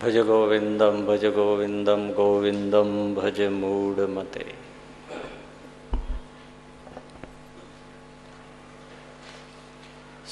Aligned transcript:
भज 0.00 0.16
गोविन्दं 0.26 1.04
भज 1.06 1.24
गोविन्दं 1.34 2.08
गोविन्दं 2.12 2.92
भज 3.14 3.40
मूढमते 3.54 4.46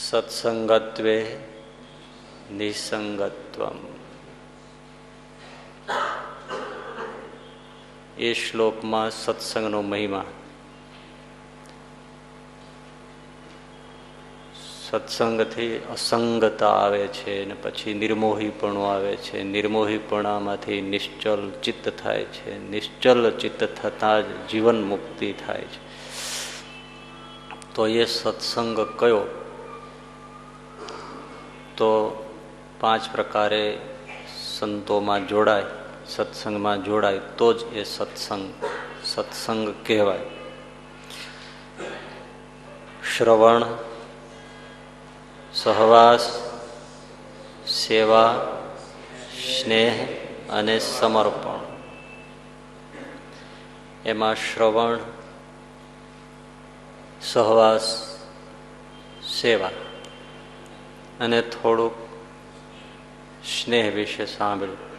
સત્સંગત્વે 0.05 1.17
નિસંગત્વમ 2.53 3.79
એ 8.19 8.31
શ્લોકમાં 8.35 9.11
સત્સંગનો 9.13 9.81
મહિમા 9.85 10.27
સત્સંગથી 14.90 15.76
અસંગતા 15.76 16.70
આવે 16.70 17.08
છે 17.08 17.46
ને 17.46 17.54
પછી 17.54 17.94
નિર્મોહીપણું 17.94 18.92
આવે 18.92 19.16
છે. 19.16 19.44
નિર્મોહીપણામાંથી 19.44 20.82
નિશ્ચલ 20.82 21.52
ચિત્ત 21.64 21.94
થાય 22.04 22.24
છે. 22.24 22.70
નિશ્ચલ 22.70 23.32
ચિત્ત 23.32 23.64
થતાં 23.64 24.22
જ 24.22 24.50
જીવન 24.50 24.84
મુક્તિ 24.84 25.34
થાય 25.34 25.62
છે. 25.62 25.90
તો 27.74 27.88
એ 27.88 28.06
સત્સંગ 28.06 28.80
કયો? 29.00 29.22
તો 31.78 32.16
પાંચ 32.80 33.12
પ્રકારે 33.12 33.78
સંતોમાં 34.44 35.28
જોડાય, 35.28 35.64
સત્સંગમાં 36.08 36.84
જોડાય, 36.84 37.20
તો 37.38 37.54
જ 37.54 37.74
એ 37.74 37.84
સત્સંગ 37.84 38.54
સત્સંગ 39.04 39.74
કહેવાય. 39.88 40.20
શ્રવણ 43.18 43.64
સહવાસ, 45.54 46.42
સેવા, 47.68 48.48
સ્નેહ 49.34 50.08
અને 50.50 50.80
સમર્પણ. 50.80 51.60
એમાં 54.06 54.36
શ્રવણ, 54.36 55.00
સહવાસ, 57.22 58.16
સેવા 59.40 59.70
અને 61.20 61.42
થોડુંક 61.42 62.10
સ્નેહ 63.46 63.92
વિશે 63.94 64.26
સાંભળ્યું. 64.26 64.90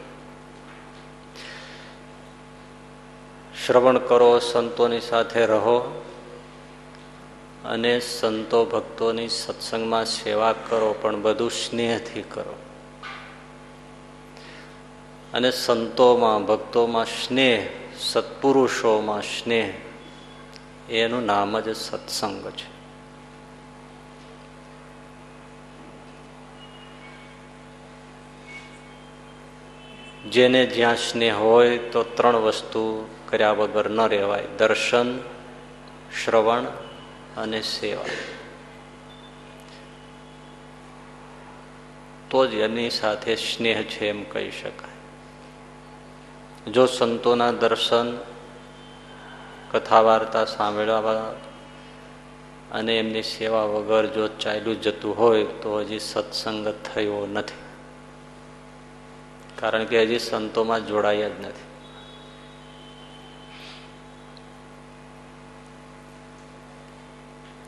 શ્રવણ 3.67 3.99
કરો, 3.99 4.39
સંતોની 4.39 5.01
સાથે 5.01 5.47
રહો. 5.47 6.07
અને 7.65 8.01
સંતો 8.01 8.65
ભક્તોની 8.65 9.29
સત્સંગમાં 9.29 10.05
સેવા 10.05 10.53
કરો, 10.53 10.95
પણ 11.03 11.23
બધું 11.23 11.51
સ્નેહથી 11.51 12.23
કરો. 12.23 12.57
અને 15.35 15.51
સંતોમાં, 15.51 16.47
ભક્તોમાં 16.47 17.05
સ્નેહ, 17.05 17.69
સત્પુરુષોમાં 17.99 19.23
સ્નેહ, 19.23 19.75
એનું 20.93 21.27
નામ 21.27 21.61
જ 21.61 21.77
સત્સંગ 21.77 22.51
છે. 22.51 22.81
જેને 30.31 30.67
જ્યાં 30.67 30.97
સ્નેહ 30.97 31.37
હોય 31.37 31.79
તો 31.79 32.03
ત્રણ 32.03 32.37
વસ્તુ 32.37 33.09
કર્યા 33.29 33.53
વગર 33.53 33.91
ન 33.91 34.01
રહેવાય. 34.01 34.45
દર્શન, 34.59 35.19
શ્રવણ 36.25 36.65
અને 37.37 37.63
સેવા. 37.63 38.05
તો 42.31 42.47
જ 42.47 42.55
એની 42.55 42.91
સાથે 42.91 43.37
સ્નેહ 43.37 43.83
છે 43.83 44.09
એમ 44.09 44.25
કહી 44.25 44.51
શકાય. 44.51 44.91
જો 46.73 46.87
સંતોના 46.87 47.51
દર્શન 47.51 48.19
કથા 49.71 50.01
વાર્તા 50.01 50.45
સાંભળવા 50.45 51.35
અને 52.73 52.99
એમની 52.99 53.23
સેવા 53.23 53.65
વગર 53.65 54.07
જો 54.07 54.29
ચાલ્યું 54.29 54.81
જતું 54.81 55.19
હોય, 55.19 55.45
તો 55.45 55.81
હજી 55.81 55.99
સત્સંગ 55.99 56.69
થયો 56.69 57.27
નથી. 57.27 57.55
કારણ 59.57 59.85
કે 59.85 60.03
હજી 60.03 60.19
સંતોમાં 60.19 60.87
જોડાયા 60.87 61.29
જ 61.29 61.33
નથી. 61.41 61.70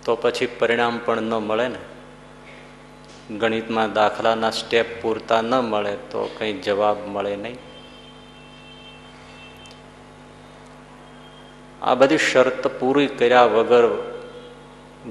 તો 0.04 0.16
પછી 0.16 0.46
પરિણામ 0.46 1.00
પણ 1.04 1.22
ન 1.22 1.34
મળે 1.34 1.68
ને. 1.68 1.78
ગણિતમાં 3.38 3.92
દાખલાના 3.92 4.50
સ્ટેપ 4.50 4.86
પૂરતા 5.02 5.42
ન 5.42 5.54
મળે 5.54 5.94
તો 5.94 6.30
કંઈ 6.38 6.52
જવાબ 6.52 6.96
મળે 7.06 7.36
નહીં. 7.36 7.58
આ 11.82 11.94
બધી 11.94 12.18
શરત 12.18 12.66
પૂરી 12.66 13.06
કર્યા 13.06 13.44
વગર 13.44 13.86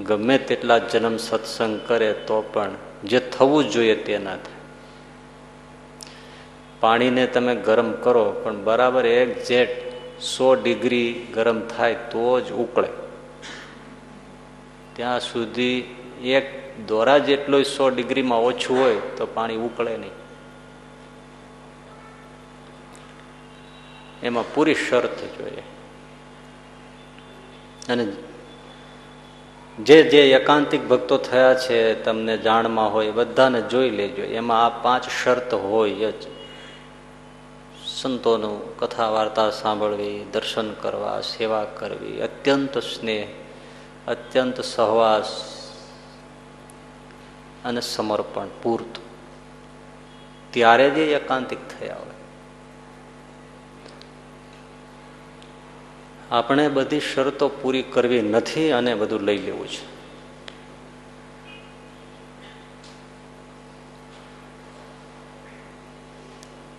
ગમે 0.05 0.37
તેટલા 0.37 0.77
જન્મ 0.77 1.17
સત્સંગ 1.17 1.81
કરે 1.87 2.13
તો 2.13 2.41
પણ 2.53 2.71
જે 3.03 3.19
થવું 3.19 3.69
જોઈએ 3.69 3.95
તે 3.95 4.17
ના 4.17 4.35
થાય. 4.35 4.59
પાણીને 6.79 7.27
તમે 7.27 7.55
ગરમ 7.55 7.91
કરો 7.91 8.31
પણ 8.31 8.63
બરાબર 8.63 9.05
એક્ઝેક્ટ 9.05 9.93
સો 10.21 10.55
ડિગ્રી 10.55 11.27
ગરમ 11.33 11.61
થાય 11.61 11.93
તો 11.93 12.39
જ 12.39 12.51
ઉકળે. 12.51 12.87
ત્યાં 14.95 15.19
સુધી 15.19 15.95
એક 16.23 16.61
દોરા 16.87 17.17
જેટલો 17.17 17.61
સો 17.61 17.89
ડિગ્રીમાં 17.89 18.39
ઓછું 18.39 18.79
હોય 18.79 18.95
તો 18.95 19.25
પાણી 19.25 19.55
ઉકળે 19.55 19.97
નહીં. 19.97 20.11
એમાં 24.23 24.53
પૂરી 24.53 24.75
શરત 24.75 25.37
જોઈએ. 25.37 25.63
અને 27.89 28.07
જે 29.79 30.03
જે 30.03 30.31
એકાંતિક 30.31 30.87
ભક્તો 30.87 31.17
થયા 31.17 31.53
છે, 31.53 32.03
તમને 32.03 32.37
જાણમાં 32.37 32.93
હોય, 32.93 33.11
બધાને 33.11 33.61
જોઈ 33.61 33.89
લેજો. 33.89 34.21
એમાં 34.21 34.65
આ 34.65 34.69
પાંચ 34.69 35.09
શરત 35.23 35.53
હોય 35.53 36.11
જ. 36.11 36.15
સંતોનું 37.85 38.77
કથા 38.77 39.09
વાર્તા 39.09 39.49
સાંભળવી, 39.49 40.25
દર્શન 40.33 40.73
કરવા, 40.73 41.21
સેવા 41.21 41.63
કરવી, 41.63 42.21
અત્યંત 42.21 42.77
સ્નેહ 42.77 43.27
અત્યંત 44.07 44.61
સહવાસ 44.61 45.51
અને 47.65 47.81
સમર્પણ, 47.81 48.47
પૂરતું. 48.63 49.03
ત્યારે 50.51 50.89
જે 50.89 51.05
એકાંતિક 51.05 51.57
થયા 51.79 51.95
હોય. 51.95 52.07
આપણે 56.31 56.67
બધી 56.67 56.99
શરતો 56.99 57.49
પૂરી 57.49 57.81
કરવી 57.81 58.21
નથી 58.21 58.71
અને 58.71 58.95
બધું 58.95 59.21
લઈ 59.21 59.37
લેવું 59.37 59.67
છે. 59.67 60.01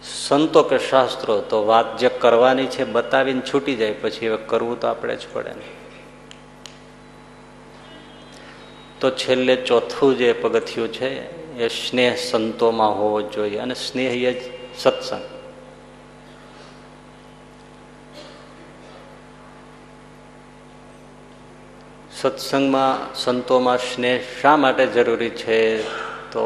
સંતો 0.03 0.63
કે 0.63 0.79
શાસ્ત્રો, 0.79 1.41
તો 1.41 1.67
વાત 1.67 1.99
જે 1.99 2.09
કરવાની 2.09 2.67
છે 2.67 2.85
બતાવીને 2.85 3.43
છૂટી 3.55 3.77
જાય, 3.77 3.93
પછી 3.93 4.29
હવે 4.29 4.37
કરવું 4.37 4.81
તો 4.81 4.87
આપણે 4.87 5.17
જ 5.17 5.21
પડે 5.33 5.51
ને. 5.51 5.82
તો 9.03 9.11
છેલ્લે 9.11 9.57
ચોથું 9.57 10.17
જે 10.17 10.33
પગથિયું 10.33 10.93
છે, 10.93 11.11
એ 11.59 11.69
સ્નેહ 11.69 12.17
સંતોમાં 12.17 12.99
હોવો 12.99 13.23
જોઈએ 13.23 13.59
અને 13.59 13.75
સ્નેહ 13.75 14.11
એ 14.11 14.33
જ 14.33 14.43
સત્સંગ. 14.79 15.23
સત્સંગમાં 22.13 23.15
સંતોમાં 23.15 23.79
સ્નેહ 23.79 24.23
શા 24.43 24.57
માટે 24.57 24.87
જરૂરી 24.87 25.31
છે? 25.31 25.83
તો 26.31 26.45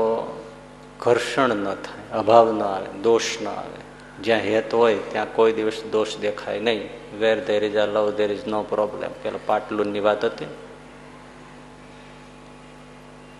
ઘર્ષણ 1.00 1.48
ન 1.48 1.74
થાય, 1.74 2.18
અભાવ 2.18 2.52
ન 2.52 2.62
આવે, 2.62 2.86
દોષ 3.02 3.22
ન 3.42 3.48
આવે. 3.48 4.22
જ્યાં 4.22 4.40
હેત 4.40 4.74
હોય, 4.74 4.96
ત્યાં 4.96 5.34
કોઈ 5.34 5.52
દિવસ 5.52 5.82
દોષ 5.92 6.16
દેખાય 6.16 6.60
નહીં. 6.60 6.88
Where 7.20 7.44
there 7.44 7.64
is 7.64 7.76
a 7.76 7.86
love 7.86 8.10
there 8.10 8.32
is 8.32 8.46
no 8.46 8.62
problem 8.62 9.10
પેલો 9.22 9.38
પાટલુનની 9.46 10.00
વાત 10.00 10.24
હતી. 10.24 10.46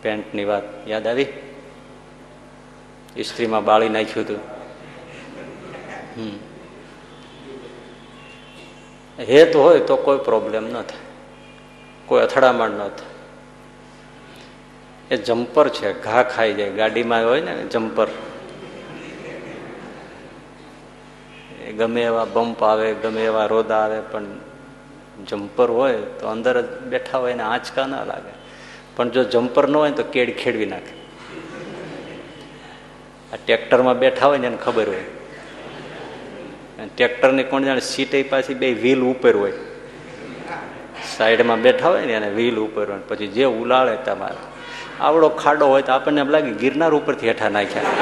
પેન્ટની 0.06 0.44
વાત 0.44 0.88
યાદ 0.88 1.06
આવી? 1.06 1.26
ઇસ્ત્રીમાં 3.16 3.64
બાળી 3.64 3.88
નાખ્યું 3.88 4.26
હતું. 4.26 4.40
હેત 9.18 9.56
હોય 9.56 9.80
તો 9.80 9.96
કોઈ 9.96 10.20
પ્રોબ્લેમ 10.24 10.64
ન 10.70 10.76
થાય. 10.88 11.04
કોઈ 12.06 12.22
અથડામણ 12.22 12.70
ન 12.70 12.86
થાય. 12.98 13.12
એ 15.10 15.16
જમ્પર 15.16 15.68
છે, 15.68 15.88
ઘા 16.02 16.22
ખાઈ 16.22 16.54
જાય. 16.54 16.70
ગાડીમાં 16.70 17.24
હોય 17.24 17.40
ને 17.40 17.54
જમ્પર. 17.64 18.08
ગમે 21.78 22.02
એવા 22.02 22.24
બમ્પ 22.24 22.64
આવે, 22.64 22.88
ગમે 22.94 23.22
એવા 23.24 23.46
રોદા 23.46 23.78
આવે, 23.78 24.00
પણ 24.12 24.24
જમ્પર 25.28 25.70
હોય 25.70 25.96
તો 26.20 26.28
અંદર 26.28 26.56
જ 26.62 26.68
બેઠા 26.82 27.18
હોય 27.18 27.34
ને 27.34 27.42
આંચકા 27.42 27.86
ના 27.86 28.04
લાગે. 28.04 28.35
પણ 28.96 29.10
જો 29.10 29.24
જમ્પર 29.24 29.64
ન 29.68 29.76
હોય 29.76 29.90
તો 29.90 30.04
કેડ 30.14 30.30
ખેડવી 30.40 30.66
નાખે. 30.66 30.94
આ 33.32 33.36
ટ્રેક્ટરમાં 33.36 33.98
બેઠા 33.98 34.26
હોય 34.26 34.38
ને 34.38 34.46
એને 34.46 34.56
ખબર 34.56 34.88
હોય. 34.94 35.06
ટ્રેક્ટરની 36.96 37.46
કોણ 37.52 37.64
જાણે 37.68 37.80
સીટ 37.92 38.14
પાછી 38.30 38.54
બે 38.54 38.68
વ્હીલ 38.84 39.00
ઉપર 39.12 39.34
હોય. 39.36 39.58
સાઈડમાં 41.16 41.62
બેઠા 41.66 41.88
હોય 41.88 42.06
ને 42.10 42.14
એને 42.20 42.30
વ્હીલ 42.38 42.56
ઉપર 42.66 42.86
હોય 42.90 43.02
પછી 43.08 43.32
જે 43.36 43.44
ઉલાળે 43.44 43.96
તમારે. 44.06 44.40
આવડો 45.00 45.28
ખાડો 45.42 45.66
હોય 45.72 45.82
તો 45.82 45.92
આપણને 45.92 46.20
એમ 46.24 46.30
લાગે 46.34 46.50
ગિરનાર 46.62 46.92
ઉપરથી 46.98 47.28
હેઠા 47.28 47.52
નાખ્યા. 47.56 47.94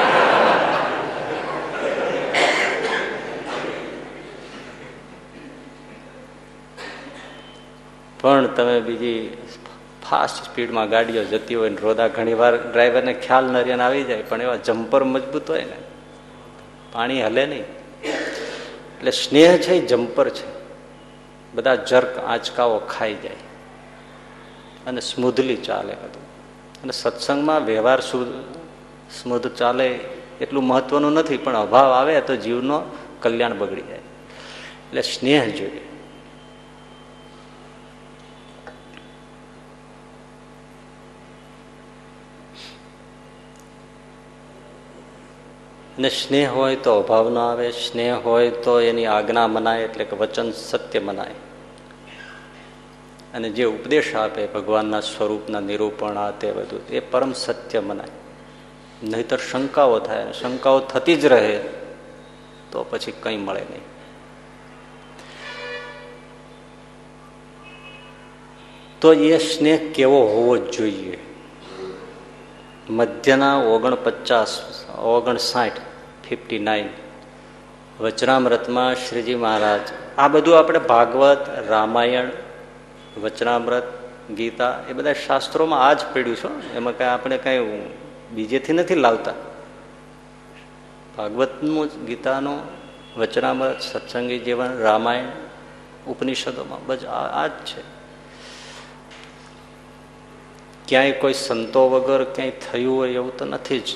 પણ 8.19 8.47
તમે 8.57 8.75
બીજી 8.87 9.21
ફાસ્ટ 10.09 10.43
સ્પીડમાં 10.45 10.89
ગાડીઓ 10.89 11.23
જતી 11.23 11.55
હોય 11.55 11.69
ને 11.69 11.81
રોદા 11.81 12.07
ઘણી 12.07 12.33
વાર 12.33 12.53
ડ્રાઈવરને 12.71 13.13
ખ્યાલ 13.13 13.45
નરિયાને 13.45 13.83
આવી 13.83 14.03
જાય, 14.03 14.21
પણ 14.21 14.41
એવા 14.41 14.55
જમ્પર 14.57 15.03
મજબૂત 15.03 15.49
હોય 15.49 15.63
ને, 15.63 15.79
પાણી 16.91 17.23
હલે 17.23 17.45
નહીં. 17.45 17.65
એટલે 18.97 19.11
સ્નેહ 19.11 19.57
છે 19.57 19.73
એ 19.73 19.85
જમ્પર 19.85 20.29
છે. 20.29 20.47
બધા 21.53 21.75
જર્ક 21.75 22.17
આંચકાઓ 22.17 22.77
ખાઈ 22.79 23.15
જાય. 23.15 23.43
અને 24.87 25.01
સ્મૂધલી 25.01 25.55
ચાલે 25.55 25.93
બધું. 25.93 26.25
અને 26.83 26.91
સત્સંગમાં 26.91 27.65
વ્યવહાર 27.65 28.01
સ્મૂધ 28.01 29.47
ચાલે 29.47 29.87
એટલું 30.41 30.63
મહત્વનું 30.63 31.13
નથી, 31.13 31.37
પણ 31.37 31.55
અભાવ 31.55 31.91
આવે 31.91 32.21
તો 32.21 32.35
જીવનો 32.35 32.77
કલ્યાણ 33.21 33.57
બગડી 33.57 33.81
જાય. 33.81 33.97
એટલે 33.97 35.01
સ્નેહ 35.01 35.43
જોઈએ. 35.49 35.84
અને 45.97 46.09
સ્નેહ 46.09 46.51
હોય 46.51 46.75
તો 46.75 46.99
અભાવ 46.99 47.29
ન 47.29 47.37
આવે, 47.37 47.71
સ્નેહ 47.71 48.15
હોય 48.15 48.49
તો 48.49 48.81
એની 48.81 49.05
આજ્ઞા 49.05 49.47
મનાય 49.47 49.81
એટલે 49.81 50.05
કે 50.05 50.15
વચન 50.15 50.51
સત્ય 50.51 50.99
મનાય. 50.99 51.31
અને 53.33 53.49
જે 53.49 53.65
ઉપદેશ 53.65 54.15
આપે 54.15 54.47
ભગવાનના 54.47 54.99
સ્વરૂપના 54.99 55.59
નિરૂપણ 55.59 56.17
આ 56.17 56.31
તે 56.31 56.51
બધું, 56.51 56.87
એ 56.89 56.99
પરમ 56.99 57.33
સત્ય 57.33 57.79
મનાય. 57.79 58.07
નહીતર 59.03 59.37
શંકાઓ 59.37 59.99
થાય 59.99 60.31
શંકાઓ 60.31 60.79
થતી 60.79 61.15
જ 61.15 61.25
રહે 61.25 61.59
તો 62.71 62.85
પછી 62.89 63.13
કંઈ 63.23 63.37
મળે 63.37 63.59
નહીં. 63.59 63.81
તો 69.01 69.13
એ 69.13 69.37
સ્નેહ 69.37 69.91
કેવો 69.91 70.21
હોવો 70.25 70.57
જ 70.57 70.77
જોઈએ. 70.77 71.24
મધ્યના 72.89 73.55
ઓગણપચાસ, 73.55 74.61
ઓગણસાઠ, 74.89 75.71
ફિફ્ટી 76.29 76.59
નાઇન. 76.59 76.89
વચનામૃતમાં 77.99 78.95
શ્રીજી 78.95 79.35
મહારાજ, 79.35 79.79
આ 80.17 80.27
બધું 80.27 80.59
આપણે 80.59 80.79
ભાગવત, 80.79 81.45
રામાયણ, 81.67 82.29
વચનામૃત, 83.21 83.83
ગીતા 84.31 84.83
એ 84.89 84.93
બધા 84.93 85.13
શાસ્ત્રોમાં 85.13 85.87
આ 85.87 85.93
જ 85.93 85.99
પડ્યું 86.13 86.35
છે 86.35 86.75
એમાં 86.75 86.97
કાંઈ 86.97 87.11
આપણે 87.11 87.37
કાંઈ 87.37 87.89
બીજેથી 88.31 88.73
નથી 88.73 88.95
લાવતા. 88.95 89.33
ભાગવતનું 91.17 92.05
ગીતાનું, 92.05 92.61
વચનામૃત, 93.17 93.81
સત્સંગી 93.81 94.39
જીવન, 94.39 94.77
રામાયણ, 94.77 95.25
ઉપનિષદોમાં 96.07 96.85
બસ 96.85 97.05
આ 97.05 97.47
જ 97.47 97.51
છે. 97.51 97.94
ક્યાંય 100.87 101.11
કોઈ 101.11 101.33
સંતો 101.33 101.89
વગર 101.89 102.23
ક્યાંય 102.23 102.51
થયું 102.51 102.97
હોય 102.97 103.13
એવું 103.13 103.37
તો 103.37 103.45
નથી 103.45 103.79
જ. 103.79 103.87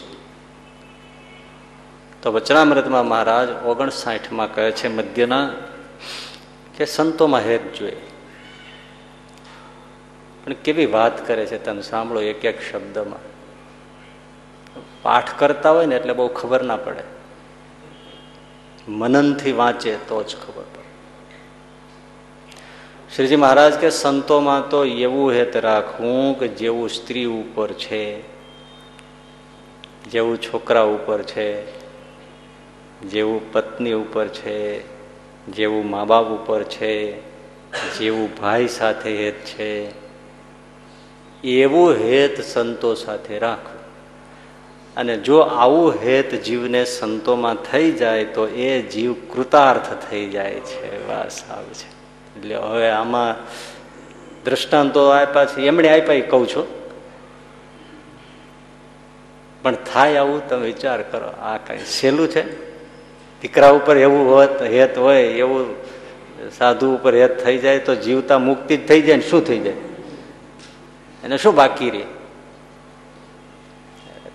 તો 2.22 2.31
વચનામૃતમાં 2.31 3.08
મહારાજ 3.08 3.50
ઓગણસાઠમાં 3.50 4.55
કહે 4.55 4.72
છે, 4.72 4.88
મધ્યના, 4.88 5.51
કે 6.77 6.86
સંતોમાં 6.86 7.41
હેત 7.41 7.74
જોઈએ 7.74 8.01
પણ 10.46 10.53
કેવી 10.53 10.86
વાત 10.86 11.27
કરે 11.27 11.46
છે 11.46 11.58
તમે 11.58 11.81
સાંભળો 11.81 12.22
એક 12.22 12.46
એક 12.46 12.62
શબ્દમાં. 12.62 13.19
પાઠ 15.01 15.39
કરતા 15.39 15.72
હોય 15.72 15.86
ને 15.86 15.96
એટલે 15.96 16.13
બહુ 16.13 16.27
ખબર 16.27 16.62
ના 16.62 16.77
પડે. 16.77 17.03
મનનથી 18.88 19.51
વાંચે 19.51 19.96
તો 19.96 20.24
જ 20.24 20.36
ખબર. 20.36 20.68
શ્રીજી 23.15 23.35
મહારાજ 23.35 23.73
કે, 23.73 23.89
સંતોમાં 23.89 24.69
તો 24.69 24.85
એવું 24.85 25.31
હેત 25.31 25.57
રાખવું 25.57 26.39
કે 26.39 26.47
જેવું 26.47 26.89
સ્ત્રી 26.89 27.25
ઉપર 27.25 27.71
છે, 27.71 28.21
જેવું 30.11 30.41
છોકરા 30.41 30.81
ઉપર 30.81 31.21
છે, 31.21 31.65
જેવું 33.01 33.51
પત્ની 33.51 33.93
ઉપર 33.93 34.27
છે, 34.27 34.83
જેવું 35.47 35.89
મા 35.89 36.05
બાપ 36.05 36.25
ઉપર 36.25 36.63
છે, 36.63 37.19
જેવું 37.99 38.35
ભાઈ 38.35 38.67
સાથે 38.67 39.25
હેત 39.25 39.33
છે, 39.33 39.89
એવું 41.43 41.93
હેત 41.93 42.41
સંતો 42.41 42.95
સાથે 42.95 43.39
રાખવું 43.39 43.79
અને 44.95 45.17
જો 45.17 45.39
આવું 45.39 45.93
હેત 46.03 46.43
જીવને 46.43 46.85
સંતોમાં 46.85 47.55
થઈ 47.55 47.91
જાય 47.91 48.25
તો 48.25 48.47
એ 48.47 48.81
જીવ 48.81 49.13
કૃતાર્થ 49.13 50.09
થઈ 50.09 50.29
જાય 50.29 50.53
છે. 50.53 51.07
વાસ 51.07 51.43
આવે 51.49 51.73
છે. 51.73 51.99
એટલે 52.38 52.55
હવે 52.55 52.89
આમાં 52.89 53.36
દ્રષ્ટાંતો 54.45 55.09
આપ્યા 55.09 55.45
છે. 55.45 55.62
એમણે 55.62 55.89
આપ્યા 55.89 56.15
એ 56.15 56.21
કહું 56.21 56.48
છું. 56.48 56.67
પણ 59.63 59.75
થાય 59.75 60.17
આવું 60.17 60.50
તમે 60.50 60.65
વિચાર 60.65 61.01
કરો, 61.01 61.27
આ 61.27 61.57
કઈ 61.57 61.77
સહેલું 61.77 62.27
છે? 62.27 62.43
દીકરા 63.41 63.69
ઉપર 63.69 63.98
એવું 63.98 64.36
હોત, 64.36 64.62
હેત 64.62 64.98
હોય, 64.98 65.24
એવું 65.24 65.75
સાધુ 66.57 66.95
ઉપર 66.95 67.15
હેત 67.15 67.43
થઈ 67.45 67.57
જાય 67.57 67.79
તો 67.79 67.95
જીવતા 67.95 68.39
મુક્તિ 68.39 68.77
જ 68.77 68.88
થઈ 68.88 69.01
જાય 69.01 69.15
ને 69.15 69.21
શું 69.21 69.43
થઈ 69.48 69.59
જાય? 69.59 69.74
એને 71.24 71.38
શું 71.38 71.55
બાકી 71.55 71.89
રે 71.89 72.03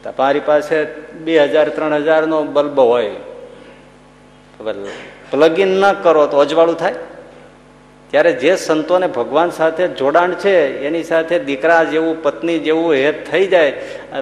તમારી 0.05 0.41
પાસે 0.41 0.85
બે 1.25 1.39
હજાર, 1.45 1.69
ત્રણ 1.69 1.95
હજાર 1.95 2.27
નો 2.27 2.45
બલ્બ 2.45 2.81
હોય. 2.81 3.17
પ્લગિન 5.31 5.69
ન 5.69 5.93
કરો 6.03 6.27
તો 6.27 6.37
અજવાળું 6.39 6.77
થાય? 6.77 6.95
ત્યારે 8.15 8.33
જે 8.33 8.57
સંતોને 8.57 9.07
ભગવાન 9.07 9.51
સાથે 9.51 9.89
જોડાણ 9.89 10.33
છે, 10.33 10.81
એની 10.87 11.03
સાથે 11.03 11.39
દીકરા 11.39 11.85
જેવું, 11.85 12.23
પત્ની 12.23 12.59
જેવું 12.59 12.93
હેત 12.93 13.31
થઈ 13.31 13.47
જાય 13.47 13.73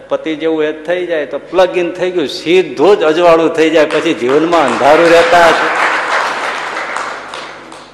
પતિ 0.08 0.36
જેવું 0.36 0.62
હેત 0.62 0.86
થઈ 0.86 1.06
જાય, 1.06 1.26
તો 1.26 1.38
પ્લગ 1.38 1.76
ઇન 1.76 1.92
થઈ 1.92 2.10
ગયું, 2.10 2.28
સીધું 2.28 2.98
જ 2.98 3.02
અજવાળું 3.02 3.50
થઈ 3.52 3.70
જાય, 3.70 3.84
પછી 3.84 4.14
જીવનમાં 4.14 4.60
અંધારું 4.60 5.08
રહેતા 5.10 5.46
હશે. 5.46 5.66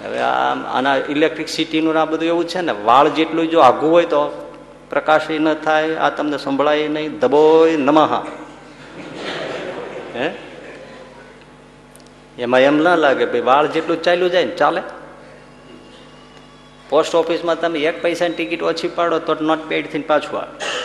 હવે 0.07 0.19
આના 0.19 0.97
ઇલેક્ટ્રિસિટીનું 0.97 2.01
આ 2.01 2.05
બધું 2.05 2.29
એવું 2.29 2.45
છે 2.49 2.61
ને, 2.61 2.73
વાળ 2.85 3.09
જેટલું 3.09 3.51
જો 3.51 3.59
આઘું 3.61 3.91
હોય 3.91 4.05
તો 4.05 4.23
પ્રકાશ 4.91 5.31
ન 5.31 5.55
થાય, 5.55 5.97
આ 5.97 6.11
તમને 6.11 6.39
સંભળાય 6.39 6.89
નહીં, 6.89 7.19
દબોય 7.19 7.77
નમહા 7.77 8.23
હે? 10.17 10.31
એમાં 12.39 12.61
એમ 12.61 12.79
ના 12.79 12.95
લાગે, 12.97 13.25
ભાઈ 13.25 13.41
વાળ 13.41 13.67
જેટલું 13.67 14.03
ચાલ્યું 14.03 14.31
જાય 14.31 14.45
ને, 14.45 14.51
ચાલે. 14.51 14.83
પોસ્ટ 16.89 17.15
ઓફિસમાં 17.15 17.61
તમે 17.61 17.79
એક 17.79 18.03
પૈસાની 18.03 18.35
ટિકિટ 18.35 18.63
ઓછી 18.63 18.89
પાડો 18.89 19.19
તો 19.19 19.37
નોટ 19.41 19.69
પેડ 19.69 19.91
થઈને 19.91 20.05
પાછું 20.07 20.41
આવે. 20.41 20.79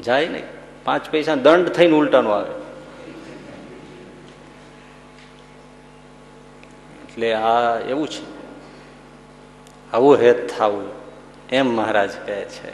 જાય 0.00 0.28
નહીં. 0.28 0.42
પાંચ 0.84 1.10
પૈસા 1.10 1.34
દંડ 1.34 1.68
થઈને 1.68 1.96
ઉલટાનો 1.96 2.30
આવે. 2.30 2.50
એટલે 7.04 7.34
આ 7.34 7.78
એવું 7.78 8.08
છે. 8.08 8.36
આવું 9.92 10.16
હેત 10.16 10.58
થવું. 10.58 10.88
એમ 11.52 11.76
મહારાજ 11.76 12.10
કહે 12.26 12.44
છે. 12.44 12.70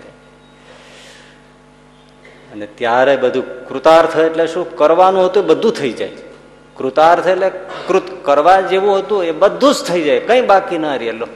અને 2.52 2.66
ત્યારે 2.66 3.16
બધું 3.16 3.68
કૃતાર્થ 3.68 4.18
એટલે 4.18 4.46
શું? 4.46 4.76
કરવાનું 4.76 5.26
હતું 5.26 5.46
બધું 5.46 5.72
થઈ 5.72 5.92
જાય. 5.92 6.10
કૃતાર્થ 6.76 7.26
એટલે 7.26 7.50
કૃત 7.88 8.24
કરવા 8.24 8.60
જેવું 8.60 8.98
હતું 8.98 9.24
એ 9.24 9.30
બધું 9.30 9.74
જ 9.74 9.76
થઈ 9.84 10.02
જાય. 10.02 10.20
કઈ 10.20 10.40
બાકી 10.40 10.78
ના 10.78 10.96
રહેલો 10.96 11.26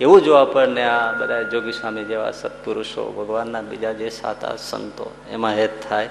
એવું 0.00 0.22
જો 0.22 0.34
આપણને 0.34 0.84
આ 0.84 1.12
બધા 1.12 1.42
જોગી 1.42 1.72
સ્વામી 1.72 2.04
જેવા 2.04 2.30
સત્પુરુષો, 2.30 3.12
ભગવાનના 3.12 3.60
બીજા 3.60 3.92
જે 3.92 4.08
સાતા 4.08 4.56
સંતો, 4.56 5.14
એમાં 5.30 5.52
હેત 5.52 5.70
થાય. 5.88 6.08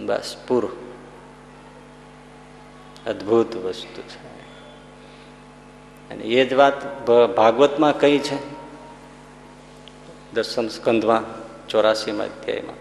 બસ, 0.00 0.36
પૂરું. 0.48 0.88
અદભુત 3.06 3.56
વસ્તુ 3.56 4.02
છે. 4.02 4.38
અને 6.10 6.24
એ 6.24 6.44
જ 6.44 6.52
વાત 6.52 7.10
ભાગવતમાં 7.36 8.00
કઈ 8.00 8.18
છે? 8.18 8.36
દસમ 10.32 10.68
સ્કંધમાં 10.68 11.22
ચોરાસીમાં 11.68 12.26
અધ્યાયમાં. 12.26 12.74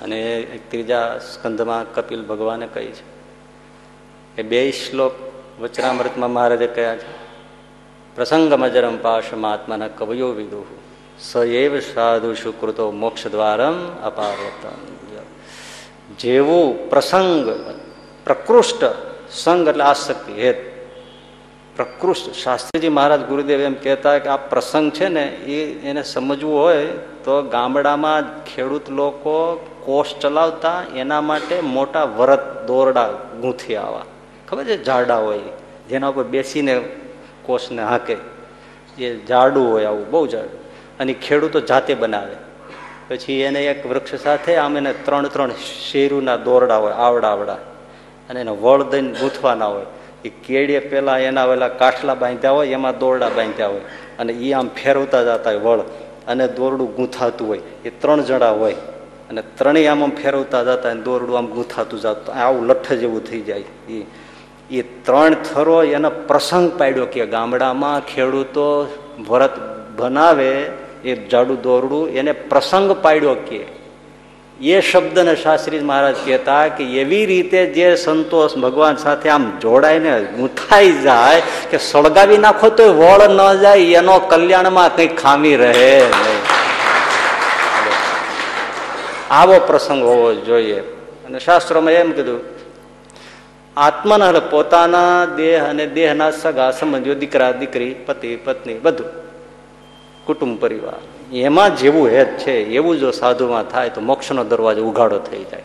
અને 0.00 0.42
ત્રીજા 0.68 1.18
સ્કંધમાં 1.18 1.94
કપિલ 1.94 2.24
ભગવાને 2.24 2.66
કહી 2.66 2.86
છે 2.86 3.04
એ 4.36 4.42
બે 4.42 4.72
શ્લોક 4.72 5.12
વચરામૃતમાં 5.60 6.30
મહારાજે 6.30 6.66
કયા 6.66 6.96
છે? 6.96 7.23
પ્રસંગમજરમ 8.16 8.96
પાશમાત્માના 9.00 9.92
કવયો 9.92 10.30
વિદુહ 10.32 10.68
સ 11.20 11.30
એવ 11.56 11.72
સાધુ 11.84 12.30
સુકૃતો 12.36 12.84
મોક્ષ 12.94 13.24
દ્વારમ 13.28 13.78
અપાવતમ 14.02 14.84
જેવું 16.16 16.68
પ્રસંગ 16.88 17.50
પ્રકૃષ્ટ 18.26 18.84
સંગ 19.34 19.66
એટલે 19.66 19.84
આસક્તિ 19.84 20.32
હેત 20.38 20.62
પ્રકૃષ્ટ 21.76 22.34
શાસ્ત્રીજી 22.36 22.92
મહારાજ 22.92 23.26
ગુરુદેવ 23.26 23.60
એમ 23.62 23.76
કહેતા 23.78 24.16
કે 24.20 24.28
આ 24.30 24.40
પ્રસંગ 24.46 24.88
છે 24.92 25.08
ને 25.10 25.24
એ 25.50 25.60
એને 25.84 26.02
સમજવું 26.04 26.56
હોય 26.56 26.88
તો 27.24 27.34
ગામડામાં 27.50 28.32
ખેડૂત 28.46 28.88
લોકો 28.92 29.36
કોષ 29.82 30.18
ચલાવતા 30.20 30.78
એના 30.96 31.22
માટે 31.24 31.56
મોટા 31.68 32.10
વરત 32.16 32.44
દોરડા 32.68 33.10
ગૂંથી 33.40 33.78
આવા 33.78 34.06
ખબર 34.48 34.66
છે 34.66 34.76
ઝાડા 34.82 35.22
હોય 35.22 35.56
જેના 35.88 36.10
ઉપર 36.10 36.26
બેસીને 36.28 36.74
કોષને 37.46 37.82
હાંકે. 37.82 38.16
એ 38.98 39.16
જાડું 39.16 39.72
હોય 39.72 39.84
આવું, 39.84 40.10
બહુ 40.10 40.26
જાડું. 40.26 40.64
અને 40.98 41.12
ખેડૂતો 41.12 41.60
જાતે 41.60 41.94
બનાવે. 41.94 42.36
પછી 43.08 43.32
એને 43.32 43.66
એક 43.66 43.86
વૃક્ષ 43.86 44.14
સાથે 44.14 44.56
આમ 44.56 44.76
એને 44.76 44.92
ત્રણ 44.92 45.26
ત્રણ 45.26 45.50
શેરુના 45.90 46.36
દોરડા 46.36 46.76
હોય, 46.76 46.92
આવડા 46.92 47.28
આવડા. 47.28 47.54
અને 48.30 48.40
એને 48.40 48.50
વળ 48.50 48.82
દઈને 48.82 49.12
ગૂંથવાના 49.12 49.66
હોય. 49.66 49.86
એ 50.24 50.28
કેડીએ 50.28 50.78
પેલા 50.78 51.18
એના 51.18 51.44
વેલા 51.44 51.68
કાઠલા 51.68 52.14
બાંધ્યા 52.14 52.50
હોય, 52.50 52.68
એમાં 52.68 52.98
દોરડા 52.98 53.28
બાંધ્યા 53.28 53.66
હોય. 53.66 53.80
અને 54.18 54.32
એ 54.32 54.52
આમ 54.52 54.68
ફેરવતા 54.68 55.22
જતા 55.22 55.50
હોય 55.50 55.58
વળ. 55.58 55.78
અને 56.28 56.48
દોરડું 56.48 56.96
ગૂંથાતું 56.96 57.48
હોય. 57.48 57.60
એ 57.84 57.90
ત્રણ 57.90 58.20
જણા 58.20 58.50
હોય. 58.50 58.74
અને 59.30 59.42
ત્રણેય 59.42 59.86
આમ 59.86 60.04
આમ 60.04 60.10
ફેરવતા 60.10 60.62
જતા 60.62 60.92
દોરડું 60.92 61.38
આમ 61.38 61.46
ગૂંથાતું 61.46 62.00
જતું. 62.00 62.34
આવું 62.34 62.66
લઠ્ઠ 62.66 62.92
જેવું 62.92 63.24
થઈ 63.24 63.40
જાય. 63.40 63.58
એ 63.58 64.06
એ 64.70 64.82
ત્રણ 64.82 65.34
થરો 65.34 65.82
એનો 65.82 66.10
પ્રસંગ 66.10 66.70
પાડ્યો 66.78 67.06
કે 67.06 67.26
ગામડામાં 67.26 68.06
ખેડૂતો 68.06 68.66
વ્રત 69.28 69.56
બનાવે, 69.96 70.52
એ 71.04 71.16
જાડું 71.28 71.62
દોરડું 71.62 72.08
એને 72.08 72.32
પ્રસંગ 72.32 72.92
પાડ્યો 73.02 73.34
કે. 73.48 73.62
એ 74.60 74.80
શબ્દને 74.80 75.34
શાસ્ત્રી 75.36 75.80
મહારાજ 75.80 76.16
કહેતા 76.24 76.68
કે 76.68 76.84
એવી 76.84 77.26
રીતે 77.26 77.60
જે 77.66 77.96
સંતોષ 77.96 78.56
ભગવાન 78.56 78.96
સાથે 78.96 79.28
આમ 79.28 79.44
જોડાઈને 79.60 80.12
ગૂંથાઈ 80.36 80.92
જાય 81.02 81.42
કે 81.70 81.78
સળગાવી 81.78 82.38
નાખો 82.38 82.68
તો 82.70 82.84
વળ 82.94 83.22
ન 83.28 83.40
જાય, 83.60 83.76
એનો 84.00 84.18
કલ્યાણમાં 84.30 84.96
કંઈ 84.96 85.08
ખામી 85.08 85.56
રહે 85.56 86.06
આવો 89.30 89.56
પ્રસંગ 89.66 90.02
હોવો 90.02 90.32
જોઈએ. 90.34 90.80
અને 91.26 91.38
શાસ્ત્રોમાં 91.38 91.92
એમ 91.92 92.12
કીધું 92.12 92.40
આત્માના 93.76 94.28
એટલે 94.28 94.40
પોતાના 94.40 95.24
દેહ 95.24 95.68
અને 95.68 95.86
દેહના 95.86 96.30
સગા 96.30 96.70
સંબંધીઓ, 96.70 97.14
દીકરા, 97.14 97.52
દીકરી, 97.52 97.94
પતિ, 97.94 98.36
પત્ની, 98.36 98.74
બધું. 98.74 99.06
કુટુંબ, 100.24 100.60
પરિવાર. 100.60 101.34
એમાં 101.34 101.76
જેવું 101.76 102.08
હેત 102.08 102.28
છે, 102.38 102.52
એવું 102.52 102.98
જો 102.98 103.10
સાધુમાં 103.10 103.64
થાય 103.64 103.90
તો 103.90 104.00
મોક્ષનો 104.00 104.44
દરવાજો 104.44 104.84
ઉઘાડો 104.84 105.18
થઈ 105.18 105.44
જાય. 105.44 105.62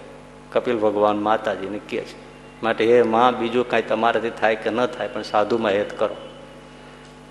કપિલ 0.51 0.77
ભગવાન 0.77 1.17
માતાજીને 1.17 1.79
કહે 1.89 1.97
છે. 1.97 2.29
માટે 2.63 2.85
હે 2.85 3.01
માં, 3.01 3.39
બીજું 3.39 3.69
કાંઈ 3.69 3.81
તમારાથી 3.81 4.29
થાય 4.29 4.55
કે 4.55 4.69
ન 4.69 4.85
થાય, 4.85 5.07
પણ 5.07 5.21
સાધુમાં 5.21 5.71
હેત 5.71 5.99
કરો. 5.99 6.15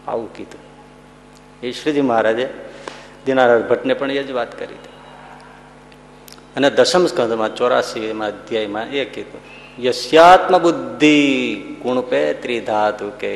આવું 0.08 0.34
કીધું. 0.34 0.60
એ 1.62 1.72
શ્રીજી 1.72 2.00
મહારાજે 2.00 2.48
દિનારાજ 3.26 3.68
ભટ્ટને 3.68 3.94
પણ 3.94 4.10
એ 4.10 4.22
જ 4.22 4.30
વાત 4.30 4.52
કરી 4.52 4.74
હતી. 4.74 4.88
અને 6.56 6.70
દશમ 6.70 7.06
સ્કંદમાં 7.06 7.54
ચોરાસીમાં 7.54 8.28
અધ્યાયમાં 8.28 8.86
એ 8.86 9.04
કીધું. 9.04 9.57
યસ્યાત્મ 9.80 10.58
બુદ્ધિ 10.58 11.54
ગુણપે 11.82 12.32
ત્રિધાતુ 12.32 13.10
કે 13.20 13.32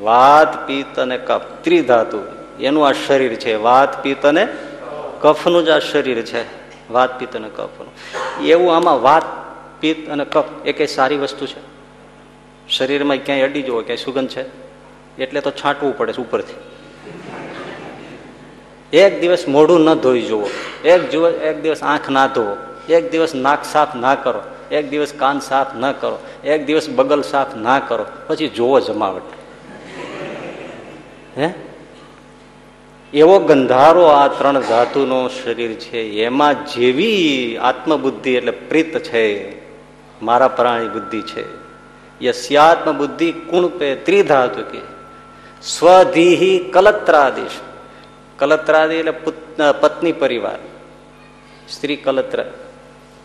વાત 0.00 0.66
પિત્ત 0.66 0.98
અને 0.98 1.18
કફ 1.18 1.40
ત્રિધાતુ 1.62 2.20
એનું 2.60 2.88
આ 2.88 2.92
શરીર 2.92 3.34
છે 3.34 3.54
વાત 3.54 4.02
પિત્ત 4.02 4.26
અને 4.26 4.48
કફનું 5.20 5.64
જ 5.64 5.68
આ 5.68 5.78
શરીર 5.78 6.22
છે 6.22 6.42
વાત 6.92 7.18
પિત્ત 7.18 7.36
અને 7.36 7.48
કફનું 7.48 7.92
એવું 8.42 8.76
આમાં 8.76 9.02
વાત 9.02 9.22
પિત્ત 9.80 10.08
અને 10.08 10.24
કફ 10.24 10.44
એ 10.64 10.72
કઈ 10.72 10.86
સારી 10.86 11.16
વસ્તુ 11.16 11.46
છે 11.46 11.72
શરીરમાં 12.68 13.16
ક્યાંય 13.16 13.42
અડી 13.42 13.62
જવો, 13.62 13.80
ક્યાંય 13.80 13.96
સુગંધ 13.96 14.28
છે? 14.28 14.44
એટલે 15.22 15.40
તો 15.40 15.50
છાંટવું 15.50 15.98
પડે 15.98 16.12
છે 16.12 16.16
ઉપરથી. 16.16 16.54
એક 18.96 19.20
દિવસ 19.20 19.44
મોઢું 19.48 19.80
ન 19.80 19.94
ધોઈ 19.94 20.22
જુઓ. 20.22 20.46
એક 20.84 21.14
એક 21.42 21.62
દિવસ 21.62 21.82
આંખ 21.82 22.10
ના 22.10 22.26
ધોવો. 22.26 22.56
એક 22.88 23.10
દિવસ 23.10 23.34
નાક 23.34 23.64
સાફ 23.64 23.96
ના 23.96 24.14
કરો. 24.14 24.40
એક 24.72 24.90
દિવસ 24.90 25.12
કાન 25.12 25.38
સાફ 25.38 25.76
ન 25.76 25.92
કરો, 25.92 26.18
એક 26.44 26.66
દિવસ 26.66 26.90
બગલ 26.90 27.22
સાફ 27.22 27.56
ના 27.56 27.78
કરો, 27.78 28.06
પછી 28.26 28.48
જોવો 28.48 28.80
જમાવટ. 28.80 29.22
હે? 31.38 31.50
એવો 33.14 33.38
ગંધારો 33.38 34.04
આ 34.04 34.28
ત્રણ 34.28 34.60
ધાતુનો 34.60 35.28
શરીર 35.28 35.72
છે, 35.72 36.00
એમાં 36.00 36.66
જેવી 36.66 37.56
આત્મબુદ્ધિ 37.56 38.34
એટલે 38.34 38.50
પ્રીત 38.50 38.98
છે, 38.98 39.56
મારા 40.22 40.48
પ્રાણી 40.48 40.88
બુદ્ધિ 40.88 41.22
છે. 41.22 41.44
યસ્યાત્મ 42.24 42.98
બુદ્ધિ 42.98 43.32
કુણપે 43.32 43.94
ત્રિધાતુ 43.94 44.62
કે. 44.62 44.78
સ્વધીહી 45.62 46.58
કલત્રાદિશ. 46.58 47.50
કલત્રાદિ 48.38 48.94
એટલે 48.94 49.12
પત્ની 49.80 50.12
પરિવાર. 50.12 50.58
સ્ત્રી 51.68 51.96
કલત્ર, 51.96 52.42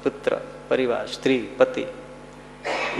પુત્ર. 0.04 0.40
પરિવાર, 0.68 1.08
સ્ત્રી, 1.08 1.48
પતિ. 1.58 1.86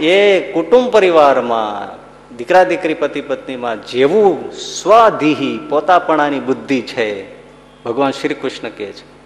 એ 0.06 0.40
કુટુંબ 0.52 0.90
પરિવારમાં 0.90 1.98
દીકરા, 2.36 2.64
દીકરી, 2.64 2.94
પતિ, 2.94 3.20
પત્નીમાં 3.20 3.86
જેવું 3.86 4.52
સ્વાધીહી 4.52 5.60
પોતાપણાની 5.70 6.40
બુદ્ધિ 6.40 6.80
છે, 6.80 7.38
ભગવાન 7.84 8.10
શ્રી 8.10 8.34
કૃષ્ણ 8.34 8.68
કહે 8.68 8.86
છે. 8.86 9.18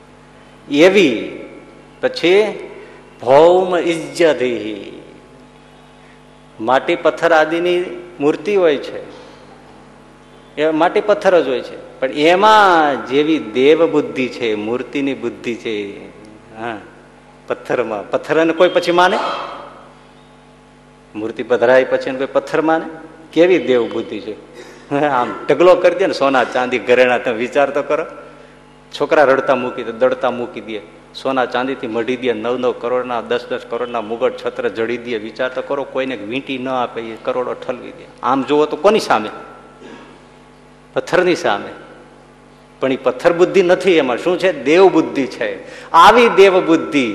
એવી 0.75 1.41
પછી 2.01 2.59
ભૌમ 3.21 3.77
ઇજ્જધિહી. 3.77 5.03
માટી 6.61 6.97
પથ્થર 6.97 7.33
આદિની 7.33 7.85
મૂર્તિ 8.21 8.57
હોય 8.57 8.77
છે. 8.77 9.23
એ 10.57 10.71
માટી 10.71 11.01
પથ્થર 11.01 11.41
જ 11.41 11.49
હોય 11.49 11.61
છે. 11.61 12.01
પણ 12.01 12.13
એમાં 12.13 13.07
જેવી 13.07 13.39
દેવ 13.39 13.93
બુદ્ધિ 13.93 14.29
છે, 14.29 14.55
મૂર્તિની 14.55 15.15
બુદ્ધિ 15.15 15.55
છે, 15.55 16.07
હા. 16.57 16.79
પથ્થરમાં. 17.53 18.11
પથ્થરને 18.11 18.53
કોઈ 18.53 18.69
પછી 18.69 18.93
માને? 18.93 19.19
મૂર્તિ 21.15 21.43
પધરાય 21.43 21.85
પછી 21.85 22.17
કોઈ 22.17 22.27
પથ્થર 22.33 22.61
માને? 22.61 22.85
કેવી 23.33 23.59
દેવ 23.59 23.93
બુદ્ધિ 23.93 24.21
છે 24.21 24.35
આમ 24.93 25.29
ઢગલો 25.49 25.75
કરી 25.75 25.95
દે 25.95 26.07
ને 26.07 26.13
સોના 26.13 26.45
ચાંદી 26.45 26.79
ઘરેણા, 26.79 27.19
તમે 27.19 27.35
વિચાર 27.35 27.71
તો 27.71 27.83
કરો. 27.83 28.05
છોકરા 28.93 29.25
રડતા 29.25 29.55
મૂકી 29.55 29.83
દે, 29.83 29.93
દડતા 29.93 30.31
મૂકી 30.31 30.61
દે. 30.61 30.81
સોના 31.15 31.47
ચાંદીથી 31.47 31.87
મઢી 31.87 32.17
દે, 32.17 32.33
નવ 32.33 32.57
નવ 32.59 32.73
કરોડના, 32.73 33.21
દસ 33.21 33.47
દસ 33.51 33.65
કરોડના 33.71 34.01
મુગટ 34.01 34.37
છત્ર 34.37 34.69
જડી 34.69 34.97
દે. 34.97 35.19
વિચાર 35.19 35.49
તો 35.49 35.63
કરો, 35.63 35.85
કોઈને 35.85 36.17
વીંટી 36.17 36.59
ન 36.59 36.69
આપે, 36.69 37.01
એ 37.01 37.17
કરોડો 37.23 37.55
ઠલવી 37.55 37.93
દે. 37.93 38.07
આમ 38.23 38.43
જુઓ 38.43 38.67
તો 38.67 38.77
કોની 38.77 39.01
સામે? 39.01 39.31
પથ્થરની 40.93 41.37
સામે. 41.37 41.73
પણ 42.83 42.93
એ 42.93 42.99
પથ્થર 42.99 43.33
બુદ્ધિ 43.33 43.63
નથી 43.63 43.99
એમાં. 44.03 44.19
શું 44.19 44.39
છે? 44.39 44.53
દેવ 44.65 44.93
બુદ્ધિ 44.93 45.27
છે. 45.35 45.51
આવી 46.05 46.29
દેવ 46.37 46.55
બુદ્ધિ 46.67 47.09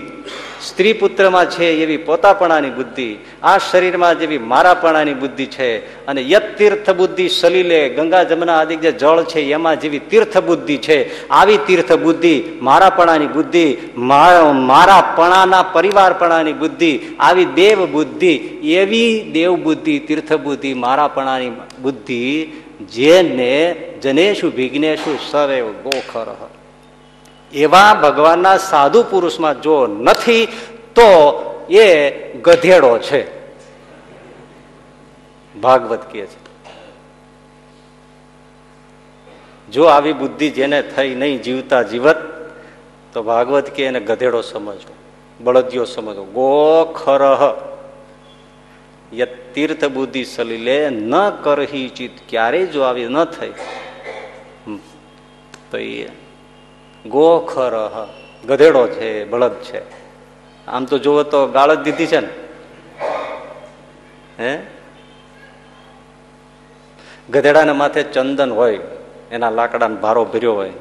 સ્ત્રી 0.68 0.94
પુત્રમાં 0.94 1.46
છે 1.46 1.66
એવી 1.82 1.98
પોતાપણાની 1.98 2.70
બુદ્ધિ, 2.70 3.10
આ 3.44 3.58
શરીરમાં 3.58 4.20
જેવી 4.20 4.38
મારાપણાની 4.52 5.14
બુદ્ધિ 5.14 5.46
છે 5.46 5.70
અને 6.08 6.22
યત 6.30 6.48
તીર્થ 6.58 6.90
બુદ્ધિ 6.90 7.26
સલીલે, 7.30 7.90
ગંગા, 7.90 8.24
જમના 8.24 8.56
આદિ 8.58 8.76
જે 8.76 8.92
જળ 8.92 9.24
છે 9.24 9.42
એમાં 9.52 9.80
જેવી 9.80 10.02
તીર્થ 10.10 10.38
બુદ્ધિ 10.38 10.78
છે. 10.78 11.30
આવી 11.30 11.60
તીર્થ 11.68 11.94
બુદ્ધિ, 11.94 12.36
મારાપણાની 12.62 13.28
બુદ્ધિ 13.28 13.66
મારાપણાના 13.98 15.64
પરિવારપણાની 15.64 16.54
બુદ્ધિ, 16.54 16.92
આવી 17.20 17.46
દેવ 17.46 17.86
બુદ્ધિ, 17.92 18.34
એવી 18.74 19.10
દેવ 19.34 19.52
બુદ્ધિ, 19.64 20.00
તીર્થ 20.00 20.34
બુદ્ધિ, 20.34 20.74
મારાપણાની 20.74 21.52
બુદ્ધિ 21.82 22.24
જેને 22.82 23.76
જનેશુ 24.02 24.52
વિઘ્નેશુ 24.56 25.18
સવે 25.32 25.62
ગોખર. 25.62 26.50
એવા 27.54 27.94
ભગવાનના 27.94 28.58
સાધુ 28.58 29.04
પુરુષમાં 29.04 29.62
જો 29.62 29.88
નથી, 29.88 30.46
તો 30.96 31.44
એ 31.70 32.10
ગધેડો 32.34 32.98
છે. 32.98 33.38
ભાગવત 35.62 36.12
કહે 36.12 36.26
છે. 36.26 36.48
જો 39.72 39.84
આવી 39.84 40.14
બુદ્ધિ 40.14 40.50
જેને 40.50 40.82
થઈ 40.82 41.16
નહીં 41.16 41.42
જીવતા 41.42 41.82
જીવત, 41.82 42.18
તો 43.14 43.24
ભાગવત 43.24 43.70
કે 43.70 43.86
એને 43.86 44.00
ગધેડો 44.00 44.42
સમજો 44.42 44.94
બળદિયો 45.40 45.86
સમજો 45.86 46.24
ગોખરહ 46.24 47.77
તીર્થ 49.54 49.86
બુદ્ધિ 49.86 50.26
સલીલે 50.26 50.90
ન 50.90 51.30
કરહી 51.30 51.90
ચિત 51.90 52.12
ક્યારેય 52.30 52.66
જો 52.66 52.82
આવી 52.82 53.06
ન 53.06 53.24
થઈ. 53.24 53.54
તો 55.72 55.78
એ 55.78 56.08
ગોખર 57.06 58.08
ગધેડો 58.46 58.88
છે, 58.88 59.26
બળદ 59.26 59.54
છે. 59.54 59.82
આમ 60.68 60.86
તો 60.86 60.98
જુઓ 60.98 61.24
તો 61.24 61.48
ગાળ 61.48 61.76
જ 61.76 61.80
દીધી 61.80 62.08
છે 62.08 62.20
ને. 62.20 62.30
હે? 64.40 64.60
ગધેડાના 67.30 67.74
માથે 67.74 68.04
ચંદન 68.04 68.52
હોય, 68.52 68.80
એના 69.32 69.50
લાકડાનો 69.50 69.96
ભારો 69.96 70.26
ભર્યો 70.26 70.54
હોય. 70.54 70.74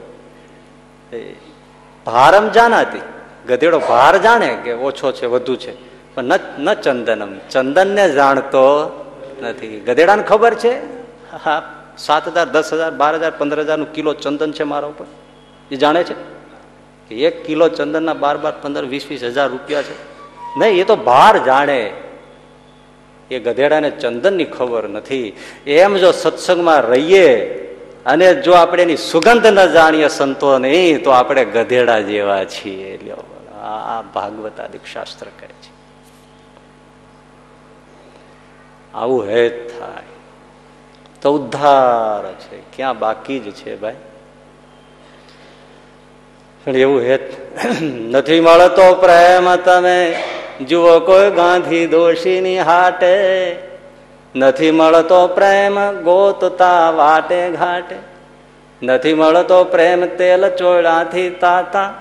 ભારમ 2.06 2.48
જાનાતી. 2.48 3.00
ગધેડો 3.46 3.78
ભાર 3.78 4.18
જાણે 4.18 4.58
કે 4.64 4.72
ઓછો 4.72 5.12
છે, 5.12 5.26
વધુ 5.26 5.56
છે. 5.56 5.85
પણ 6.16 6.24
ન 6.58 6.74
ચંદનમ. 6.74 7.38
ચંદનને 7.50 8.10
જાણતો 8.10 8.64
નથી. 9.42 9.80
ગધેડાને 9.80 10.22
ખબર 10.22 10.54
છે? 10.54 10.72
હા, 11.44 11.62
સાત 11.98 12.28
હજાર, 12.28 12.48
દસ 12.48 12.72
હજાર, 12.72 12.90
બાર 12.90 13.14
હજાર, 13.14 13.32
પંદર 13.38 13.60
હજારનું 13.60 13.92
કિલો 13.92 14.14
ચંદન 14.14 14.52
છે 14.52 14.62
મારા 14.62 14.88
ઉપર. 14.88 15.06
એ 15.70 15.76
જાણે 15.76 16.04
છે 16.04 16.14
કે 17.08 17.14
એક 17.14 17.44
કિલો 17.44 17.68
ચંદનના 17.68 18.14
બાર 18.14 18.36
બાર, 18.36 18.52
પંદર, 18.62 18.84
વીસ 18.84 19.06
વીસ 19.10 19.22
હજાર 19.24 19.48
રૂપિયા 19.48 19.82
છે. 19.82 19.94
નહીં, 20.58 20.80
એ 20.80 20.84
તો 20.84 20.96
ભાર 20.96 21.44
જાણે. 21.44 21.92
એ 23.30 23.38
ગધેડાને 23.38 23.90
ચંદનની 23.90 24.44
ખબર 24.44 24.88
નથી. 24.88 25.36
એમ 25.66 25.96
જો 25.96 26.12
સત્સંગમાં 26.12 26.80
રહીએ 26.80 27.54
અને 28.06 28.34
જો 28.34 28.52
આપણે 28.52 28.82
એની 28.82 28.96
સુગંધ 28.96 29.46
ન 29.46 29.66
જાણીએ 29.66 30.08
સંતો 30.08 30.58
નહીં, 30.58 31.04
તો 31.04 31.10
આપણે 31.10 31.44
ગધેડા 31.44 32.00
જેવા 32.00 32.44
છીએ. 32.44 32.98
આ 33.62 34.02
ભાગવતા 34.02 34.64
શાસ્ત્ર 34.92 35.26
કહે 35.40 35.48
છે. 35.48 35.75
આવું 38.96 39.26
હેત 39.26 39.80
થાય. 39.80 40.02
તો 41.22 41.34
ઉદ્ધાર 41.34 42.32
છે. 42.32 42.60
ક્યાં 42.76 42.98
બાકી 42.98 43.38
જ 43.38 43.50
છે 43.50 43.76
ભાઈ? 43.76 43.94
પણ 46.64 46.76
એવું 46.76 47.00
હેત 47.00 47.20
નથી 47.84 48.40
મળતો 48.40 48.94
પ્રેમ 48.94 49.56
તમે. 49.56 50.22
જુઓ 50.68 51.00
કોઈ 51.00 51.30
ગાંધી 51.30 51.86
દોષીની 51.86 52.58
હાટે. 52.58 53.56
નથી 54.36 54.70
મળતો 54.70 55.26
પ્રેમ 55.26 55.92
ગોતતા 55.92 56.90
વાટે 56.90 57.50
ઘાટે. 57.50 57.96
નથી 58.82 59.14
મળતો 59.14 59.64
પ્રેમ 59.64 60.06
તેલ 60.06 60.48
ચોળાથી 60.48 61.30
તાતા. 61.30 61.94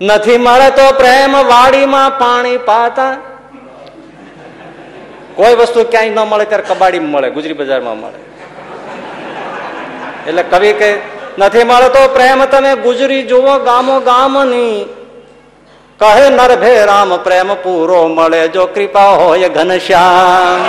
નથી 0.00 0.38
મળતો 0.38 0.92
પ્રેમ 0.92 1.32
વાડીમાં 1.32 2.10
પાણી 2.10 2.56
પાતા. 2.56 3.31
કોઈ 5.36 5.54
વસ્તુ 5.54 5.84
ક્યાંય 5.84 6.10
ન 6.10 6.18
મળે 6.18 6.44
ત્યારે 6.44 6.62
કબાડી 6.62 6.98
મળે, 6.98 7.30
ગુજરી 7.30 7.52
બજારમાં 7.52 8.00
મળે. 8.00 8.20
એટલે 10.28 10.42
કવિ 10.42 10.72
કે, 10.72 10.90
નથી 11.38 11.64
મળતો 11.64 12.08
પ્રેમ 12.08 12.44
તમે 12.44 12.76
ગુજરી 12.76 13.22
જુઓ 13.22 13.58
ગામો 13.58 14.00
ગામની. 14.00 14.84
કહે 16.00 16.28
નરભે 16.28 16.84
રામ, 16.84 17.16
પ્રેમ 17.16 17.54
પૂરો 17.54 18.08
મળે 18.08 18.48
જો 18.48 18.66
કૃપા 18.66 19.08
હોય 19.08 19.48
ઘનશ્યામ 19.48 20.60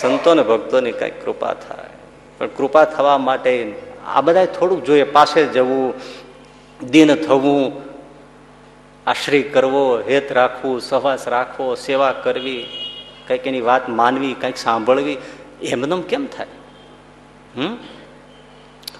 સંતો 0.00 0.34
ને 0.34 0.42
ભક્તોની 0.42 0.92
કઈ 0.92 1.10
કૃપા 1.10 1.54
થાય. 1.54 1.92
પણ 2.38 2.46
કૃપા 2.46 2.84
થવા 2.84 3.18
માટે 3.18 3.72
આ 4.14 4.20
બધા 4.20 4.44
થોડુંક 4.44 4.84
જોઈએ, 4.84 5.04
પાસે 5.04 5.44
જવું, 5.44 5.94
દિન 6.90 7.14
થવું 7.14 7.93
આશ્રય 9.06 9.42
કરવો, 9.42 9.98
હેત 10.08 10.32
રાખવું, 10.32 10.80
સહવાસ 10.80 11.28
રાખવો, 11.28 11.74
સેવા 11.74 12.12
કરવી, 12.12 12.66
કંઈક 13.28 13.46
એની 13.46 13.60
વાત 13.60 13.88
માનવી, 13.88 14.34
કંઈક 14.34 14.56
સાંભળવી, 14.56 15.16
એમનેમ 15.62 16.02
કેમ 16.02 16.26
થાય? 16.26 16.46
હમ? 17.56 17.76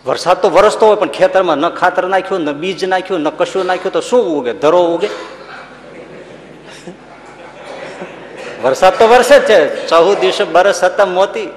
વરસાદ 0.06 0.42
તો 0.42 0.50
વરસતો 0.50 0.86
હોય, 0.86 0.96
પણ 0.96 1.08
ખેતરમાં 1.08 1.56
ન 1.56 1.68
ખાતર 1.68 2.08
નાખ્યું, 2.08 2.40
ન 2.40 2.52
બીજ 2.52 2.84
નાખ્યું, 2.84 3.20
ન 3.20 3.30
કશું 3.30 3.66
નાખ્યું, 3.66 3.92
તો 3.92 4.00
શું 4.00 4.40
ઉગે? 4.40 4.52
ધરો 4.52 4.84
ઉગે? 4.84 5.08
વરસાદ 8.62 8.98
તો 8.98 9.08
વરસે 9.08 9.38
જ 9.38 9.42
છે. 9.42 9.88
ચૌદ 9.88 10.18
દિવસે 10.18 10.44
બરસ 10.44 10.74
સતત 10.74 11.00
મોતી. 11.00 11.52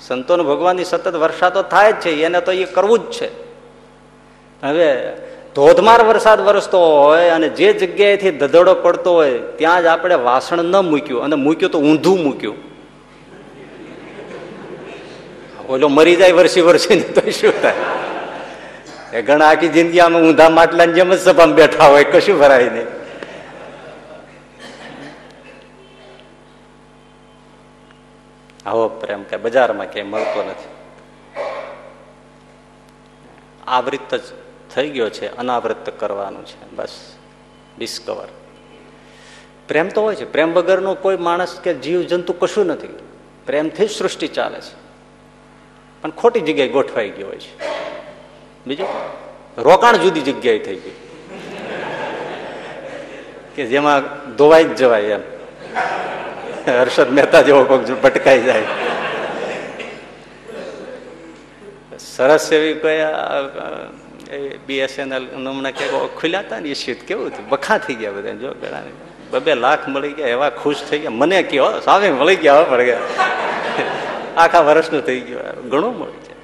સંતો 0.00 0.36
ભગવાનની 0.36 0.84
સતત 0.84 1.14
વરસાદ 1.14 1.52
તો 1.52 1.62
થાય 1.62 1.92
જ 1.92 1.96
છે. 1.96 2.22
એને 2.22 2.40
તો 2.40 2.52
એ 2.52 2.64
કરવું 2.64 2.98
જ 2.98 3.02
છે. 3.02 3.42
હવે 4.62 5.12
ધોધમાર 5.54 6.04
વરસાદ 6.04 6.40
વરસતો 6.40 6.78
હોય 6.78 7.28
અને 7.28 7.48
જે 7.48 7.72
જગ્યાએથી 7.72 8.30
ધધડો 8.30 8.74
પડતો 8.74 9.12
હોય, 9.12 9.38
ત્યાં 9.38 9.82
જ 9.82 9.86
આપણે 9.86 10.14
વાસણ 10.14 10.64
ન 10.64 10.76
મૂક્યું 10.76 11.24
અને 11.24 11.36
મૂક્યું 11.36 11.72
તો 11.72 11.78
ઊંધું 11.78 12.22
મૂક્યું. 12.22 12.56
ઓલો 15.68 15.88
મરી 15.88 16.16
જાય 16.16 16.32
વર્ષી 16.32 16.60
વર્ષી 16.60 17.00
તો 17.00 17.30
શું 17.30 17.62
થાય? 17.62 17.74
એ 19.12 19.22
ઘણા 19.22 19.48
આખી 19.48 19.68
જિંદગી 19.68 20.00
અમે 20.00 20.18
ઊંધા 20.28 20.48
માટલાની 20.48 20.92
જેમ 20.92 21.14
જ 21.14 21.18
સભામાં 21.18 21.54
બેઠા 21.54 21.86
હોય, 21.86 22.04
કશું 22.04 22.38
ભરાય 22.38 22.70
નહીં. 22.70 22.86
આવો 28.66 28.88
પ્રેમ 28.88 29.22
કે 29.22 29.36
બજારમાં 29.36 29.92
ક્યાંય 29.92 30.10
મળતો 30.10 30.42
નથી. 30.42 30.70
આવૃત 33.66 34.14
જ 34.14 34.22
થઈ 34.74 34.88
ગયો 34.88 35.10
છે 35.10 35.36
અનાવૃત 35.36 36.00
કરવાનું 36.00 36.46
છે, 36.46 36.70
બસ 36.70 37.16
ડિસ્કવર 37.78 38.28
પ્રેમ 39.68 39.88
તો 39.88 40.02
હોય 40.02 40.14
છે, 40.14 40.32
પ્રેમ 40.32 40.52
વગરનો 40.52 40.94
કોઈ 40.94 41.16
માણસ 41.16 41.60
કે 41.60 41.74
જીવ 41.74 42.02
જંતુ 42.02 42.32
કશું 42.32 42.66
નથી. 42.66 42.88
પ્રેમથી 43.46 43.86
જ 43.86 43.90
સૃષ્ટિ 43.90 44.28
ચાલે 44.28 44.60
છે. 44.60 44.82
પણ 46.02 46.10
ખોટી 46.10 46.40
જગ્યાએ 46.40 46.68
ગોઠવાઈ 46.68 47.10
ગયો 47.10 47.26
હોય 47.26 47.36
છે. 47.36 47.58
બીજું? 48.66 48.88
રોકાણ 49.58 49.96
જુદી 49.96 50.20
જગ્યાએ 50.20 50.58
થઈ 50.58 50.76
ગયું. 50.76 50.94
કે 53.54 53.66
જેમાં 53.66 54.26
ધોવાઈ 54.36 54.64
જ 54.64 54.76
જવાય 54.76 55.02
એમ. 55.02 55.20
હર્ષદ 56.66 57.12
મહેતા 57.12 57.42
જેવો 57.42 57.64
કોઈક 57.64 58.02
ભટકાઈ 58.02 58.42
જાય. 58.42 58.62
સરસ 61.98 62.52
એવી 62.52 62.74
કોઈ 62.74 62.98
બીએસએનએલ 64.66 65.28
હમણાં 65.34 65.72
ક્યાંક 65.72 66.20
ખુલ્યા 66.20 66.40
હતા 66.40 66.60
ને 66.60 66.68
એ 66.68 66.74
સીટ 66.74 67.02
કેવું 67.02 67.26
હતું 67.26 67.48
બખા 67.48 67.78
થઈ 67.78 67.94
ગયા 67.94 68.12
બધા 68.12 68.32
જો 68.32 68.52
ઘણા 68.52 68.82
બબે 69.30 69.54
લાખ 69.54 69.88
મળી 69.88 70.12
ગયા, 70.12 70.28
એવા 70.28 70.50
ખુશ 70.50 70.82
થઈ 70.90 70.98
ગયા. 70.98 71.10
મને 71.10 71.42
કહો, 71.42 71.80
સામે 71.80 72.10
મળી 72.10 72.36
ગયા 72.36 72.62
પડ 72.62 72.80
ગયા 72.80 72.98
આખા 74.36 74.60
વર્ષનું 74.60 75.02
થઈ 75.02 75.20
ગયું. 75.20 75.68
ઘણું 75.68 75.98
મળી 75.98 76.12
જાય. 76.12 76.36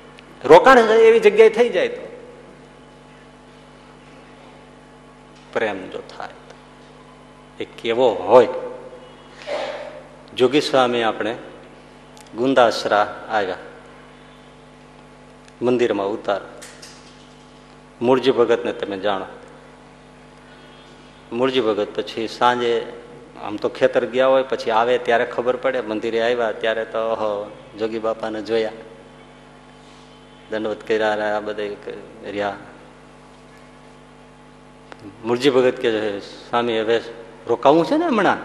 રોકાણ 0.44 0.78
એવી 0.78 1.20
જગ્યાએ 1.20 1.48
થઈ 1.48 1.68
જાય 1.68 1.88
તો. 1.88 2.08
પ્રેમ 5.52 5.90
જો 5.90 5.98
થાય 5.98 6.28
એ 7.60 7.64
કેવો 7.64 8.10
હોય. 8.10 8.48
જોગી 10.36 10.60
સ્વામી 10.60 11.02
આપણે 11.02 11.36
ગુંદાસરા 12.36 13.26
આવ્યા. 13.30 13.56
મંદિરમાં 15.62 16.06
ઉતાર 16.06 16.40
મૂળજી 18.02 18.30
ભગતને 18.30 18.72
તમે 18.72 18.98
જાણો. 18.98 19.24
મૂળજી 21.32 21.60
ભગત 21.60 21.88
પછી 21.94 22.28
સાંજે 22.28 22.86
આમ 23.44 23.56
તો 23.56 23.68
ખેતર 23.68 24.04
ગયા 24.04 24.26
હોય, 24.26 24.42
પછી 24.42 24.70
આવે 24.70 24.98
ત્યારે 24.98 25.24
ખબર 25.24 25.56
પડે. 25.56 25.80
મંદિરે 25.80 26.22
આવ્યા 26.22 26.52
ત્યારે 26.52 26.84
તો 26.84 26.98
અહો 26.98 27.50
જોગી 27.78 27.98
બાપાને 27.98 28.42
જોયા. 28.42 28.72
દંડવત 30.50 30.88
કર્યા, 30.88 31.36
આ 31.36 31.40
બધા 31.40 31.62
રહ્યા. 32.24 32.56
મૂળજી 35.24 35.50
ભગત 35.50 35.76
કે 35.76 36.20
સ્વામી, 36.20 36.80
હવે 36.80 37.00
રોકાવું 37.46 37.86
છે 37.86 37.96
ને 37.96 38.06
હમણાં? 38.06 38.36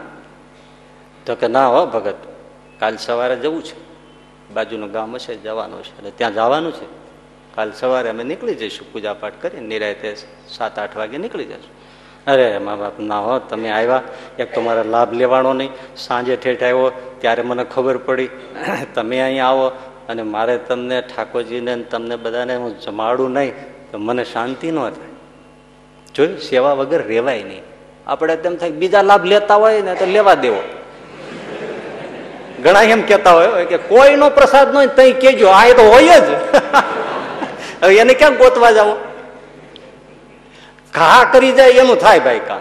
તો 1.25 1.35
કે, 1.35 1.47
ના 1.47 1.67
હો 1.67 1.85
ભગત, 1.85 2.15
કાલ 2.79 2.97
સવારે 2.97 3.35
જવું 3.35 3.63
છે. 3.63 3.93
બાજુનું 4.53 4.91
ગામ 4.91 5.15
હશે, 5.15 5.35
જવાનું 5.35 5.83
છે 5.83 5.97
એટલે 5.97 6.11
ત્યાં 6.11 6.33
જવાનું 6.33 6.71
છે. 6.71 7.02
કાલ 7.55 7.71
સવારે 7.71 8.09
અમે 8.09 8.23
નીકળી 8.23 8.55
જઈશું 8.55 8.93
પૂજા 8.93 9.13
પાઠ 9.13 9.33
કરીને, 9.41 9.67
નિરાયતે 9.67 10.15
સાત 10.49 10.79
આઠ 10.79 10.97
વાગે 10.97 11.17
નીકળી 11.17 11.45
જઈશું. 11.45 11.83
અરે, 12.27 12.57
મા 12.57 12.75
બાપ, 12.75 12.99
ના 12.99 13.19
હો, 13.19 13.39
તમે 13.39 13.69
આવ્યા, 13.69 14.01
એક 14.39 14.55
તો 14.55 14.61
મારે 14.61 14.83
લાભ 14.83 15.13
લેવાનો 15.13 15.53
નહીં. 15.53 15.69
સાંજે 15.97 16.35
ઠેઠ 16.35 16.63
આવ્યો, 16.63 16.91
ત્યારે 17.19 17.43
મને 17.43 17.63
ખબર 17.63 17.97
પડી, 17.97 18.29
તમે 18.95 19.19
અહીંયા 19.19 19.45
આવો, 19.45 19.67
અને 20.09 20.21
મારે 20.21 20.57
તમને, 20.57 21.01
ઠાકોરજીને 21.01 21.75
તમને 21.75 22.15
બધાને 22.15 22.55
હું 22.55 22.79
જમાડું 22.79 23.31
નહીં, 23.31 23.53
તો 23.91 23.97
મને 23.97 24.25
શાંતિ 24.25 24.71
ન 24.71 24.79
થાય. 24.79 24.91
જોયું, 26.15 26.37
સેવા 26.37 26.73
વગર 26.73 27.07
રેવાય 27.07 27.43
નહીં. 27.43 27.61
આપણે 28.07 28.35
તેમ 28.35 28.55
થાય 28.55 28.71
બીજા 28.71 29.01
લાભ 29.01 29.25
લેતા 29.25 29.55
હોય 29.55 29.81
ને, 29.81 29.95
તો 29.95 30.05
લેવા 30.05 30.33
દેવો. 30.33 30.63
ઘણા 32.63 32.81
એમ 32.81 33.01
કેતા 33.01 33.31
હોય 33.31 33.65
કે 33.65 33.77
કોઈનો 33.77 34.29
પ્રસાદ 34.29 34.73
નો 34.73 34.85
તઈ 34.85 35.13
કેજો 35.13 35.47
આ 35.47 35.67
તો 35.67 35.91
હોય 35.91 36.19
જ. 36.19 36.23
હવે 37.83 37.95
એને 37.95 38.13
ક્યાં 38.13 38.35
ગોતવા 38.35 38.71
જાવ 38.71 38.97
ઘા 40.93 41.29
કરી 41.31 41.51
જાય 41.51 41.69
એનું 41.69 41.97
થાય 41.97 42.19
ભાઈ 42.19 42.39
કામ. 42.39 42.59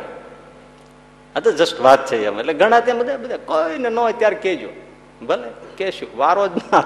આ 1.36 1.40
તો 1.40 1.52
જસ્ટ 1.52 1.80
વાત 1.80 2.06
છે 2.06 2.26
એમ. 2.26 2.40
એટલે 2.40 2.54
ઘણા 2.54 2.80
ત્યાં 2.80 2.98
બધા 2.98 3.16
બધા 3.16 3.36
કોઈને 3.36 3.88
ન 3.88 3.98
હોય 3.98 4.12
ત્યારે 4.12 4.36
કેજો 4.36 4.68
ભલે 5.26 5.50
કેશું 5.76 6.08
વારો 6.16 6.48
જ 6.48 6.50
ના 6.56 6.84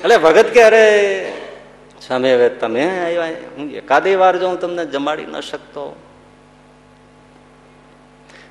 એટલે 0.00 0.16
ભગત 0.16 0.46
કે, 0.46 0.62
અરે, 0.62 1.32
સામે 2.00 2.34
હવે 2.34 2.48
તમે 2.48 3.00
આવ્યા 3.04 3.24
હું. 3.56 3.70
એકાદે 3.70 4.14
વાર 4.14 4.38
જો 4.38 4.48
હું 4.48 4.60
તમને 4.60 4.86
જમાડી 4.86 5.26
ન 5.26 5.40
શકતો. 5.40 5.96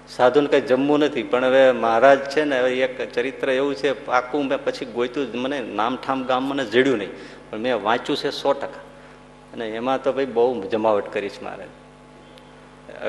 સાધુને 0.09 0.47
કઈ 0.47 0.61
જમવું 0.61 0.99
નથી, 0.99 1.23
પણ 1.23 1.45
હવે 1.45 1.71
મહારાજ 1.71 2.19
છે 2.19 2.43
ને, 2.43 2.59
હવે 2.59 2.73
એક 2.73 3.13
ચરિત્ર 3.13 3.49
એવું 3.49 3.75
છે, 3.75 4.05
પાકું 4.05 4.47
મેં 4.47 4.63
પછી 4.63 4.85
ગોઈતું 4.85 5.41
મને, 5.41 5.59
નામઠામ 5.59 6.23
ગામ 6.23 6.43
મને 6.43 6.65
જડ્યું 6.65 6.97
નહીં. 6.97 7.09
પણ 7.49 7.57
મેં 7.57 7.83
વાંચ્યું 7.83 8.17
છે 8.17 8.31
સો 8.31 8.53
ટકા. 8.53 8.81
અને 9.53 9.69
એમાં 9.69 10.03
તો 10.03 10.13
ભાઈ 10.13 10.25
બહુ 10.25 10.63
જમાવટ 10.63 11.13
કરી 11.13 11.29
છે 11.29 11.43
મારે. 11.43 11.67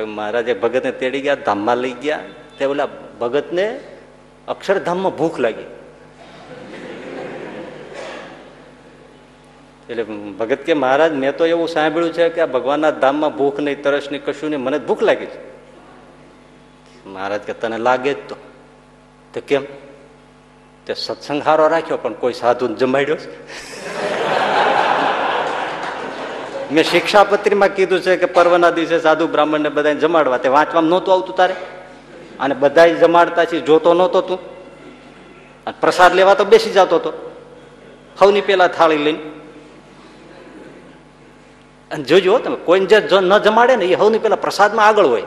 મહારાજે 0.05 0.55
ભગતને 0.55 0.93
તેડી 0.93 1.21
ગયા, 1.21 1.35
ધામમાં 1.35 1.77
લઈ 1.77 1.93
ગયા, 1.93 2.21
તે 2.59 2.65
ઓલા 2.65 2.89
ભગતને 3.21 3.81
અક્ષરધામમાં 4.49 5.17
ભૂખ 5.17 5.39
લાગી. 5.41 5.65
એટલે 9.91 10.03
ભગત 10.39 10.57
કે, 10.57 10.75
મહારાજ, 10.75 11.13
મેં 11.13 11.37
તો 11.37 11.47
એવું 11.47 11.69
સાંભળ્યું 11.69 12.13
છે 12.13 12.29
કે 12.29 12.41
આ 12.41 12.47
ભગવાનના 12.47 12.91
ધામમાં 12.91 13.37
ભૂખ 13.37 13.61
નહીં, 13.61 13.83
તરસ 13.83 14.09
નહીં, 14.11 14.25
કશું 14.25 14.51
નહીં, 14.51 14.61
મને 14.61 14.79
ભૂખ 14.79 15.03
લાગી 15.03 15.27
છે. 15.27 15.39
મહારાજ 17.07 17.41
કે, 17.41 17.53
તને 17.53 17.79
લાગે 17.79 18.15
જ 18.15 18.29
તો. 18.29 18.37
કેમ? 19.47 19.65
તે 20.87 20.95
સત્સંગ 20.95 21.43
હારો 21.43 21.69
રાખ્યો, 21.69 21.97
પણ 21.97 22.13
કોઈ 22.13 22.33
સાધુ 22.33 22.69
જમાડ્યો 22.69 23.17
મેં 26.73 26.85
શિક્ષાપત્રીમાં 26.85 27.69
કીધું 27.69 28.01
છે 28.01 28.17
કે 28.17 28.27
પર્વના 28.27 28.71
દિવસે 28.71 28.99
સાધુ 28.99 29.27
બ્રાહ્મણને 29.27 29.69
બધા 29.69 29.93
જમાડવા. 29.93 30.37
તે 30.37 30.49
વાંચવામાં 30.49 30.91
નહોતું 30.91 31.15
આવતું 31.15 31.37
તારે? 31.37 31.55
અને 32.41 32.55
બધા 32.55 32.87
જમાડતા 32.87 33.45
છે, 33.45 33.61
જોતો 33.61 33.95
નહોતો 33.95 34.21
તું? 34.21 34.39
પ્રસાદ 35.81 36.15
લેવા 36.15 36.35
તો 36.35 36.45
બેસી 36.45 36.71
જતો 36.71 36.97
હતો. 36.97 37.13
સૌની 38.19 38.41
પેલા 38.41 38.67
થાળી 38.67 38.99
લઈને. 38.99 39.19
અને 41.91 42.05
જોજો 42.05 42.39
તમે, 42.39 42.57
કોઈને 42.57 42.87
જે 42.87 43.03
ન 43.21 43.39
જમાડે 43.39 43.77
ને 43.77 43.85
એ 43.85 43.97
સૌની 43.97 44.19
પેલા 44.19 44.37
પ્રસાદમાં 44.37 44.87
આગળ 44.87 45.07
હોય. 45.07 45.23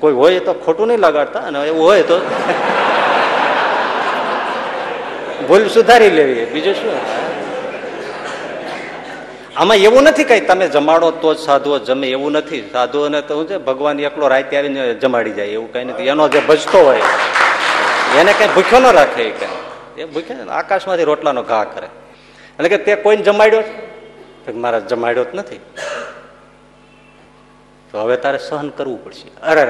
કોઈ 0.00 0.12
હોય 0.12 0.40
તો 0.40 0.52
ખોટું 0.54 0.88
નહીં 0.88 1.00
લગાડતા, 1.00 1.38
અને 1.38 1.58
એવું 1.66 1.82
હોય 1.82 2.02
તો 2.02 2.18
ભૂલ 5.48 5.68
સુધારી 5.68 6.10
લેવી. 6.10 6.44
બીજું 6.44 6.74
શું? 6.74 7.27
આમાં 9.58 9.76
એવું 9.86 10.02
નથી 10.06 10.24
કઈ, 10.24 10.40
તમે 10.48 10.66
જમાડો 10.68 11.10
તો 11.22 11.34
જ 11.34 11.38
સાધુઓ 11.38 11.78
જમે, 11.88 12.06
એવું 12.16 12.32
નથી. 12.32 12.62
સાધુઓને 12.72 13.20
તો 13.28 13.32
શું 13.34 13.46
છે, 13.50 13.56
ભગવાન 13.68 14.00
એકલો 14.00 14.26
રાતે 14.32 14.54
આવીને 14.58 14.94
જમાડી 15.02 15.34
જાય, 15.38 15.46
એવું 15.56 15.68
કઈ 15.72 15.84
નથી. 15.84 16.06
એનો 16.12 16.28
જે 16.28 16.40
બચતો 16.46 16.78
હોય, 16.88 17.02
એને 18.20 18.32
કઈ 18.38 18.50
ભૂખ્યો 18.56 18.80
ન 18.80 18.86
રાખે 18.98 19.22
એ 19.22 19.32
કઈ. 19.40 19.52
એ 19.98 20.04
ભૂખ્યો 20.04 20.50
આકાશમાંથી 20.58 21.08
રોટલાનો 21.10 21.42
ઘા 21.42 21.64
કરે. 21.74 21.88
એટલે 22.56 22.68
કે 22.68 22.78
તે 22.86 22.94
કોઈને 23.04 23.22
જમાડ્યો 23.22 23.62
છે? 23.62 24.52
મારા 24.52 24.84
જમાડ્યો 24.90 25.24
જ 25.24 25.34
નથી. 25.34 25.60
તો 27.90 27.94
હવે 27.98 28.16
તારે 28.22 28.38
સહન 28.38 28.68
કરવું 28.78 28.98
પડશે. 29.04 29.28
અરે 29.42 29.62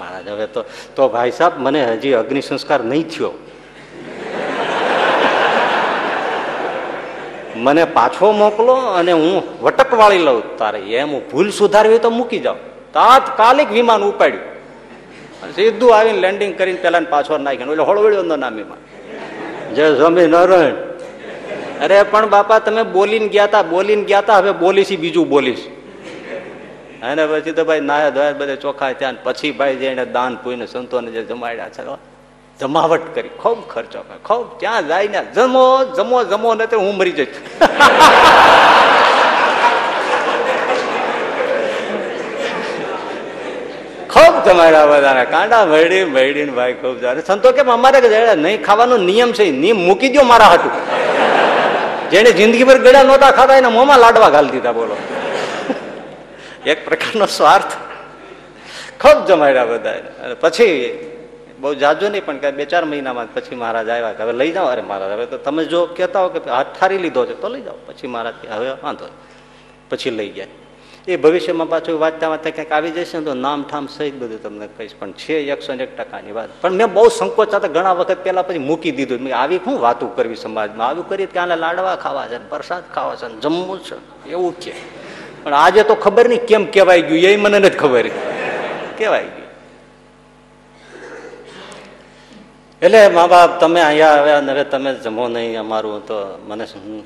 મહારાજ 0.00 0.26
હવે 0.28 0.46
તો 0.46 0.64
તો 0.96 1.08
ભાઈ 1.08 1.36
સાહેબ 1.38 1.60
મને 1.66 1.80
હજી 1.92 2.14
અગ્નિ 2.22 2.40
સંસ્કાર 2.40 2.80
નહીં 2.84 3.06
થયો. 3.12 3.32
મને 7.64 7.84
પાછો 7.84 8.32
મોકલો 8.32 8.74
અને 8.98 9.12
હું 9.12 9.42
વટક 9.62 9.94
વાળી 9.94 10.18
લઉં 10.18 10.42
તારે. 10.58 10.80
એમ 11.00 11.12
હું 11.12 11.22
ભૂલ 11.30 11.50
સુધારવી 11.50 11.98
તો 11.98 12.10
મૂકી 12.10 12.38
જાઉં. 12.38 12.60
તાત્કાલિક 12.92 13.70
વિમાન 13.72 14.02
ઉપાડ્યું. 14.02 14.44
સીધું 15.54 15.96
આવીને 15.96 16.20
લેન્ડિંગ 16.24 16.52
કરીને 16.58 16.80
પેલા 16.82 17.00
પાછો 17.10 17.38
નાખ્યો. 17.38 17.72
એટલે 17.72 17.84
હળવળ્યો 17.84 18.22
નો 18.22 18.36
નામીમાં. 18.36 18.80
જય 19.74 19.96
સ્વામી 19.96 20.26
નારાયણ 20.26 20.76
અરે 21.84 22.02
પણ 22.02 22.28
બાપા 22.28 22.58
તમે 22.58 22.82
બોલીને 22.82 23.28
ગયા 23.28 23.46
તા 23.46 23.62
બોલીને 23.62 24.04
ગયા 24.04 24.20
તા 24.20 24.38
હવે 24.38 24.52
બોલીશ 24.52 24.92
બીજું 24.98 25.28
બોલીશ. 25.28 25.64
અને 27.02 27.26
પછી 27.26 27.52
તો 27.52 27.64
ભાઈ 27.64 27.80
નાયા 27.80 28.10
ધોયા 28.10 28.32
બધે 28.32 28.56
ચોખ્ખા 28.56 28.92
ત્યાં 28.92 29.14
પછી 29.24 29.50
ભાઈ 29.50 29.76
જઈને 29.76 30.04
દાન 30.04 30.36
પૂઈને 30.36 30.66
સંતોને 30.66 31.10
જે 31.10 31.22
જમાડ્યા 31.22 31.68
છે 31.76 31.82
જમાવટ 32.60 33.14
કરી. 33.14 33.28
ખૂબ 33.42 33.58
ખર્ચો 33.68 34.00
ખૂબ 34.26 34.58
ત્યાં 34.60 34.82
ને 35.10 35.20
જમો 35.34 35.66
જમો 35.96 36.24
જમો 36.24 36.54
ને 36.54 36.64
હું 36.74 36.96
મરી 36.96 37.12
જઈશ. 37.12 37.28
ખૂબ 44.10 44.34
જમાડ્યા 44.44 44.86
બધાને. 44.86 45.24
કાંડા 45.24 45.64
મળી 45.66 46.04
મળીને 46.04 46.52
ભાઈ 46.52 46.72
ખૂબ 46.72 47.00
જાય 47.00 47.22
સંતો 47.26 47.52
કેમ 47.52 47.70
અમારે 47.70 48.34
નહીં 48.34 48.64
ખાવાનો 48.64 48.96
નિયમ 48.96 49.32
છે, 49.32 49.50
નિયમ 49.50 49.76
મૂકી 49.76 50.08
દો 50.08 50.22
મારા 50.22 50.44
હાટું. 50.44 50.72
જેને 52.10 52.30
જિંદગીભર 52.32 52.78
ગળ્યા 52.78 53.02
નહોતા 53.02 53.30
ખાતા 53.30 53.56
એના 53.56 53.70
મોંમાં 53.70 53.98
લાડવા 53.98 54.30
ઘાલી 54.30 54.50
દીધા, 54.50 54.72
બોલો. 54.72 54.96
એક 56.66 56.84
પ્રકારનો 56.84 57.26
સ્વાર્થ. 57.26 57.72
ખૂબ 59.02 59.26
જમાડ્યા 59.26 59.64
બધા 59.64 59.94
પછી 60.40 60.66
બહુ 61.60 61.74
જાજો 61.74 62.08
નહીં, 62.08 62.24
પણ 62.26 62.38
બે 62.56 62.64
ચાર 62.64 62.84
મહિનામાં 62.84 63.34
પછી 63.34 63.54
મહારાજ 63.54 63.88
આવ્યા 63.88 64.12
કે 64.12 64.22
હવે 64.22 64.32
લઈ 64.32 64.52
જાઓ. 64.52 64.66
અરે 64.66 64.82
મહારાજ, 64.82 65.12
હવે 65.12 65.26
તો 65.26 65.38
તમે 65.38 65.64
જો 65.64 65.86
કહેતા 65.86 66.22
હો 66.22 66.28
કે 66.28 66.50
હાથ 66.50 66.66
ઠારી 66.78 66.98
લીધો 66.98 67.26
છે, 67.26 67.34
તો 67.40 67.48
લઈ 67.48 67.62
જાઓ. 67.62 67.78
પછી 67.86 68.06
મહારાજ 68.06 68.34
હવે 68.50 68.70
વાંધો 68.82 69.06
પછી 69.90 70.10
લઈ 70.10 70.28
ગયા. 70.28 70.46
એ 71.08 71.16
ભવિષ્યમાં 71.16 71.68
પાછું 71.68 72.00
વાંચતા 72.00 72.28
વાંચતા 72.28 72.50
ક્યાંક 72.50 72.72
આવી 72.72 72.90
જશે 72.90 73.18
ને 73.18 73.24
તો 73.24 73.34
નામ 73.34 73.64
ઠામ 73.70 73.86
સહિત 73.86 74.14
બધું 74.14 74.42
તમને 74.42 74.68
કહીશ. 74.76 74.94
પણ 74.98 75.12
છે 75.12 75.34
એકસો 75.52 75.72
એક 75.72 75.96
ટકાની 75.96 76.32
વાત. 76.32 76.50
પણ 76.60 76.72
મેં 76.72 76.92
બહુ 76.92 77.08
સંકોચ 77.08 77.50
સાથે 77.50 77.68
ઘણા 77.68 77.92
વખત 77.92 78.20
પહેલા 78.24 78.42
પછી 78.42 78.58
મૂકી 78.58 78.92
દીધું. 78.92 79.20
મેં 79.20 79.36
આવી 79.36 79.60
શું 79.64 79.80
વાતું 79.80 80.16
કરવી 80.16 80.36
સમાજમાં? 80.36 80.88
આવું 80.88 81.08
કરી 81.08 81.26
કે 81.26 81.38
આને 81.38 81.56
લાડવા 81.56 81.96
ખાવા 81.96 82.26
છે 82.28 82.38
પ્રસાદ 82.48 82.84
ખાવા 82.94 83.16
છે 83.16 83.28
જમવું 83.40 83.78
છે 83.82 83.96
એવું 84.30 84.60
છે 84.60 84.72
પણ 85.42 85.54
આજે 85.54 85.82
તો 85.82 85.94
ખબર 85.94 86.28
નહીં 86.28 86.46
કેમ 86.46 86.70
કહેવાય 86.70 87.02
ગયું. 87.02 87.32
એ 87.32 87.36
મને 87.36 87.58
નથી 87.58 87.78
ખબર. 87.78 88.06
કહેવાય 88.98 89.28
ગયું. 89.36 89.47
એટલે 92.82 93.08
મા 93.08 93.26
બાપ, 93.26 93.60
તમે 93.60 93.80
અહીંયા 93.80 94.16
આવ્યા 94.18 94.40
ને 94.40 94.64
તમે 94.64 94.90
જમો 95.04 95.28
નહીં 95.28 95.58
અમારું, 95.60 96.06
તો 96.06 96.16
મને 96.48 96.64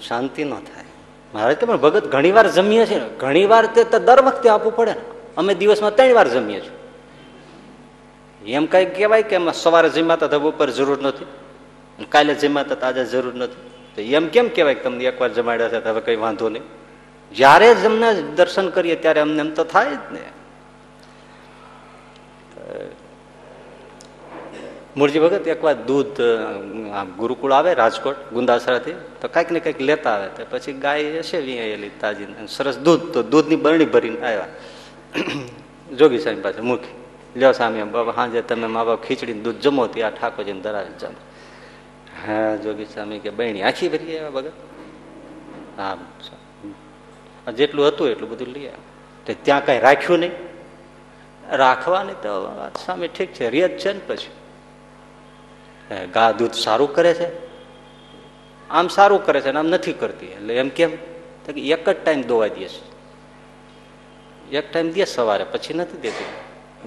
શાંતિ 0.08 0.44
ન 0.44 0.52
થાય. 0.68 0.90
મારે 1.35 1.54
તો 1.56 1.66
પણ 1.66 1.80
ભગત 1.80 2.04
ઘણી 2.12 2.32
વાર 2.32 2.46
જમીએ 2.48 2.85
છીએ. 2.87 3.00
ઘણી 3.18 3.46
વાર 3.46 3.64
તે 3.72 3.85
દર 3.85 4.20
વખતે 4.26 4.48
આપવું 4.52 4.76
પડે 4.76 4.94
અમે 5.37 5.54
દિવસમાં 5.54 5.96
ત્રણ 5.96 6.14
વાર 6.14 6.28
જમીએ 6.28 6.61
છીએ. 6.61 6.76
એમ 8.56 8.66
કઈ 8.66 8.87
કહેવાય 8.96 9.24
કે 9.30 9.37
સવારે 9.62 9.88
જમ્યા 9.96 10.20
હતા 10.20 10.37
ઉપર 10.37 10.68
જરૂર 10.76 11.00
નથી 11.00 11.26
કાલે 12.12 12.35
જમ્યા 12.35 12.68
હતા 12.68 12.88
આજે 12.88 13.04
જરૂર 13.12 13.35
નથી. 13.35 13.62
તો 13.94 14.00
એમ 14.02 14.28
કેમ 14.28 14.46
કહેવાય 14.54 14.76
કે 14.76 14.82
તમને 14.85 15.04
એકવાર 15.08 15.30
જમાડ્યા 15.32 15.72
છે 15.72 15.88
હવે 15.88 16.00
કઈ 16.06 16.18
વાંધો 16.24 16.48
નહીં. 16.52 16.64
જ્યારે 17.32 17.68
જ 17.80 17.87
અમને 17.87 18.08
દર્શન 18.37 18.68
કરીએ 18.76 18.96
ત્યારે 19.00 19.20
અમને 19.24 19.40
એમ 19.40 19.50
તો 19.56 19.64
થાય 19.64 19.96
જ 19.96 20.04
ને. 20.12 20.22
મૂળજી 24.96 25.18
ભગત 25.18 25.46
એકવાર 25.46 25.74
દૂધ 25.74 26.20
ગુરુકુળ 27.18 27.52
આવે, 27.52 27.74
રાજકોટ, 27.74 28.16
ગુંદાસરાથી, 28.33 28.94
તો 29.20 29.28
કાંઈક 29.28 29.50
ને 29.50 29.61
કંઈક 29.61 29.81
લેતા 29.81 30.11
આવે. 30.11 30.28
તો 30.37 30.46
પછી 30.50 30.72
ગાય 30.72 31.20
હશે 31.20 31.38
વિયાયેલી 31.38 31.92
તાજી 32.00 32.26
સરસ 32.48 32.78
દૂધ, 32.78 33.12
તો 33.12 33.22
દૂધની 33.22 33.57
બરણી 33.57 33.85
ભરીને 33.85 34.20
આવ્યા. 34.20 34.48
જોગી 35.98 36.18
સાહેબ 36.18 36.42
પાસે 36.42 36.61
મૂકી. 36.61 36.94
લ્યો 37.37 37.52
સામે 37.52 37.85
બાબા, 37.85 38.12
હાજે 38.12 38.42
તમે 38.42 38.66
મા 38.66 38.85
બાપ 38.85 39.02
ખીચડીને 39.02 39.40
દૂધ 39.40 39.57
જમો, 39.57 39.87
ત્યાં 39.87 40.11
ઠાકોરજીને 40.11 40.61
ધરાવી 40.61 40.98
જમો. 41.00 41.20
હા, 42.26 42.57
જોગી 42.57 42.85
સ્વામી 42.85 43.18
કે 43.18 43.31
બહેણી, 43.31 43.62
આખી 43.62 43.88
ભરી 43.88 44.18
આવ્યા 44.18 44.31
ભગત? 44.31 44.52
હા 45.76 47.52
જેટલું 47.52 47.88
હતું 47.88 48.09
એટલું 48.09 48.31
બધું 48.31 48.48
લઈ 48.48 48.66
આવ્યા. 48.66 48.88
તો 49.26 49.35
ત્યાં 49.42 49.66
કઈ 49.66 49.78
રાખ્યું 49.78 50.20
નહીં? 50.20 50.33
રાખવાની 51.52 52.12
તો 52.22 52.33
સામે 52.87 53.09
ઠીક 53.09 53.33
છે 53.33 53.50
રિયત 53.50 53.78
છે 53.78 53.92
ને 53.92 54.00
પછી. 54.07 54.41
ગા 56.14 56.33
દૂધ 56.33 56.53
સારું 56.53 56.95
કરે 56.95 57.14
છે? 57.14 57.29
આમ 58.71 58.88
સારું 58.88 59.27
કરે 59.27 59.40
છે 59.40 59.51
આમ 59.51 59.66
નથી 59.66 59.92
કરતી. 59.92 60.27
એટલે 60.27 60.55
એમ 60.55 60.68
કેમ? 60.68 60.90
તો 61.47 61.53
કે 61.53 61.61
એક 61.61 61.88
જ 61.88 61.97
ટાઈમ 62.05 62.23
દોવા 62.23 62.47
દે 62.47 62.68
છે. 62.68 62.92
એક 64.57 64.73
ટાઈમ 64.73 64.90
દે 64.90 65.05
સવારે, 65.05 65.45
પછી 65.45 65.75
નથી 65.75 66.01
દેતી. 66.01 66.25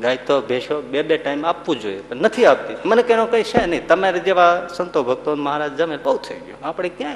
ગાય 0.02 0.18
તો 0.18 0.42
ભેંસો 0.42 0.82
બે 0.82 1.02
બે 1.02 1.18
ટાઈમ 1.18 1.46
આપવું 1.46 1.80
જોઈએ, 1.80 2.02
પણ 2.02 2.16
નથી 2.16 2.46
આપતી. 2.46 2.76
મને 2.86 3.04
કેનો 3.04 3.26
કંઈ 3.26 3.44
છે 3.44 3.66
નહીં. 3.66 3.88
તમારે 3.88 4.20
જેવા 4.20 4.68
સંતો 4.76 5.04
ભક્તો 5.04 5.36
મહારાજ 5.36 5.72
જમે 5.76 5.98
બહુ 5.98 6.18
થઈ 6.18 6.36
ગયો. 6.36 6.56
આપણે 6.64 6.90
ક્યાં 6.90 7.16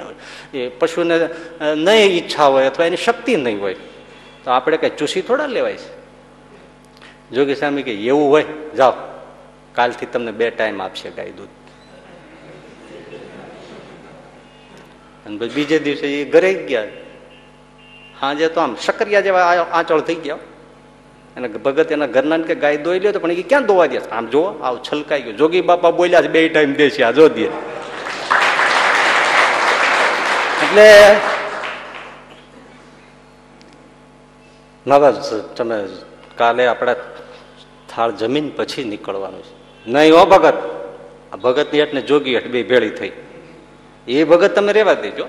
એ 0.54 0.68
પશુને 0.68 1.28
નહીં 1.74 2.10
ઈચ્છા 2.10 2.46
હોય 2.46 2.66
અથવા 2.66 2.86
એની 2.86 2.96
શક્તિ 2.96 3.36
નહીં 3.36 3.60
હોય. 3.60 3.74
તો 4.44 4.50
આપણે 4.50 4.76
કંઈ 4.76 4.90
ચૂસી 4.90 5.22
થોડા 5.22 5.46
લેવાય 5.46 5.76
છે? 5.76 6.00
જોગી 7.34 7.54
સ્વામી 7.54 7.82
કે 7.82 7.92
એવું 7.92 8.30
હોય, 8.30 8.44
જાઓ. 8.76 8.92
કાલથી 9.72 10.06
તમને 10.06 10.32
બે 10.32 10.50
ટાઈમ 10.50 10.82
આપશે 10.82 11.10
ગાય 11.10 11.30
દૂધ. 11.30 11.48
અને 15.26 15.36
બીજે 15.36 15.78
દિવસે 15.78 16.06
એ 16.20 16.24
ઘરે 16.24 16.54
ગયા. 16.54 16.84
હાજે 18.20 18.48
તો 18.48 18.60
આમ 18.60 18.76
શકરિયા 18.76 19.20
જેવા 19.20 19.42
આંચળ 19.72 20.00
થઈ 20.00 20.14
ગયા. 20.14 20.38
અને 21.36 21.48
ભગત 21.48 21.92
એના 21.92 22.06
ઘરના 22.06 22.38
કે 22.38 22.54
ગાય 22.54 22.76
દોઈ 22.76 23.00
લ્યો 23.00 23.12
તો 23.12 23.18
પણ 23.18 23.32
એ 23.32 23.42
ક્યાં 23.42 23.66
દોવા 23.66 23.86
દે? 23.86 23.98
આમ 23.98 24.26
જો 24.26 24.42
આવ 24.42 24.80
છલકાઈ 24.92 25.22
ગયો. 25.22 25.32
જોગી 25.32 25.60
બાપા 25.60 25.90
બોલ્યા 25.90 26.22
છે, 26.22 26.28
બે 26.28 26.48
ટાઈમ 26.48 26.74
દે 26.74 26.90
છે, 26.90 27.02
આ 27.02 27.10
જો 27.10 27.28
દે. 27.28 27.44
એટલે 30.64 31.16
ના 34.86 34.98
બસ 34.98 35.40
તમે 35.56 35.84
કાલે 36.36 36.66
આપણે 36.66 36.94
થાળ 37.94 38.12
જમીન 38.12 38.50
પછી 38.56 38.84
નીકળવાનું 38.84 39.42
છે. 39.42 39.54
નહીં 39.86 40.14
હો 40.14 40.26
ભગત. 40.26 40.54
આ 41.32 41.36
ભગતની 41.36 41.78
એટલે 41.78 42.00
જોગી 42.00 42.36
હટ 42.36 42.46
બે 42.46 42.62
ભેળી 42.62 42.90
થઈ. 42.90 43.12
એ 44.10 44.24
ભગત 44.24 44.54
તમે 44.54 44.72
રહેવા 44.72 44.94
દેજો. 44.94 45.24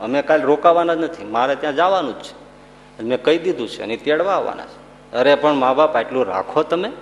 અમે 0.00 0.22
કાલ 0.22 0.42
રોકાવાના 0.42 0.94
જ 0.94 0.98
નથી. 0.98 1.24
મારે 1.24 1.56
ત્યાં 1.56 1.76
જવાનું 1.76 2.18
જ 2.18 2.22
છે. 2.22 2.44
મેં 3.02 3.22
કહી 3.22 3.38
દીધું 3.38 3.68
છે, 3.68 3.82
અને 3.82 3.96
તેડવા 3.96 4.32
આવવાના 4.32 4.64
છે. 4.64 4.84
અરે, 5.16 5.34
પણ 5.34 5.54
મા 5.54 5.74
બાપ, 5.74 5.96
આટલું 5.96 6.24
રાખો 6.24 6.62
તમે. 6.62 6.92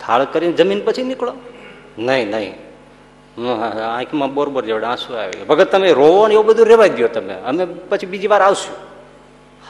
થાળ 0.00 0.24
કરીને 0.24 0.52
જમીન 0.52 0.84
પછી 0.84 1.02
નીકળો. 1.02 1.32
નહીં 1.98 2.30
નહીં. 2.30 2.68
આંખમાં 3.96 4.34
બોરબોર 4.34 4.64
જેવડે 4.64 4.86
આંસુ 4.86 5.14
આવી 5.14 5.44
ભગત, 5.44 5.72
તમે 5.72 5.92
રોવો 5.92 6.26
ને 6.26 6.34
એવું 6.34 6.46
બધું 6.46 6.66
રહેવા 6.66 6.86
દો 6.86 7.08
તમે. 7.08 7.34
અમે 7.34 7.64
પછી 7.64 8.06
બીજી 8.06 8.26
વાર 8.26 8.42
આવશું. 8.42 8.76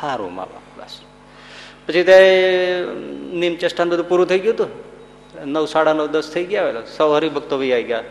સારું 0.00 0.34
મા 0.34 0.44
બાપ, 0.44 0.80
બસ. 0.80 1.00
પછી 1.88 2.02
તે, 2.02 2.18
નીમ 3.32 3.56
ચેષ્ટાન 3.56 3.88
બધું 3.88 4.08
પૂરું 4.08 4.26
થઈ 4.26 4.38
ગયું 4.38 4.54
હતું. 4.54 4.68
નવ, 5.44 5.64
સાડા 5.66 5.92
નવ, 5.92 6.06
દસ 6.06 6.30
થઈ 6.30 6.44
ગયા 6.44 6.72
સૌ 6.96 7.14
હરિભક્તો 7.14 7.58
બી 7.58 7.72
આવી 7.72 7.82
ગયા. 7.82 8.04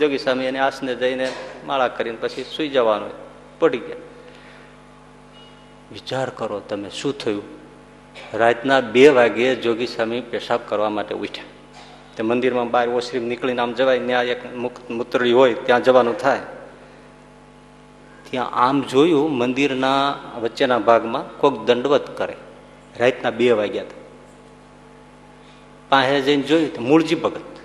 જોગી 0.00 0.18
સ્વામી 0.18 0.44
એને 0.44 0.58
આસને 0.58 0.94
જઈને 0.94 1.32
માળા 1.66 1.88
કરીને 1.88 2.18
પછી 2.20 2.44
સુઈ 2.56 2.68
જવાનું 2.68 3.10
પડી 3.58 3.78
ગયા. 3.78 3.96
વિચાર 5.92 6.30
કરો 6.30 6.60
તમે, 6.60 6.90
શું 6.90 7.18
થયું? 7.18 7.42
રાતના 8.34 8.80
બે 8.80 9.08
વાગ્યે 9.08 9.54
જોગી 9.54 9.86
સ્વામી 9.86 10.20
પેશાબ 10.20 10.60
કરવા 10.66 10.90
માટે 10.90 11.14
ઉઠ્યા. 11.14 11.44
તે 12.16 12.22
મંદિરમાં 12.22 12.70
બહાર 12.70 12.88
ઓશ્રીમ 12.88 13.24
નીકળીને 13.24 13.62
આમ 13.62 13.72
જવાય, 13.72 13.98
ત્યાં 13.98 14.24
એક 14.24 14.60
મૂત્રડી 14.90 15.32
હોય, 15.32 15.54
ત્યાં 15.54 15.82
જવાનું 15.82 16.18
થાય. 16.18 16.40
ત્યાં 18.30 18.50
આમ 18.50 18.82
જોયું 18.82 19.30
મંદિરના 19.30 20.18
વચ્ચેના 20.40 20.78
ભાગમાં 20.78 21.38
કોઈક 21.38 21.54
દંડવત 21.54 22.18
કરે. 22.18 22.36
રાતના 22.98 23.30
બે 23.30 23.50
વાગ્યા 23.50 23.82
હતા. 23.82 23.98
પાસે 25.88 26.20
જઈને 26.20 26.42
જોયું 26.42 26.74
તો 26.74 26.80
મૂળજી 26.80 27.14
ભગત. 27.14 27.57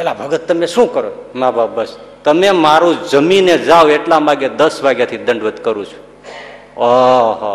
એલા 0.00 0.14
ભગત 0.14 0.48
તમે 0.48 0.66
શું 0.66 0.94
કરો? 0.94 1.10
મા 1.34 1.50
બાપ, 1.50 1.70
બસ. 1.70 1.96
તમે 2.24 2.50
મારું 2.50 3.08
જમીને 3.08 3.58
જાઓ 3.58 3.88
એટલા 3.88 4.20
માગે 4.20 4.48
દસ 4.48 4.80
વાગ્યાથી 4.82 5.16
દંડવત 5.16 5.64
કરું 5.64 5.86
છું. 5.86 6.00
ઓહો 6.80 7.54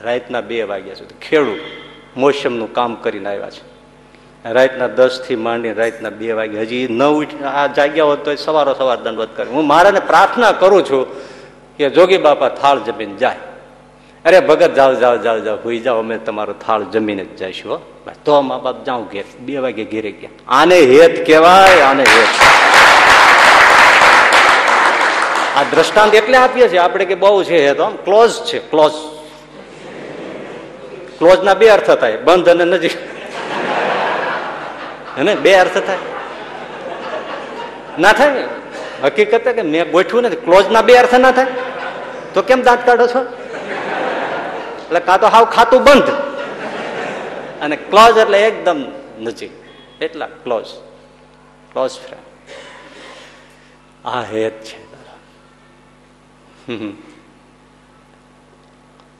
રાતના 0.00 0.40
બે 0.40 0.62
વાગ્યા 0.62 0.94
સુધી. 0.94 1.14
ખેડૂત 1.28 1.58
મોસમનું 2.16 2.72
કામ 2.72 2.94
કરીને 2.94 3.28
આવ્યા 3.28 3.50
છે. 3.50 3.78
રાતના 4.52 4.86
દસથી 4.86 5.36
માંડી 5.36 5.72
રાતના 5.72 6.10
બે 6.10 6.32
વાગે 6.32 6.60
હજી 6.60 6.86
ન 6.90 7.02
ઉઠ, 7.02 7.42
આ 7.42 7.66
જાગ્યા 7.66 8.04
હોત 8.04 8.24
તો 8.24 8.34
સવારો 8.34 8.74
સવાર 8.74 8.98
દંડવત 9.00 9.28
કરે. 9.36 9.50
હું 9.50 9.66
મારાને 9.66 10.00
પ્રાર્થના 10.00 10.52
કરું 10.52 10.84
છું 10.84 11.06
કે 11.76 11.90
જોગી 11.90 12.16
બાપા 12.16 12.48
થાળ 12.48 12.80
જમીન 12.80 13.16
જાય. 13.16 13.36
અરે 14.28 14.40
ભગત, 14.40 14.74
જાઓ 14.74 14.94
જાઓ 14.94 15.16
જાઓ 15.16 15.38
જાઓ 15.38 15.56
ભૂઈ 15.56 15.80
જાઓ, 15.80 15.98
અમે 15.98 16.16
તમારો 16.18 16.54
થાળ 16.66 16.82
જમીને 16.84 17.24
જ 17.24 17.36
જઈશું 17.36 17.80
તો 18.24 18.42
મા 18.42 18.58
બાપ 18.58 18.78
જાઉં 18.84 19.04
ઘેર, 19.12 19.24
બે 19.40 19.56
વાગે 19.56 19.84
ઘેરે 19.84 20.10
ગયા. 20.10 20.30
આને 20.48 20.78
હેત 20.90 21.26
કહેવાય, 21.26 21.80
આને 21.80 22.02
હેત. 22.02 22.34
આ 25.56 25.64
દ્રષ્ટાંત 25.70 26.14
એટલે 26.14 26.36
આપીએ 26.38 26.68
છીએ 26.68 26.78
આપણે 26.78 27.04
કે 27.04 27.14
બહુ 27.14 27.42
છે 27.42 27.62
હેત 27.68 27.80
આમ 27.80 27.96
ક્લોઝ 28.04 28.36
છે, 28.44 28.58
ક્લોઝ. 28.58 28.98
ક્લોઝ 31.18 31.42
ના 31.44 31.54
બે 31.54 31.68
અર્થ 31.68 31.90
થાય, 31.90 32.16
બંધ 32.16 32.48
અને 32.48 32.64
નજીક. 32.64 32.92
હે 35.16 35.34
બે 35.34 35.54
અર્થ 35.54 35.78
થાય. 35.86 35.98
ના 37.98 38.12
થાય 38.12 38.44
હકીકત 39.04 39.48
કે 39.56 39.62
મેં 39.62 39.90
ગોઠવું 39.90 40.22
નથી 40.22 40.36
ક્લોઝ 40.36 40.70
ના 40.70 40.82
બે 40.82 40.94
અર્થ 40.96 41.14
ના 41.14 41.32
થાય. 41.32 41.46
તો 42.34 42.42
કેમ 42.42 42.62
દાંત 42.62 42.86
કાઢો 42.86 43.06
છો? 43.06 43.20
એટલે 44.88 45.00
કાં 45.00 45.20
તો 45.20 45.26
હાવ 45.26 45.44
ખાતું 45.44 45.84
બંધ. 45.84 46.10
અને 47.60 47.76
ક્લોઝ 47.76 48.16
એટલે 48.16 48.38
એકદમ 48.46 48.84
નજીક. 49.18 49.52
એટલા 50.00 50.26
ક્લોઝ. 50.26 50.66
ક્લોઝ 51.72 51.90
ફ્રેન્ડ 51.90 52.26
આ 54.04 54.22
હેત 54.22 54.64
છે. 54.64 54.78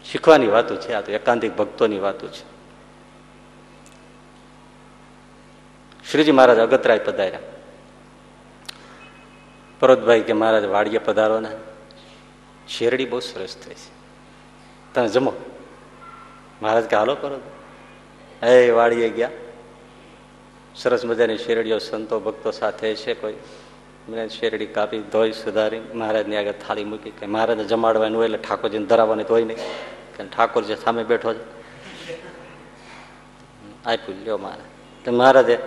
શીખવાની 0.05 0.47
વાતો 0.47 0.77
છે, 0.77 0.93
આ 0.93 1.01
તો 1.01 1.13
એકાંતિક 1.13 1.57
ભક્તોની 1.57 1.99
વાતો 1.99 2.29
છે. 2.29 2.45
શ્રીજી 6.11 6.33
મહારાજ 6.33 6.59
અગતરાય 6.59 6.99
પધાર્યા. 6.99 7.41
પરોતભાઈ 9.81 10.21
કે 10.21 10.33
મહારાજ 10.33 10.65
વાડીએ 10.65 10.99
પધારો 10.99 11.41
ને 11.41 11.51
શેરડી 12.69 13.05
બહુ 13.05 13.21
સરસ 13.21 13.57
થઈ 13.57 13.75
છે. 13.75 13.91
તમે 14.95 15.09
જમો. 15.09 15.33
મહારાજ 16.63 16.85
કે, 16.85 16.97
હાલો, 16.97 17.15
કરો. 17.15 17.41
એ 18.47 18.71
વાડીએ 18.71 19.09
ગયા. 19.09 19.31
સરસ 20.75 21.05
મજાની 21.05 21.39
શેરડીઓ 21.39 21.79
સંતો 21.79 22.21
ભક્તો 22.21 22.51
સાથે 22.51 22.95
છે 22.95 23.15
કોઈ. 23.15 23.35
મેં 24.09 24.29
શેરડી 24.29 24.67
કાપી, 24.67 24.99
ધોઈ, 24.99 25.33
સુધારી. 25.33 25.81
મહારાજની 25.95 26.37
આગળ 26.37 26.53
થાળી 26.53 26.85
મૂકી 26.85 27.11
કે, 27.11 27.27
મહારાજને 27.27 27.65
જમાડવાનું 27.65 28.19
હોય 28.19 28.27
એટલે 28.27 28.39
ઠાકોરજીને 28.39 28.87
ધરાવવાની 28.87 29.25
ધોઈ 29.25 29.45
નહીં. 29.45 29.57
કે, 30.17 30.25
ઠાકોર 30.25 30.65
જે 30.65 30.77
સામે 30.77 31.05
બેઠો 31.05 31.35
છે. 31.35 31.59
આપ્યું, 33.87 34.25
લ્યો 34.25 34.39
મહારાજ. 34.39 35.05
તો 35.05 35.13
મહારાજે 35.13 35.59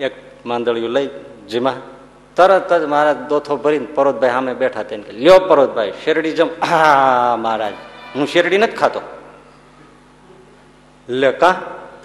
એક 0.00 0.12
માંદળિયું 0.46 0.90
લઈ, 0.90 1.10
જીમા 1.50 1.80
તરત 2.36 2.72
જ 2.72 2.84
મહારાજ 2.84 3.16
દોથો 3.16 3.56
ભરીને 3.56 3.86
પરોતભાઈ 3.94 4.30
સામે 4.30 4.54
બેઠા 4.54 4.82
તેને 4.82 5.12
લ્યો 5.12 5.38
પરોતભાઈ, 5.38 5.92
શેરડી 6.04 6.32
જમ. 6.32 6.48
હા, 6.68 7.36
મહારાજ. 7.38 7.72
હું 8.16 8.26
શેરડી 8.26 8.58
નથી 8.58 8.72
ખાતો. 8.72 9.00
લે 11.12 11.32
કા? 11.32 11.62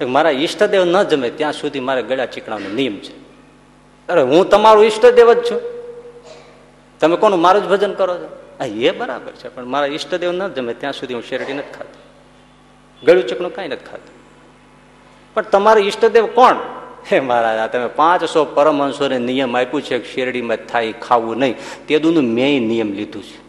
મારા 0.08 0.30
ઈષ્ટદેવ 0.30 0.84
ન 0.86 1.04
જમે 1.04 1.30
ત્યાં 1.30 1.54
સુધી 1.54 1.80
મારે 1.80 2.02
ગળા 2.02 2.26
ચીકણાનો 2.26 2.70
નિયમ 2.70 2.98
છે. 2.98 3.16
અરે 4.08 4.22
હું 4.22 4.50
તમારું 4.50 4.86
ઈષ્ટદેવ 4.86 5.34
જ 5.34 5.52
છું. 5.52 5.62
તમે 7.00 7.16
કોનું 7.16 7.42
મારું 7.42 7.64
જ 7.64 7.68
ભજન 7.68 7.94
કરો 7.94 8.18
છો? 8.18 8.64
એ 8.66 8.92
બરાબર 8.92 9.32
છે, 9.32 9.56
પણ 9.56 9.66
મારા 9.66 9.88
ઈષ્ટદેવ 9.88 10.32
ન 10.32 10.48
જમે 10.48 10.74
ત્યાં 10.74 10.94
સુધી 10.94 11.14
હું 11.14 11.24
શેરડી 11.24 11.54
નથી 11.54 11.74
ખાતો. 11.74 12.00
ગળું 13.06 13.28
ચીકણું 13.28 13.56
કાંઈ 13.56 13.68
નથી 13.68 13.86
ખાતું. 13.86 14.16
પણ 15.34 15.42
તમારો 15.42 15.82
ઈષ્ટદેવ 15.82 16.26
કોણ? 16.26 16.56
હે 17.12 17.20
મહારાજા 17.20 17.68
તમે 17.68 17.88
પાંચસો 17.88 18.46
પરમહંસોને 18.46 19.20
નિયમ 19.20 19.58
આપ્યું 19.58 19.82
છે 19.82 20.14
શેરડીમાં 20.14 20.58
થાય 20.58 20.92
ખાવું 20.92 21.38
નહીં. 21.38 21.56
તે 21.88 22.00
દુનું 22.00 22.24
મેં 22.24 22.68
નિયમ 22.68 22.92
લીધું 22.92 23.24
છે. 23.24 23.47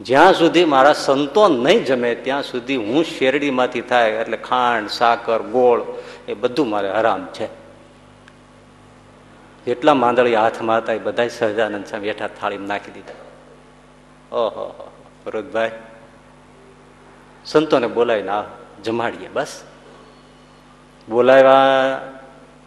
જ્યાં 0.00 0.34
સુધી 0.34 0.64
મારા 0.64 0.92
સંતો 0.92 1.48
નહીં 1.48 1.84
જમે, 1.84 2.14
ત્યાં 2.14 2.42
સુધી 2.42 2.76
હું 2.76 3.04
શેરડીમાંથી 3.04 3.80
થાય, 3.80 4.10
એટલે 4.22 4.36
ખાંડ, 4.36 4.88
સાકર, 4.88 5.40
ગોળ, 5.42 5.80
એ 6.28 6.34
બધું 6.34 6.68
મારે 6.68 6.90
હરામ 6.90 7.26
છે. 7.26 7.48
જેટલા 9.66 9.94
માંદળી 9.94 10.34
હાથમાં 10.34 10.78
હતા 10.78 10.92
એ 10.92 10.98
બધા 10.98 11.28
સહજાનંદ 11.28 11.86
સામે 11.86 12.06
હેઠા 12.08 12.28
થાળીમાં 12.28 12.68
નાખી 12.68 12.94
દીધા. 12.94 13.24
ઓહો 14.32 14.92
ભરતભાઈ, 15.24 15.74
સંતોને 17.44 17.88
બોલાવીને 17.88 18.30
આ 18.30 18.44
જમાડીએ 18.84 19.30
બસ. 19.34 19.52
બોલાવ્યા, 21.08 22.00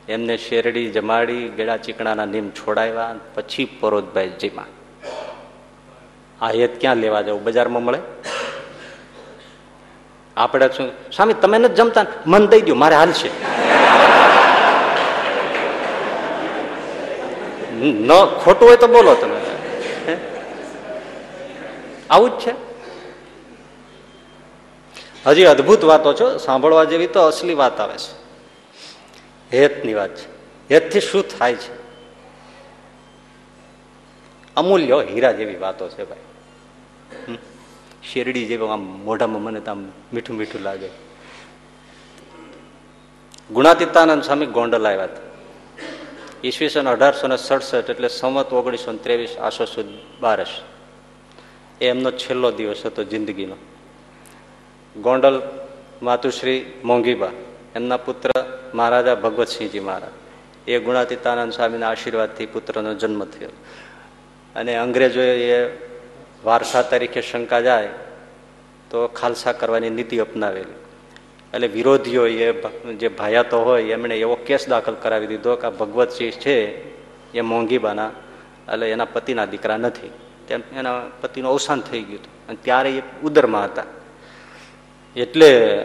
એમને 0.08 0.36
શેરડી 0.38 0.88
જમાડી 0.92 1.44
ગેડા 1.58 1.78
ચીકણાના 1.78 2.26
નીમ 2.26 2.48
છોડાવ્યા, 2.52 3.16
પછી 3.36 3.68
પરોતભાઈ 3.80 4.38
જીમાં 4.42 4.72
આ 6.42 6.50
હેત 6.50 6.82
ક્યાં 6.82 6.96
લેવા 6.96 7.22
જવું 7.22 7.44
બજારમાં 7.44 7.84
મળે? 7.84 8.00
આપણે 10.38 10.68
શું? 10.68 11.12
સ્વામી, 11.12 11.34
તમે 11.34 11.58
નથી 11.58 11.74
જમતા? 11.74 12.06
મન 12.28 12.48
દઈ 12.48 12.62
દો 12.62 12.76
મારે 12.76 12.96
હાલશે 12.96 13.30
ન 17.82 18.26
ખોટું 18.44 18.68
હોય 18.68 18.78
તો 18.78 18.88
બોલો 18.88 19.16
તમે. 19.16 19.38
આવું 22.10 22.30
જ 22.30 22.34
છે? 22.34 22.54
હજી 25.26 25.44
અદભુત 25.44 25.84
વાતો 25.84 26.14
છો. 26.14 26.38
સાંભળવા 26.38 26.84
જેવી 26.84 27.08
તો 27.08 27.22
અસલી 27.22 27.54
વાત 27.54 27.80
આવે 27.80 27.98
છે. 27.98 28.12
હેતની 29.58 29.94
વાત 29.94 30.10
છે. 30.10 30.28
હેતથી 30.74 31.00
શું 31.00 31.24
થાય 31.40 31.56
છે? 31.56 31.82
અમૂલ્ય 34.56 35.04
હીરા 35.10 35.32
જેવી 35.32 35.56
વાતો 35.56 35.88
છે 35.90 36.04
ભાઈ. 36.04 36.31
શેરડી 38.04 38.46
જેવો 38.46 38.68
આમ 38.68 38.84
મોઢામાં 39.06 39.42
મને 39.42 39.62
આમ 39.68 39.82
મીઠું 40.14 40.36
મીઠું 40.38 40.62
લાગે. 40.62 40.90
ગુણાતીતાનંદ 43.52 44.24
સ્વામી 44.24 44.46
ગોંડલ 44.46 44.88
આવ્યા 44.88 45.04
હતા. 45.04 45.30
ઈસવીસન 46.44 46.90
અઢારસો 46.90 47.28
ને 47.28 47.38
સડસઠ 47.38 47.90
એટલે 47.90 48.08
સંવત 48.08 48.54
ઓગણીસો 48.54 48.92
ને 48.92 48.98
ત્રેવીસ 48.98 49.38
આસો 49.38 49.66
સુદ 49.66 49.90
બારસ 50.22 50.54
એ 51.82 51.90
એમનો 51.90 52.12
છેલ્લો 52.12 52.52
દિવસ 52.52 52.86
હતો 52.86 53.04
જિંદગીનો. 53.04 53.58
ગોંડલ 54.96 55.42
માતુશ્રી 56.02 56.60
મોંઘીબા, 56.84 57.32
એમના 57.76 57.98
પુત્ર 57.98 58.32
મહારાજા 58.74 59.16
ભગવતસિંહજી 59.16 59.80
મહારાજ, 59.80 60.16
એ 60.68 60.80
ગુણાતીતાનંદ 60.80 61.54
સ્વામીના 61.54 61.90
આશીર્વાદથી 61.90 62.46
પુત્રનો 62.46 62.94
જન્મ 62.94 63.24
થયો. 63.26 63.54
અને 64.56 64.76
અંગ્રેજોએ 64.76 65.32
વારસા 66.46 66.82
તરીકે 66.82 67.22
શંકા 67.22 67.62
જાય, 67.62 67.90
તો 68.92 69.08
ખાલસા 69.08 69.52
કરવાની 69.52 69.90
નીતિ 69.90 70.20
અપનાવેલી. 70.20 70.80
એટલે 71.54 71.68
વિરોધીઓ 71.68 72.28
એ 72.28 72.62
જે 72.94 73.08
ભાયાતો 73.08 73.62
હોય, 73.62 73.84
એમણે 73.84 74.20
એવો 74.20 74.36
કેસ 74.36 74.68
દાખલ 74.70 74.96
કરાવી 75.02 75.28
દીધો 75.28 75.56
કે 75.56 75.68
આ 75.68 75.70
ભગવતસિંહ 75.70 76.32
છે, 76.32 76.58
એ 77.34 77.42
મોંઘીબાના, 77.42 78.12
એટલે 78.74 78.92
એના 78.92 79.06
પતિના 79.06 79.46
દીકરા 79.46 79.78
નથી. 79.78 80.12
તેમ, 80.48 80.62
એના 80.76 81.02
પતિનું 81.22 81.52
અવસાન 81.52 81.82
થઈ 81.82 82.02
ગયું 82.02 82.20
હતું. 82.20 82.48
અને 82.48 82.58
ત્યારે 82.62 82.90
એ 82.90 83.02
ઉદરમાં 83.24 83.66
હતા. 83.66 83.84
એટલે 85.16 85.82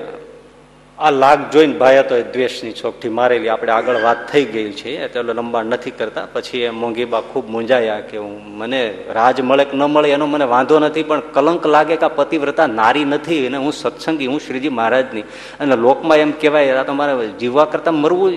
આ 0.99 1.11
લાગ 1.11 1.51
જોઈને 1.51 1.77
ભાયા 1.77 2.03
તો 2.03 2.23
દ્વેષની 2.23 2.73
છોકથી 2.73 3.09
મારેલી. 3.09 3.49
આપણે 3.49 3.73
આગળ 3.73 4.01
વાત 4.01 4.29
થઈ 4.33 4.45
ગઈ 4.45 4.73
છે, 4.73 5.05
એટલે 5.05 5.23
લંબાણ 5.23 5.67
નથી 5.67 5.91
કરતા. 5.91 6.27
પછી 6.33 6.61
એ 6.61 6.71
મોંઘીબા 6.71 7.21
ખૂબ 7.21 7.51
મૂંઝાયા 7.51 8.01
કે 8.01 8.17
હું 8.17 8.57
મને 8.59 8.95
રાજ 9.09 9.41
મળે 9.41 9.65
કે 9.65 9.77
ન 9.77 9.83
મળે 9.83 10.11
એનો 10.11 10.27
મને 10.27 10.45
વાંધો 10.45 10.79
નથી, 10.79 11.03
પણ 11.03 11.21
કલંક 11.21 11.67
લાગે 11.67 11.97
કે 11.97 12.07
પતિવ્રતા 12.07 12.67
નારી 12.67 13.05
નથી 13.05 13.47
અને 13.47 13.57
હું 13.57 13.73
સત્સંગી, 13.73 14.27
હું 14.27 14.41
શ્રીજી 14.41 14.69
મહારાજની. 14.69 15.21
અને 15.61 15.77
લોકમાં 15.77 16.17
એમ 16.17 16.31
કહેવાય, 16.31 16.71
આ 16.71 16.83
તો 16.83 16.93
મારે 16.93 17.29
જીવવા 17.29 17.65
કરતાં 17.65 17.95
મરવું 17.95 18.33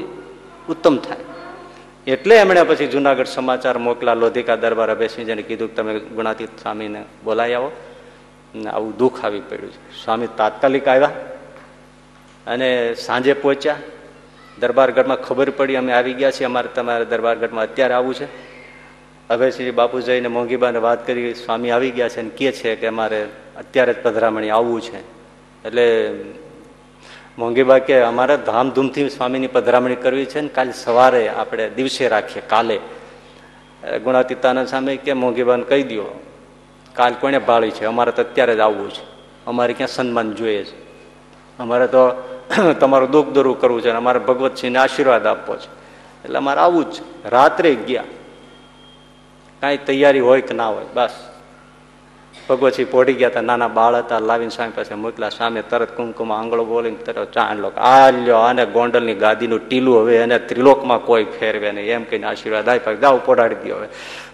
ઉત્તમ 0.68 0.98
થાય. 0.98 1.18
એટલે 2.08 2.36
એમણે 2.36 2.64
પછી 2.64 2.88
જુનાગઢ 2.88 3.26
સમાચાર 3.26 3.78
મોકલા, 3.78 4.14
લોધિકા 4.14 4.56
દરબાર 4.56 4.92
અભયસિંહજીને 4.92 5.42
કીધું 5.42 5.68
કે 5.68 5.76
તમે 5.76 6.00
ગુણાતીત 6.00 6.50
સ્વામીને 6.62 7.04
બોલાવી 7.24 7.54
આવો. 7.54 7.72
ને 8.56 8.70
આવું 8.70 8.98
દુઃખ 8.98 9.26
આવી 9.26 9.40
પડ્યું 9.40 9.72
છે. 9.72 10.06
સ્વામી 10.06 10.28
તાત્કાલિક 10.38 10.88
આવ્યા. 10.88 11.10
અને 12.50 12.94
સાંજે 12.94 13.34
પહોંચ્યા. 13.34 13.76
દરબારગઢમાં 14.60 15.18
ખબર 15.18 15.50
પડી, 15.50 15.76
અમે 15.76 15.92
આવી 15.94 16.14
ગયા 16.14 16.32
છીએ. 16.32 16.46
અમારે 16.46 16.70
તમારે 16.76 17.06
દરબારગઢમાં 17.06 17.64
અત્યારે 17.64 17.94
આવવું 17.94 18.14
છે. 18.14 18.28
અભયસિંહ 19.30 19.72
બાપુ 19.72 20.02
જઈને 20.02 20.28
મોંઘીબાને 20.28 20.80
વાત 20.80 21.08
કરી, 21.08 21.34
સ્વામી 21.34 21.72
આવી 21.72 21.92
ગયા 21.92 22.10
છે 22.10 22.20
અને 22.20 22.30
કહે 22.30 22.52
છે 22.52 22.76
કે 22.76 22.88
અમારે 22.88 23.24
અત્યારે 23.58 23.94
જ 23.94 24.04
પધરામણી 24.04 24.50
આવવું 24.50 24.82
છે. 24.82 25.00
એટલે 25.66 25.86
મોંઘીબા 27.38 27.80
કે 27.80 28.00
અમારે 28.02 28.38
ધામધૂમથી 28.38 29.10
સ્વામીની 29.10 29.48
પધરામણી 29.48 29.96
કરવી 29.96 30.26
છે 30.26 30.42
ને 30.42 30.48
કાલે 30.48 30.72
સવારે 30.72 31.30
આપણે 31.30 31.70
દિવસે 31.70 32.08
રાખીએ, 32.08 32.42
કાલે. 32.48 32.80
ગુણાતીતાનંદ 34.04 34.68
સામે 34.68 34.98
કે 34.98 35.14
મોંઘીબાને 35.14 35.64
કહી 35.64 35.84
દો 35.84 36.20
કાલ 36.94 37.14
કોને 37.14 37.40
ભાળી 37.40 37.72
છે? 37.72 37.86
અમારે 37.86 38.12
તો 38.12 38.22
અત્યારે 38.22 38.56
જ 38.56 38.60
આવવું 38.60 38.90
છે. 38.92 39.06
અમારે 39.46 39.74
ક્યાં 39.74 39.88
સન્માન 39.88 40.34
જોઈએ 40.34 40.64
છે. 40.64 40.78
અમારે 41.60 41.88
તો 41.88 42.02
તમારું 42.80 43.12
દુઃખ 43.12 43.28
દૂર 43.28 43.58
કરવું 43.60 43.82
છે 43.82 43.90
અને 43.90 43.98
અમારે 43.98 44.20
ભગવતસિંહને 44.20 44.80
આશીર્વાદ 44.80 45.28
આપવો 45.28 45.56
છે. 45.56 45.68
એટલે 46.24 46.38
અમારે 46.38 46.60
આવવું 46.60 46.92
જ 46.92 46.96
રાત્રે 47.26 47.76
ગયા. 47.76 48.04
કાંઈ 49.62 49.78
તૈયારી 49.78 50.20
હોય 50.20 50.42
કે 50.42 50.56
ના 50.56 50.68
હોય, 50.68 50.86
બસ. 50.94 51.10
ભગવતસિંહ 52.50 52.88
પોઢી 52.92 53.14
ગયા 53.14 53.28
હતા, 53.28 53.42
નાના 53.42 53.68
બાળ 53.68 53.96
હતા, 53.96 54.20
લાવીને 54.20 54.50
સ્વામી 54.50 54.72
પાસે 54.76 54.96
મોકલા 54.96 55.30
સામે 55.30 55.62
તરત 55.62 55.98
કુમકુમ, 55.98 56.34
આંગળો 56.34 56.66
બોલીને 56.66 56.96
તરત 56.96 57.32
ચાંદ 57.32 57.60
લોકો, 57.60 57.82
આ 57.82 58.10
લ્યો, 58.10 58.36
આને 58.36 58.66
ગોંડલની 58.66 59.14
ગાદીનું 59.14 59.70
ટીલું 59.70 60.02
હવે 60.02 60.18
એને 60.18 60.40
ત્રિલોકમાં 60.40 61.06
કોઈ 61.06 61.24
ફેરવે 61.24 61.72
નહીં, 61.72 61.86
એમ 61.86 62.04
કહીને 62.04 62.28
આશીર્વાદ 62.28 62.70
આપ્યા 62.70 62.94
જાઓ, 62.94 63.18
પોઢાડી 63.18 63.56
દો 63.56 63.76
હવે. 63.76 63.88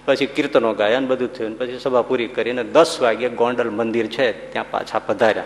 પછી 0.06 0.26
કીર્તનો 0.26 0.74
ગાયા 0.74 1.00
બધું 1.00 1.34
થયું 1.34 1.60
પછી 1.60 1.80
સભા 1.80 2.02
પૂરી 2.02 2.28
કરીને 2.28 2.64
દસ 2.64 2.98
વાગે 3.02 3.30
ગોંડલ 3.30 3.70
મંદિર 3.70 4.08
છે, 4.08 4.52
ત્યાં 4.52 4.66
પાછા 4.72 5.00
પધાર્યા. 5.00 5.44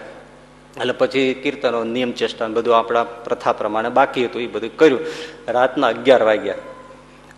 એટલે 0.74 0.94
પછી 0.94 1.34
કીર્તનો, 1.34 1.84
નિયમ 1.86 2.12
ચેષ્ટા 2.12 2.48
બધું 2.48 2.78
આપણા 2.78 3.04
પ્રથા 3.04 3.54
પ્રમાણે 3.54 3.90
બાકી 3.90 4.26
હતું 4.26 4.42
એ 4.42 4.48
બધું 4.48 4.78
કર્યું. 4.78 5.02
રાતના 5.48 5.88
અગિયાર 5.88 6.24
વાગ્યા. 6.24 6.62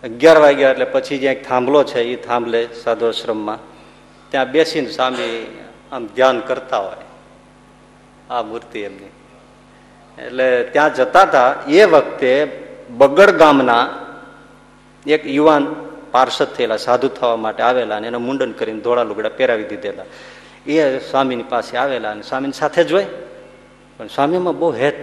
અગિયાર 0.02 0.38
વાગ્યા 0.38 0.70
એટલે 0.70 0.84
પછી 0.84 1.18
જ્યાં 1.18 1.34
એક 1.34 1.48
થાંભલો 1.48 1.80
છે 1.84 2.00
એ 2.02 2.16
થાંભલે 2.16 2.60
સાધુશ્રમમાં 2.74 3.60
ત્યાં 4.32 4.52
બેસીને 4.52 4.90
સ્વામી 4.90 5.34
આમ 5.92 6.06
ધ્યાન 6.06 6.40
કરતા 6.40 6.78
હોય, 6.78 7.06
આ 8.30 8.42
મૂર્તિ 8.42 8.78
એમની. 8.80 9.12
એટલે 10.18 10.46
ત્યાં 10.72 10.94
જતા 10.94 11.22
હતા 11.22 11.50
એ 11.68 11.84
વખતે 11.84 12.32
બગડ 12.90 13.30
ગામના 13.32 13.84
એક 15.06 15.22
યુવાન 15.26 15.64
પાર્ષદ 16.12 16.50
થયેલા, 16.56 16.76
સાધુ 16.76 17.08
થવા 17.08 17.36
માટે 17.36 17.62
આવેલા 17.62 17.96
અને 17.96 18.06
એને 18.08 18.16
મુંડન 18.16 18.52
કરીને 18.52 18.80
ધોળા 18.80 19.02
લુગડા 19.02 19.36
પહેરાવી 19.38 19.64
દીધેલા. 19.64 20.08
એ 20.66 20.98
સ્વામીની 20.98 21.42
પાસે 21.42 21.76
આવેલા 21.76 22.10
અને 22.10 22.22
સ્વામીની 22.22 22.52
સાથે 22.52 22.84
જ 22.84 22.92
હોય. 22.92 23.06
પણ 23.96 24.06
સ્વામીમાં 24.06 24.58
બહુ 24.58 24.72
હેત. 24.72 24.94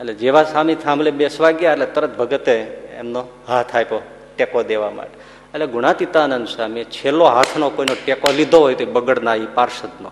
એટલે 0.00 0.14
જેવા 0.14 0.44
સ્વામી 0.44 0.74
થાંભલે 0.74 1.10
બેસવા 1.10 1.50
ગયા, 1.50 1.72
એટલે 1.72 1.86
તરત 1.86 2.18
ભગતે 2.18 2.52
એમનો 2.98 3.24
હાથ 3.48 3.76
આપ્યો 3.76 4.02
ટેકો 4.36 4.62
દેવા 4.62 4.90
માટે. 4.90 5.18
એટલે 5.54 5.66
ગુણાતીતાનંદ 5.66 6.48
સ્વામી 6.48 6.84
છેલ્લો 6.84 7.24
હાથનો 7.24 7.70
કોઈનો 7.70 7.96
ટેકો 8.04 8.32
લીધો 8.32 8.60
હોય 8.60 8.74
તો 8.74 8.86
બગડના 8.86 9.34
એ 9.34 9.46
પાર્ષદનો. 9.54 10.10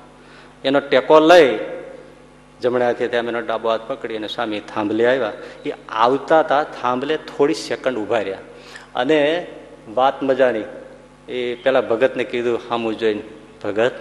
એનો 0.65 0.81
ટેકો 0.81 1.21
લઈ 1.21 1.59
જમણા 2.63 2.87
હાથે 2.87 3.09
ત્યાં 3.09 3.25
એનો 3.25 3.41
ડાબો 3.41 3.69
હાથ 3.69 3.81
પકડી 3.81 4.17
અને 4.17 4.27
સ્વામી 4.27 4.61
થાંભલે 4.61 5.07
આવ્યા. 5.07 5.33
એ 5.67 5.73
આવતા 5.89 6.41
હતા 6.41 6.63
થાંભલે 6.63 7.17
થોડી 7.17 7.55
સેકન્ડ 7.55 7.99
ઊભા 7.99 8.19
રહ્યા. 8.19 8.39
અને 8.95 9.47
વાત 9.95 10.23
મજાની. 10.23 10.63
એ 11.29 11.55
પેલા 11.55 11.81
ભગતને 11.81 12.25
કીધું, 12.25 12.61
હામું 12.71 12.99
જોઈને, 12.99 13.23
ભગત 13.65 13.93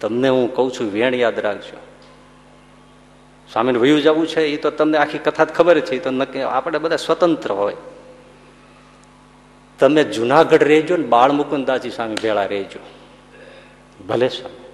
તમને 0.00 0.28
હું 0.28 0.56
કહું 0.56 0.72
છું, 0.72 0.92
વેણ 0.92 1.14
યાદ 1.14 1.38
રાખજો. 1.38 1.76
સ્વામીને 3.52 3.78
વયું 3.78 4.02
જવું 4.02 4.26
છે, 4.26 4.46
એ 4.46 4.56
તો 4.56 4.70
તમને 4.70 4.98
આખી 4.98 5.18
કથા 5.18 5.44
જ 5.44 5.48
ખબર 5.48 5.80
છે 5.80 5.98
તો 5.98 6.10
નક્કી 6.10 6.42
આપણે 6.42 6.78
બધા 6.78 6.96
સ્વતંત્ર 6.96 7.52
હોય. 7.52 7.76
તમે 9.78 10.04
જુનાગઢ 10.04 10.62
રહેજો 10.62 10.96
ને 10.96 11.06
બાળ 11.06 11.32
મુકુંદાજી 11.32 11.90
સ્વામી 11.90 12.14
ભેળા 12.14 12.44
રહેજો. 12.44 12.78
ભલે 14.08 14.28
સ્વામી. 14.28 14.64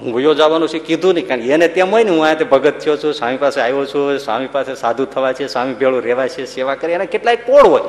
હું 0.00 0.14
વયો 0.14 0.34
જવાનું 0.34 0.68
છે, 0.68 0.78
કીધું 0.78 1.14
નહીં, 1.14 1.28
કારણ 1.28 1.40
એને 1.40 1.68
તેમ 1.68 1.90
હોય 1.90 2.04
ને, 2.04 2.10
હું 2.10 2.24
અહીંયા 2.24 2.44
ભગત 2.44 2.78
થયો 2.78 2.96
છું, 2.96 3.14
સ્વામી 3.14 3.36
પાસે 3.36 3.60
આવ્યો 3.60 3.86
છું, 3.86 4.18
સ્વામી 4.18 4.46
પાસે 4.46 4.74
સાધુ 4.74 5.04
થવા 5.04 5.32
છે, 5.32 5.46
સ્વામી 5.46 5.74
ભેળું 5.74 6.02
રહેવા 6.02 6.28
છે, 6.28 6.46
સેવા 6.46 6.74
કરી, 6.74 6.92
એને 6.92 7.06
કેટલાય 7.06 7.36
કોળ 7.36 7.66
હોય. 7.66 7.82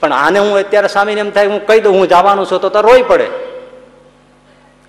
પણ 0.00 0.12
આને 0.12 0.38
હું 0.38 0.56
અત્યારે 0.56 0.88
સ્વામીને 0.88 1.20
એમ 1.20 1.30
થાય, 1.30 1.46
હું 1.46 1.66
કહી 1.66 1.80
દઉં, 1.80 1.94
હું 1.94 2.08
જવાનું 2.08 2.46
છું 2.46 2.60
તો 2.60 2.80
રોઈ 2.80 3.02
પડે. 3.02 3.51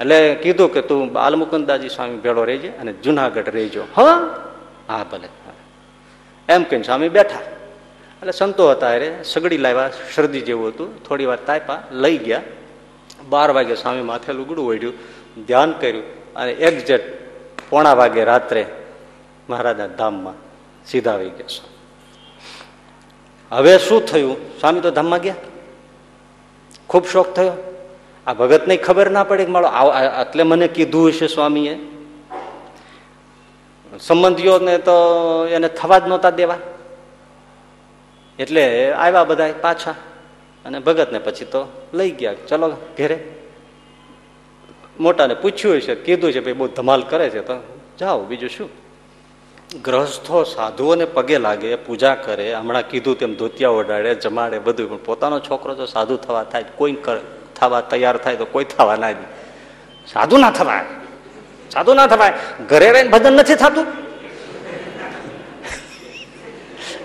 એટલે 0.04 0.36
કીધું 0.36 0.74
કે 0.74 0.82
તું 0.82 1.14
બાલમુકુંદાજી 1.14 1.90
સ્વામી 1.90 2.18
ભેળો 2.18 2.44
રહેજે 2.44 2.68
અને 2.68 2.94
જુનાગઢ 2.94 3.50
રહેજો. 3.50 3.84
હા? 3.98 4.36
હા, 4.88 5.06
ભલે. 5.12 5.30
એમ 6.50 6.64
કહીને 6.64 6.84
સ્વામી 6.84 7.10
બેઠા. 7.10 7.40
એટલે 8.20 8.32
સંતો 8.32 8.72
હતા 8.72 8.90
અરે 8.90 9.24
સગડી 9.24 9.58
લાવ્યા, 9.58 9.92
શરદી 10.16 10.42
જેવું 10.42 10.68
હતું. 10.68 11.04
થોડી 11.04 11.26
વાર 11.26 11.38
તાપા 11.38 11.80
લઈ 11.92 12.18
ગયા. 12.18 12.42
બાર 13.30 13.52
વાગે 13.52 13.76
સ્વામી 13.76 14.02
માથે 14.02 14.34
લુગડું 14.34 14.68
ઓઢ્યું, 14.68 14.94
ધ્યાન 15.46 15.72
કર્યું 15.72 16.34
અને 16.34 16.52
એક્ઝેક્ટ 16.52 17.24
પોણા 17.70 17.94
વાગે 17.94 18.24
રાત્રે 18.24 18.66
મહારાજના 19.50 19.88
ધામમાં 19.88 20.34
સીધા 20.86 21.12
આવી 21.12 21.30
ગયા 21.30 21.62
હવે 23.52 23.78
શું 23.78 24.06
થયું? 24.06 24.60
સ્વામી 24.60 24.80
તો 24.80 24.92
ધામમાં 24.92 25.20
ગયા. 25.20 25.36
ખૂબ 26.88 27.08
શોખ 27.08 27.34
થયો. 27.34 27.73
આ 28.28 28.34
ભગતને 28.34 28.78
ખબર 28.78 29.10
ના 29.10 29.24
પડે 29.24 29.46
કે 29.46 29.52
મારો 29.52 29.70
એટલે 30.22 30.44
મને 30.44 30.68
કીધું 30.68 31.08
હશે 31.10 31.28
સ્વામીએ. 31.28 31.76
સંબંધીઓને 34.00 34.78
તો 34.78 34.96
એને 35.52 35.68
થવા 35.70 36.00
જ 36.00 36.08
નહોતા 36.08 36.30
દેવા. 36.30 36.58
એટલે 38.40 38.94
આવ્યા 38.94 39.24
બધા 39.24 39.50
પાછા 39.62 39.96
અને 40.66 40.80
ભગતને 40.80 41.20
પછી 41.20 41.46
તો 41.46 41.62
લઈ 41.94 42.12
ગયા. 42.12 42.34
ચલો 42.34 42.70
ઘેરે. 42.98 43.18
મોટાને 45.00 45.34
પૂછ્યું 45.34 45.82
છે 45.82 45.96
કીધું 45.96 46.32
છે, 46.32 46.40
ભાઈ 46.40 46.54
બહુ 46.54 46.68
ધમાલ 46.68 47.02
કરે 47.02 47.30
છે 47.30 47.42
તો 47.42 47.56
જાઓ, 48.00 48.24
બીજું 48.24 48.50
શું? 48.50 48.70
ગ્રહસ્થો 49.82 50.44
સાધુઓને 50.44 51.06
પગે 51.06 51.38
લાગે, 51.38 51.76
પૂજા 51.76 52.16
કરે, 52.16 52.54
હમણાં 52.54 52.90
કીધું 52.90 53.18
તેમ 53.18 53.36
ધોતિયા 53.36 53.70
ઓઢાડે, 53.70 54.16
જમાડે, 54.16 54.60
બધું. 54.60 54.90
પણ 54.90 54.98
પોતાનો 54.98 55.40
છોકરો 55.40 55.76
જો 55.76 55.86
સાધુ 55.86 56.16
થવા 56.18 56.44
થાય 56.44 56.66
કોઈ 56.76 56.94
થવા 57.64 57.82
તૈયાર 57.82 58.18
થાય 58.18 58.36
તો 58.36 58.46
કોઈ 58.46 58.64
થવા 58.64 58.96
ના 58.96 59.12
સાધુ 60.14 60.38
ના 60.38 60.52
થવાય. 60.52 60.80
સાધુ 61.72 61.94
ના 61.94 62.08
થવાય. 62.08 62.34
ઘરે 62.70 62.92
રહીને 62.92 63.10
ભજન 63.10 63.34
નથી 63.34 63.56
થતું. 63.56 63.86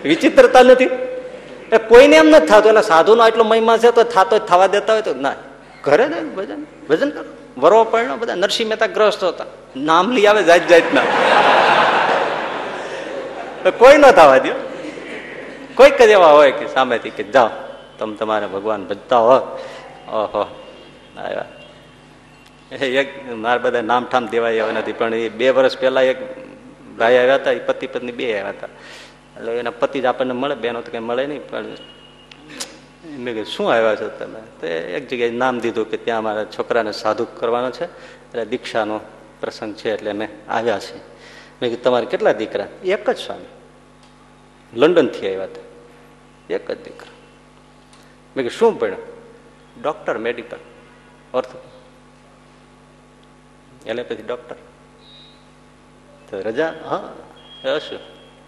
વિચિત્રતા 0.03 0.63
નથી. 0.63 0.85
એ 1.73 1.79
કોઈને 1.89 2.17
એમ 2.17 2.29
નથી 2.29 2.47
થતું. 2.47 2.69
એટલે 2.69 2.83
સાધુનો 2.83 3.27
એટલો 3.27 3.45
મહિમા 3.45 3.79
છે 3.79 3.91
તો 3.91 4.03
થતો 4.03 4.39
થવા 4.39 4.67
દેતા 4.67 4.93
હોય 4.93 5.03
તો 5.03 5.15
ના. 5.15 5.33
ઘરે 5.85 6.09
જાય 6.09 6.21
ભજન. 6.21 6.67
ભજન 6.89 7.11
કરો. 7.11 7.25
વરો 7.59 7.85
પડ્યો 7.85 8.17
બધા 8.17 8.35
નરસિંહ 8.35 8.69
મહેતા 8.69 8.87
ગ્રસ્ત 8.87 9.25
હતા. 9.25 9.45
નામ 9.77 10.11
લઈ 10.11 10.27
આવે 10.27 10.43
જાત 10.43 10.67
જાતના. 10.67 11.03
કોઈ 13.71 13.97
ન 13.97 14.11
થવા 14.11 14.39
દો 14.39 14.53
કોઈક 15.75 15.99
જ 15.99 16.09
એવા 16.09 16.27
હોય 16.27 16.51
કે 16.51 16.67
સામેથી 16.67 17.11
કે 17.11 17.23
જાઓ. 17.23 17.49
તમે 17.99 18.17
તમારે 18.17 18.47
ભગવાન 18.47 18.85
ભજતા 18.85 19.17
હો. 19.17 19.59
ઓહો 20.13 20.63
આવ્યા 21.19 21.47
એક 22.71 23.33
મારા 23.33 23.59
બધા 23.59 23.81
નામ 23.81 24.05
ઠામ 24.05 24.27
દેવાય 24.27 24.61
આવ્યા 24.61 24.81
નથી, 24.81 24.93
પણ 24.93 25.15
એ 25.15 25.29
બે 25.29 25.51
વર્ષ 25.51 25.79
પહેલા 25.79 26.03
એક 26.03 26.19
ભાઈ 26.99 27.17
આવ્યા 27.17 27.35
હતા, 27.35 27.51
એ 27.51 27.59
પતિ 27.59 27.87
પત્ની 27.87 28.13
બે 28.13 28.39
આવ્યા 28.39 28.49
હતા. 28.49 28.69
એટલે 29.37 29.59
એના 29.59 29.71
પતિ 29.71 30.01
જ 30.01 30.05
આપણને 30.05 30.33
મળે, 30.33 30.55
બેનો 30.55 30.83
તો 30.83 30.91
કંઈ 30.91 31.01
મળે 31.01 31.27
નહીં, 31.27 31.51
પણ 31.51 31.67
મેં 33.05 33.35
કહ્યું 33.35 33.47
શું 33.47 33.73
આવ્યા 33.73 33.97
છો 33.97 34.09
તમે? 34.09 34.41
તો 34.61 34.67
એક 34.67 35.09
જગ્યાએ 35.09 35.31
નામ 35.31 35.61
દીધું 35.61 35.91
કે 35.91 35.97
ત્યાં 35.97 36.23
મારા 36.23 36.45
છોકરાને 36.45 36.93
સાધુ 36.93 37.25
કરવાનો 37.25 37.71
છે, 37.71 37.85
એટલે 37.85 38.45
દીક્ષાનો 38.45 39.01
પ્રસંગ 39.41 39.75
છે, 39.75 39.93
એટલે 39.93 40.11
અમે 40.11 40.29
આવ્યા 40.49 40.79
છીએ. 40.79 41.01
મેં 41.63 41.71
કીધું, 41.71 41.83
તમારે 41.83 42.07
કેટલા 42.07 42.33
દીકરા? 42.33 42.67
એક 42.85 43.11
જ 43.11 43.17
સ્વામી. 43.17 43.47
લંડનથી 44.77 45.27
આવ્યા 45.27 45.45
હતા. 45.45 45.63
એક 46.51 46.71
જ 46.71 46.85
દીકરા. 46.85 47.15
મેં 48.37 48.45
કીધું, 48.45 48.51
શું 48.51 48.79
ભણ્યું? 48.79 49.18
ડોક્ટર 49.83 50.19
મેડિકલ 50.19 50.57
અર્થ 51.35 51.49
એલોપેથી 53.87 54.23
ડૉક્ટર. 54.23 54.57
તો 56.31 56.41
રજા 56.41 56.75
હા. 56.85 57.79
શું? 57.79 57.99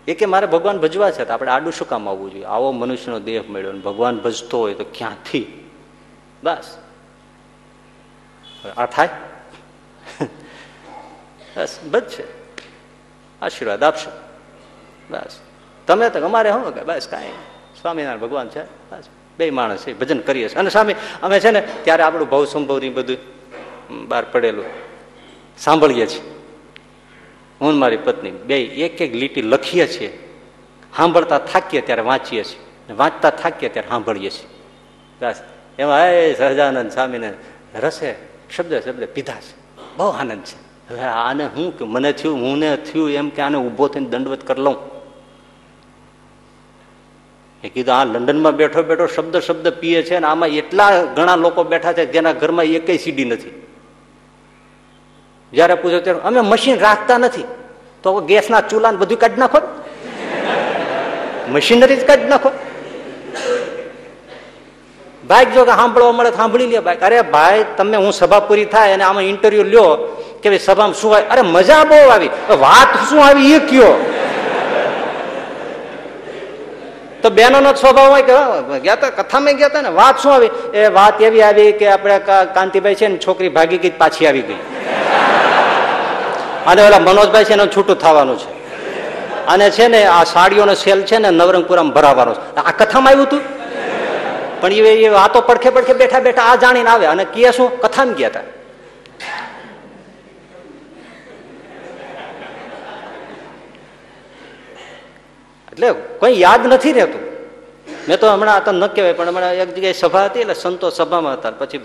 એ 0.08 0.14
કે 0.14 0.26
મારે 0.26 0.46
ભગવાન 0.46 0.78
ભજવા 0.78 1.10
છે 1.10 1.24
તો 1.24 1.32
આપણે 1.32 1.50
આડું 1.50 1.72
શું 1.72 1.88
કામ 1.88 2.08
આવવું 2.08 2.30
જોઈએ? 2.30 2.44
આવો 2.44 2.72
મનુષ્યનો 2.72 3.20
દેહ 3.20 3.42
મળ્યો 3.48 3.72
ને 3.72 3.80
ભગવાન 3.80 4.18
ભજતો 4.18 4.58
હોય 4.58 4.74
તો 4.74 4.84
ક્યાંથી? 4.84 5.70
બસ. 6.44 6.78
આ 8.76 8.86
થાય? 8.86 9.08
બસ 11.56 11.80
ભજશે 11.92 12.24
આશીર્વાદ 13.42 13.82
આપશો. 13.82 14.10
બસ. 15.10 15.40
તમે 15.86 16.10
તો 16.10 16.24
અમારે 16.24 16.50
હું 16.50 16.74
કે 16.74 16.82
બસ 16.82 17.08
કાંઈ 17.08 17.32
સ્વામિનારાયણ 17.80 18.20
ભગવાન 18.20 18.48
છે 18.48 18.64
બસ. 18.64 19.04
બે 19.40 19.50
માણસ 19.50 19.88
ભજન 20.00 20.18
કરીએ 20.18 20.48
છીએ. 20.48 20.54
અને 20.54 20.70
સામે 20.70 20.94
અમે 21.22 21.40
છે 21.40 21.50
ને 21.50 21.68
ત્યારે 21.84 22.02
આપણું 22.02 22.28
ભાવ 22.28 22.44
સંભવની 22.44 22.88
બધું 22.88 23.16
બહાર 24.08 24.24
પડેલું 24.24 24.64
સાંભળીએ 25.58 26.06
છીએ. 26.06 26.34
હું 27.60 27.74
મારી 27.74 27.96
પત્ની 27.96 28.30
બે 28.30 28.64
એક 28.64 29.00
એક 29.00 29.14
લીટી 29.14 29.42
લખીએ 29.42 29.86
છીએ. 29.86 30.36
સાંભળતા 30.96 31.38
થાકીએ 31.38 31.80
ત્યારે 31.80 32.02
વાંચીએ 32.02 32.44
છીએ. 32.44 32.92
વાંચતા 32.92 33.30
થાકીએ 33.30 33.68
ત્યારે 33.68 33.88
સાંભળીએ 33.88 34.30
છીએ. 34.30 34.48
બસ. 35.20 35.34
એમાં, 35.78 36.08
એ 36.08 36.34
સહજાનંદ 36.34 36.90
સ્વામીને 36.90 37.34
રસે, 37.80 38.14
શબ્દ 38.56 38.74
શબ્દ 38.74 39.04
પીધા 39.04 39.34
છે. 39.34 39.76
બહુ 39.96 40.08
આનંદ 40.08 40.42
છે. 40.42 40.88
હવે 40.90 41.00
આને 41.00 41.46
હું 41.46 41.78
કે, 41.78 41.84
મને 41.84 42.12
થયું, 42.12 42.40
હું 42.40 42.58
ને 42.58 42.76
થયું 42.76 43.10
એમ 43.10 43.28
કે 43.28 43.42
આને 43.42 43.58
ઊભો 43.58 43.88
થઈને 43.88 44.08
દંડવત 44.08 44.46
કરી 44.46 44.62
લઉં. 44.62 44.99
એ 47.64 47.68
કીધું 47.68 47.94
આ 47.94 48.04
લંડનમાં 48.04 48.56
બેઠો 48.56 48.82
બેઠો 48.82 49.06
શબ્દ 49.06 49.36
શબ્દ 49.36 49.68
પીએ 49.68 50.02
છે 50.02 50.14
અને 50.14 50.26
આમાં 50.26 50.48
એટલા 50.48 51.04
ઘણા 51.16 51.36
લોકો 51.36 51.64
બેઠા 51.64 51.92
છે 51.92 52.06
જેના 52.06 52.32
ઘરમાં 52.32 52.64
એકય 52.64 52.96
સીડી 52.96 53.24
નથી. 53.24 53.52
જયારે 55.52 55.74
પૂછો 55.74 56.00
ત્યારે, 56.00 56.20
અમે 56.20 56.40
મશીન 56.40 56.78
રાખતા 56.78 57.18
નથી. 57.18 57.44
તો 58.02 58.20
ગેસના 58.20 58.60
ચૂલા 58.60 58.92
બધું 58.92 59.18
કાઢી 59.18 59.36
નાખો 59.36 59.60
મશીનરી 61.48 61.96
જ 61.96 62.06
કાઢી 62.06 62.24
નાખો. 62.24 62.50
ભાઈ 65.28 65.44
જો 65.44 65.64
કે 65.64 65.70
સાંભળવા 65.70 66.12
મળે 66.12 66.30
સાંભળી 66.30 66.66
લે 66.66 66.78
ભાઈ. 66.78 66.96
અરે 66.96 67.22
ભાઈ, 67.22 67.64
તમે 67.76 67.96
હું 67.96 68.12
સભા 68.12 68.40
પૂરી 68.40 68.64
થાય 68.64 68.92
અને 68.94 69.04
આમાં 69.04 69.22
ઇન્ટરવ્યુ 69.22 69.62
લ્યો 69.62 69.90
કે 70.42 70.48
ભાઈ 70.48 70.58
સભામાં 70.58 70.94
શું 70.94 71.14
આવે 71.14 71.26
અરે 71.26 71.42
મજા 71.42 71.84
બહુ 71.84 71.98
આવી. 72.08 72.30
વાત 72.60 72.92
શું 73.10 73.20
આવી 73.26 73.52
એ 73.54 73.58
કયો. 73.58 73.92
તો 77.22 77.30
બેનો 77.30 77.60
નો 77.60 77.72
સ્વભાવ 77.74 78.10
હોય 78.10 78.22
કે 78.22 78.32
ગયા 78.78 78.92
હતા 78.92 79.10
કથામાં 79.10 79.56
ગયા 79.56 79.66
હતા 79.66 79.80
ને, 79.80 79.88
વાત 79.88 80.18
શું 80.18 80.34
આવી? 80.34 80.50
એ 80.74 80.86
વાત 80.86 81.22
એવી 81.22 81.42
આવી 81.42 81.72
કે 81.72 81.88
આપણે 81.88 82.18
કાંતિભાઈ 82.54 82.94
છે 82.94 83.08
ને, 83.08 83.18
છોકરી 83.26 83.48
ભાગી 83.48 83.78
ગઈ 83.78 83.90
પાછી 83.90 84.26
આવી 84.26 84.42
ગઈ. 84.42 84.60
અને 86.66 86.86
ઓલા 86.86 86.98
મનોજભાઈ 86.98 87.44
છે 87.44 87.52
એનું 87.52 87.70
છૂટું 87.76 87.96
થવાનું 87.96 88.38
છે. 88.38 88.50
અને 89.46 89.70
છે 89.70 89.88
ને, 89.88 90.06
આ 90.06 90.24
સાડીઓનો 90.24 90.74
સેલ 90.74 91.02
છે 91.02 91.18
ને, 91.18 91.30
નવરંગપુરામાં 91.30 91.92
ભરાવાનો 91.92 92.34
છે. 92.34 92.56
આ 92.56 92.70
કથામાં 92.70 93.10
આવ્યું 93.10 93.26
હતું 93.26 93.42
પણ 94.60 94.72
એ 94.72 95.08
વાતો 95.08 95.40
પડખે 95.40 95.70
પડખે 95.70 95.92
બેઠા 95.92 96.20
બેઠા 96.20 96.42
આ 96.42 96.56
જાણીને 96.56 96.90
આવે. 96.90 97.06
અને 97.06 97.24
કે 97.24 97.52
શું? 97.52 97.80
કથામાં 97.80 98.14
ગયા 98.14 98.28
હતા 98.28 98.59
એટલે 105.72 105.94
કોઈ 106.20 106.40
યાદ 106.40 106.66
નથી 106.66 106.92
રહેતું. 106.92 107.22
મેં 108.08 108.18
તો 108.18 108.26
હમણાં 108.26 108.64
તો 108.64 108.72
ન 108.72 108.86
કહેવાય, 108.86 109.14
પણ 109.14 109.28
હમણાં 109.28 109.54
એક 109.54 109.74
જગ્યાએ 109.76 109.92
સભા 109.92 110.28
હતી, 110.28 110.40
એટલે 110.40 110.54
સંતો 110.54 110.90
સભામાં 110.90 111.36
હતા. 111.38 111.52
પછી 111.52 111.80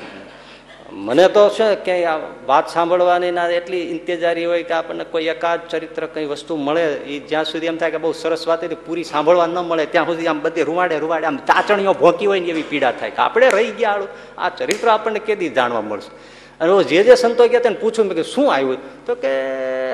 મને 0.91 1.27
તો 1.29 1.49
છે 1.49 1.75
કે 1.85 2.05
આ 2.05 2.19
વાત 2.47 2.69
સાંભળવાની 2.69 3.31
ના 3.31 3.49
એટલી 3.49 3.89
ઇંતેજારી 3.93 4.45
હોય 4.45 4.63
કે 4.63 4.73
આપણને 4.73 5.05
કોઈ 5.05 5.27
એકાદ 5.27 5.67
ચરિત્ર 5.67 6.07
કઈ 6.13 6.25
વસ્તુ 6.25 6.57
મળે 6.57 6.83
એ 7.05 7.19
જ્યાં 7.29 7.45
સુધી 7.45 7.67
એમ 7.67 7.77
થાય 7.77 7.91
કે 7.91 7.97
બહુ 7.97 8.13
સરસ 8.13 8.47
વાત 8.47 8.63
હતી, 8.63 8.75
પૂરી 8.85 9.03
સાંભળવા 9.03 9.47
ન 9.47 9.59
મળે, 9.59 9.85
ત્યાં 9.85 10.07
સુધી 10.07 10.27
આમ 10.27 10.39
બધી 10.41 10.63
રૂવાડે 10.63 10.99
રૂવાડે, 10.99 11.25
આમ 11.25 11.37
ચાચણીઓ 11.37 11.93
ભોંકી 11.93 12.25
હોય 12.25 12.39
ને 12.39 12.49
એવી 12.49 12.63
પીડા 12.63 12.91
થાય 12.91 13.11
કે 13.11 13.21
આપણે 13.21 13.49
રહી 13.49 13.71
ગયા 13.71 14.07
આ 14.37 14.49
ચરિત્ર 14.49 14.87
આપણને 14.87 15.19
કેદી 15.19 15.49
જાણવા 15.49 15.81
મળશે? 15.81 16.11
અને 16.59 16.83
જે 16.83 17.03
જે 17.03 17.15
સંતો 17.15 17.43
ગયા 17.47 17.59
તેને 17.59 17.75
પૂછું 17.75 18.09
કે 18.09 18.23
શું 18.23 18.47
આવ્યું? 18.53 18.77
તો 19.05 19.15
કે 19.15 19.31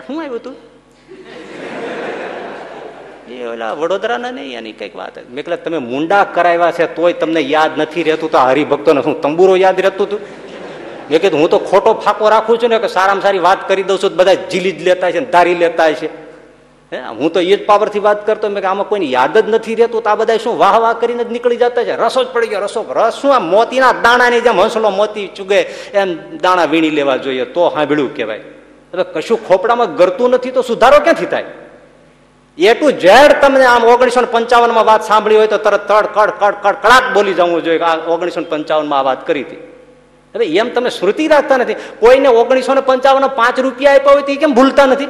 શું 0.07 0.21
આવ્યું 0.21 0.39
તું. 0.39 0.55
એ 3.31 3.47
ઓલા 3.47 3.73
વડોદરાના 3.73 4.31
નહીં, 4.31 4.57
એની 4.57 4.73
કંઈક 4.73 4.95
વાત 4.95 5.15
મેં 5.33 5.43
કહેલા 5.45 5.63
તમે 5.65 5.79
મુંડા 5.91 6.23
કરાવ્યા 6.35 6.71
છે 6.71 6.85
તોય 6.95 7.13
તમને 7.13 7.41
યાદ 7.55 7.71
નથી 7.77 8.03
રહેતું 8.03 8.31
તો 8.31 8.37
હરિભક્તોને 8.37 9.01
શું, 9.03 9.21
તંબુરો 9.21 9.55
યાદ 9.55 9.79
રહેતું 9.79 10.07
હતું? 10.07 10.21
મેં 11.09 11.21
કીધું, 11.21 11.39
હું 11.41 11.49
તો 11.49 11.59
ખોટો 11.59 11.93
ફાંકો 11.93 12.29
રાખું 12.29 12.59
છું 12.61 12.69
ને, 12.69 12.79
કે 12.79 12.87
સારામાં 12.87 13.21
સારી 13.21 13.39
વાત 13.39 13.67
કરી 13.67 13.83
દઉં 13.83 13.97
છું 13.99 14.15
બધા 14.15 14.33
જીલી 14.51 14.71
જ 14.71 14.83
લેતા 14.83 15.11
છે 15.11 15.21
ધારી 15.31 15.55
લેતા 15.55 15.93
છે. 15.93 16.09
હે, 16.91 16.97
હું 17.19 17.29
તો 17.33 17.39
એ 17.39 17.55
જ 17.57 17.65
પાવરથી 17.65 17.99
વાત 17.99 18.25
કરતો, 18.25 18.49
મેં 18.49 18.61
કે 18.63 18.67
આમાં 18.67 18.87
કોઈને 18.87 19.05
યાદ 19.05 19.37
જ 19.37 19.47
નથી 19.49 19.75
રહેતું, 19.75 20.03
તો 20.03 20.09
આ 20.09 20.15
બધા 20.15 20.37
શું 20.37 20.57
વાહ 20.57 20.75
વાહ 20.79 20.93
કરીને 20.93 21.23
જ 21.23 21.29
નીકળી 21.31 21.57
જતા 21.57 21.83
છે? 21.83 21.95
રસો 21.95 22.23
જ 22.23 22.27
પડી 22.33 22.47
ગયો, 22.47 22.65
રસો, 22.65 22.85
રસ 22.97 23.15
શું 23.21 23.35
આ 23.35 23.39
મોતીના 23.39 23.93
દાણાની 24.05 24.41
જેમ 24.41 24.59
હંસલો 24.59 24.89
મોતી 24.89 25.27
ચૂગે, 25.37 25.59
એમ 25.93 26.09
દાણા 26.43 26.65
વીણી 26.65 26.89
લેવા 26.89 27.17
જોઈએ, 27.17 27.45
તો 27.45 27.61
હાંભળ્યું 27.69 28.13
કહેવાય. 28.15 28.43
હવે 28.93 29.03
કશું 29.13 29.39
ખોપડામાં 29.47 29.95
ગરતું 29.95 30.29
નથી, 30.31 30.51
તો 30.51 30.61
સુધારો 30.61 30.99
ક્યાંથી 30.99 31.25
થાય? 31.25 31.60
એ 32.57 32.73
ટુ 32.73 32.87
ઝેડ 33.03 33.31
તમને 33.41 33.65
આમ 33.65 33.83
ઓગણીસો 33.93 34.21
પંચાવનમાં 34.35 34.85
વાત 34.85 35.03
સાંભળી 35.09 35.39
હોય 35.39 35.47
તો 35.47 35.57
તરત 35.57 35.87
તડ 35.87 36.07
કડ 36.15 36.31
કડ 36.39 36.55
કડ, 36.63 36.77
કડાક 36.83 37.05
બોલી 37.13 37.33
જવું 37.33 37.63
જોઈએ 37.63 37.83
આ 37.89 37.97
ઓગણીસો 38.13 38.41
પંચાવનમાં 38.53 38.99
આ 38.99 39.07
વાત 39.09 39.27
કરી 39.27 39.43
હતી. 39.43 39.61
હવે 40.35 40.45
એમ 40.61 40.69
તમે 40.75 40.89
શ્રુતિ 40.89 41.27
રાખતા 41.27 41.57
નથી. 41.57 41.77
કોઈને 41.99 42.29
ઓગણીસો 42.41 42.73
ને 42.73 42.81
પંચાવન 42.89 43.27
પાંચ 43.39 43.59
રૂપિયા 43.65 43.95
આપ્યા 43.95 44.13
હોય 44.13 44.27
તો 44.27 44.39
કેમ 44.43 44.53
ભૂલતા 44.59 44.87
નથી? 44.93 45.09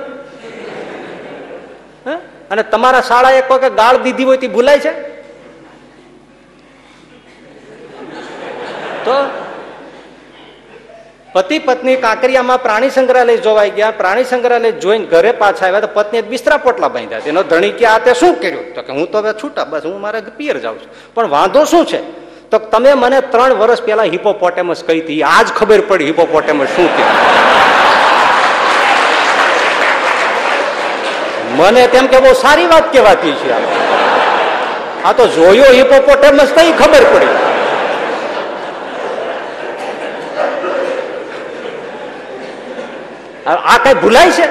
અને 2.52 2.64
તમારા 2.64 3.08
શાળાએ 3.10 3.42
કોઈ 3.50 3.70
ગાળ 3.82 3.98
દીધી 4.06 4.28
હોય 4.30 4.42
તે 4.44 4.48
ભૂલાય 4.56 4.80
છે? 4.86 4.92
તો 9.06 9.16
પતિ 11.34 11.60
પત્ની 11.60 11.96
કાંકરિયામાં 11.96 12.62
પ્રાણી 12.62 12.90
સંગ્રહાલય 12.90 13.38
જોવાઈ 13.38 13.70
ગયા. 13.70 13.92
પ્રાણી 13.92 14.24
સંગ્રહાલય 14.24 14.72
જોઈને 14.72 15.06
ઘરે 15.06 15.32
પાછા 15.32 15.66
આવ્યા 15.66 15.80
તો 15.80 15.88
પત્નીએ 15.94 16.22
બિસ્તરા 16.22 16.58
પોટલા 16.58 16.88
બાંધ્યા. 16.88 17.20
એનો 17.26 17.44
ધણી 17.44 17.72
કે, 17.72 17.86
આ 17.86 18.00
તે 18.00 18.14
શું 18.14 18.42
કર્યું? 18.42 18.76
તો 18.76 18.82
કે, 18.82 18.94
હું 18.94 19.12
તો 19.12 19.18
હવે 19.18 19.34
છૂટા, 19.34 19.64
બસ 19.64 19.86
હું 19.86 20.02
મારે 20.02 20.20
પિયર 20.20 20.58
જાઉં 20.58 20.80
છું. 20.80 21.14
પણ 21.14 21.28
વાંધો 21.28 21.66
શું 21.66 21.86
છે? 21.86 22.02
તો 22.52 22.58
તમે 22.58 22.94
મને 22.94 23.22
ત્રણ 23.22 23.54
વર્ષ 23.54 23.82
પહેલા 23.82 24.04
હિપોપોટેમસ 24.04 24.84
કહી 24.84 25.02
હતી. 25.02 25.24
આજ 25.24 25.48
ખબર 25.48 25.82
પડી 25.82 26.06
હિપોપોટેમસ 26.06 26.68
શું 26.68 26.98
કે 26.98 27.04
મને 31.56 31.88
તેમ 31.88 32.08
કે, 32.08 32.20
બહુ 32.20 32.34
સારી 32.34 32.68
વાત 32.68 32.92
કહેવાતી 32.92 33.32
છે 33.32 33.52
આ. 35.04 35.12
તો 35.14 35.28
જોયો 35.28 35.72
હિપોપોટેમસ 35.72 36.52
કઈ 36.56 36.72
ખબર 36.72 37.04
પડી. 37.14 37.51
આ 43.50 43.84
કઈ 43.84 43.94
ભૂલાય 43.94 44.32
છે? 44.32 44.46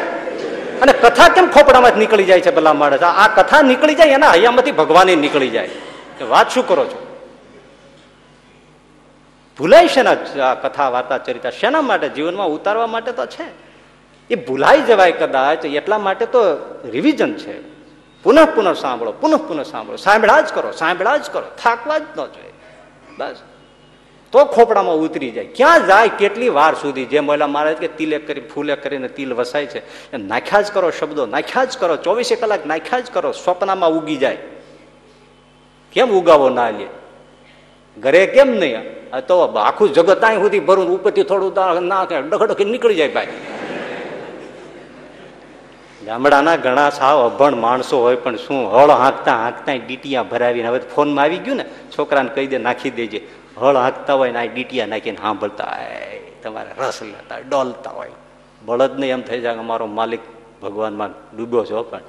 અને 0.80 0.93
કથા 0.93 1.28
કેમ 1.28 1.47
ખોપડામાં 1.47 1.93
નીકળી 1.99 2.24
જાય 2.24 2.41
છે 2.41 2.51
ભલા 2.51 2.72
માણસ? 2.72 3.03
આ 3.03 3.28
કથા 3.28 3.62
નીકળી 3.62 3.95
જાય 3.95 4.07
એના 4.07 4.30
હૈયામાંથી 4.30 4.72
ભગવાન 4.72 5.07
નીકળી 5.07 5.49
જાય. 5.49 5.68
વાત 6.28 6.51
શું 6.51 6.68
કરો 6.68 6.84
છો? 6.84 7.07
ભૂલાય 9.59 9.88
છે 9.88 10.01
આ 10.41 10.55
કથા, 10.55 10.88
વાર્તા, 10.88 11.18
ચરિતા? 11.18 11.51
શેના 11.51 11.80
માટે? 11.80 12.09
જીવનમાં 12.09 12.49
ઉતારવા 12.49 12.86
માટે 12.86 13.12
તો 13.12 13.26
છે. 13.26 13.70
એ 14.30 14.34
ભૂલાઈ 14.34 14.80
જવાય 14.80 15.12
કદાચ, 15.12 15.64
એટલા 15.64 15.99
માટે 15.99 16.26
તો 16.26 16.41
રિવિઝન 16.84 17.34
છે. 17.34 17.61
પુનઃ 18.22 18.45
પુનઃ 18.45 18.72
સાંભળો, 18.72 19.12
પુનઃ 19.12 19.36
પુનઃ 19.36 19.62
સાંભળો. 19.62 19.97
સાંભળા 19.97 20.41
જ 20.41 20.53
કરો, 20.53 20.70
સાંભળા 20.70 21.16
જ 21.16 21.30
કરો. 21.30 21.47
થાકવા 21.62 21.99
જ 21.99 22.03
ન 22.03 22.26
જોઈએ. 22.26 22.53
બસ. 23.18 23.36
તો 24.33 24.45
ખોપડામાં 24.45 24.97
ઉતરી 24.97 25.31
જાય. 25.31 25.49
ક્યાં 25.57 25.87
જાય? 25.87 26.09
કેટલી 26.18 26.49
વાર 26.49 26.74
સુધી? 26.74 27.05
જેમ 27.05 27.26
મહિલા 27.26 27.47
મારે 27.47 27.74
કે 27.74 27.89
તિલે 27.99 28.18
કરી, 28.18 28.41
ફૂલે 28.53 28.74
કરીને 28.76 29.09
તિલ 29.09 29.35
વસાય 29.35 29.66
છે, 29.66 29.81
એમ 30.12 30.26
નાખ્યા 30.26 30.61
જ 30.61 30.72
કરો 30.72 30.91
શબ્દો, 30.91 31.26
નાખ્યા 31.26 31.64
જ 31.64 31.78
કરો, 31.78 31.97
ચોવીસે 31.97 32.37
કલાક 32.37 32.66
નાખ્યા 32.66 33.01
જ 33.01 33.11
કરો, 33.12 33.33
સ્વપ્નમાં 33.33 33.91
ઉગી 33.91 34.16
જાય. 34.16 34.39
કેમ 35.93 36.09
ઉગાવો 36.11 36.49
ના 36.49 36.70
લે? 36.70 36.87
ઘરે 37.99 38.26
કેમ 38.26 38.49
નહીં? 38.49 38.78
તો 39.28 39.41
આખું 39.41 39.93
જગત 39.93 40.24
અહીં 40.24 40.41
સુધી 40.41 40.61
ભરું, 40.61 40.89
ઉપરથી 40.89 41.22
થોડું 41.22 41.87
ના 41.87 42.05
ડખડખી 42.05 42.64
નીકળી 42.64 42.95
જાય 42.95 43.09
ભાઈ. 43.09 43.28
ગામડાના 46.07 46.57
ઘણા 46.57 46.91
સાવ 46.91 47.16
અભણ 47.26 47.57
માણસો 47.57 47.99
હોય 48.01 48.16
પણ 48.16 48.37
શું 48.37 48.61
હળ 48.72 48.91
હાંકતા 48.91 49.35
હાંકતા 49.37 49.74
ડીટીયા 49.87 50.22
ભરાવીને 50.22 50.68
હવે 50.68 50.81
ફોનમાં 50.95 51.24
આવી 51.24 51.37
ગયું 51.37 51.57
ને, 51.57 51.64
છોકરાને 51.99 52.31
કહી 52.35 52.47
દે, 52.47 52.59
નાખી 52.59 52.91
દેજે. 52.91 53.20
હળ 53.61 53.76
હાંકતા 53.76 54.14
હોય 54.14 54.32
ને 54.32 54.38
આ 54.38 54.44
ડીટીયા 54.44 54.86
નાખીને 54.86 55.16
સાંભળતા 55.16 55.78
તમારે 56.42 56.70
રસ 56.78 57.02
લેતા 57.02 57.38
ડોલતા 57.38 57.90
હોય. 57.90 58.11
બળદને 58.62 59.08
એમ 59.08 59.22
થઈ 59.22 59.40
જાય 59.40 59.54
અમારો 59.54 59.86
માલિક 59.86 60.20
ભગવાનમાં 60.62 61.36
ડૂબ્યો 61.36 61.64
છો 61.64 61.82
પણ. 61.82 62.00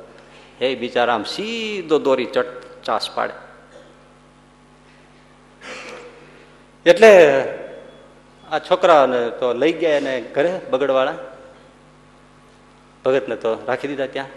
એ 0.61 0.75
બિચારા 0.75 1.15
આમ 1.15 1.23
સીધો 1.23 1.99
દોરી 1.99 2.25
ચટ 2.25 2.83
ચાસ 2.83 3.11
પાડે. 3.11 3.33
એટલે 6.89 7.41
આ 8.51 8.59
છોકરાને 8.59 9.29
તો 9.29 9.53
લઈ 9.53 9.73
ગયા 9.73 9.97
એને 9.97 10.21
ઘરે 10.21 10.61
બગડવાળા. 10.69 11.13
ભગતને 13.05 13.35
તો 13.35 13.57
રાખી 13.67 13.87
દીધા 13.87 14.05
ત્યાં. 14.05 14.27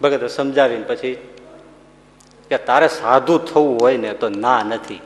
ભગત 0.00 0.26
સમજાવીને 0.26 0.82
પછી 0.82 1.14
કે 2.48 2.58
તારે 2.58 2.88
સાધુ 2.88 3.38
થવું 3.38 3.80
હોય 3.80 3.96
ને 3.96 4.12
તો 4.12 4.28
ના 4.28 4.62
નથી. 4.62 5.00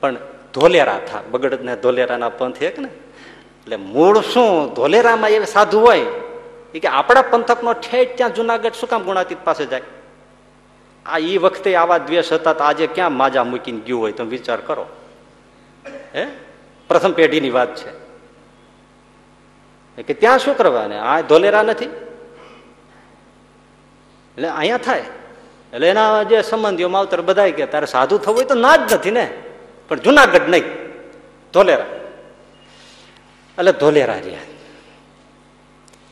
પણ 0.00 0.16
ધોલેરા 0.54 1.00
થા. 1.12 1.20
બગડ 1.30 1.62
ને 1.62 1.76
ધોલેરાના 1.76 2.28
પંથ 2.28 2.62
એક 2.62 2.78
ને? 2.78 2.88
એટલે 2.88 3.76
મૂળ 3.76 4.20
શું? 4.20 4.74
ધોલેરામાં 4.74 5.30
એ 5.30 5.44
સાધુ 5.44 5.80
હોય 5.80 6.06
એ 6.74 6.78
કે 6.78 6.88
આપણા 6.88 7.22
પંથકનો 7.22 7.72
ઠેઠ 7.72 8.16
ત્યાં 8.16 8.34
જુનાગઢ 8.34 8.72
શું 8.72 8.88
કામ 8.88 9.02
ગુણાતીત 9.02 9.38
પાસે 9.44 9.66
જાય? 9.66 9.80
આ 11.06 11.18
એ 11.18 11.36
વખતે 11.36 11.74
આવા 11.74 11.98
દ્વેષ 11.98 12.32
હતા 12.32 12.52
તો 12.52 12.64
આજે 12.64 12.86
ક્યાં 12.86 13.12
માજા 13.12 13.44
મૂકીને 13.44 13.80
ગયું 13.80 14.00
હોય? 14.00 14.12
તમે 14.12 14.28
વિચાર 14.28 14.60
કરો. 14.60 14.86
હે? 16.14 16.26
પ્રથમ 16.88 17.12
પેઢીની 17.12 17.50
વાત 17.50 17.76
છે. 17.76 18.08
કે 20.02 20.14
ત્યાં 20.14 20.38
શું 20.38 20.56
કરવાને 20.56 20.98
આ 20.98 21.20
ધોલેરા 21.20 21.62
નથી? 21.62 21.84
એટલે 21.84 24.48
અહીંયા 24.48 24.78
થાય. 24.78 25.04
એટલે 25.72 25.88
એના 25.88 26.22
જે 26.22 26.42
સંબંધીઓ 26.42 26.88
માવતર 26.88 27.20
બધા 27.20 27.50
કે 27.50 27.66
તારે 27.66 27.86
સાધુ 27.86 28.18
થવું 28.18 28.36
હોય 28.36 28.44
તો 28.44 28.54
ના 28.54 28.76
જ 28.76 28.92
નથી 28.92 29.10
ને? 29.10 29.30
પણ 29.88 30.00
જુનાગઢ 30.00 30.48
નહીં. 30.48 30.64
ધોલેરા. 31.52 31.86
એટલે 33.58 33.72
ધોલેરા 33.72 34.14
રહ્યા. 34.14 34.38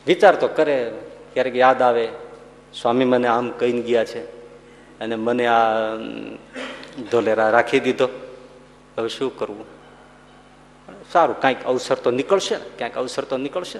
વિચાર 0.07 0.35
તો 0.35 0.47
કરે, 0.47 0.91
ક્યારેક 1.33 1.55
યાદ 1.55 1.81
આવે, 1.81 2.07
સ્વામી 2.81 3.05
મને 3.05 3.27
આમ 3.27 3.49
કહીને 3.49 3.81
ગયા 3.81 4.05
છે 4.05 4.23
અને 4.99 5.15
મને 5.15 5.47
આ 5.47 5.61
ધોલેરા 7.11 7.49
રાખી 7.49 7.79
દીધો. 7.79 8.09
હવે 8.97 9.09
શું 9.09 9.37
કરવું? 9.37 9.65
સારું, 11.13 11.39
કાંઈક 11.39 11.63
અવસર 11.65 11.95
તો 11.95 12.11
નીકળશે 12.11 12.55
ક્યાંક 12.55 12.97
અવસર 12.97 13.23
તો 13.23 13.37
નીકળશે. 13.37 13.79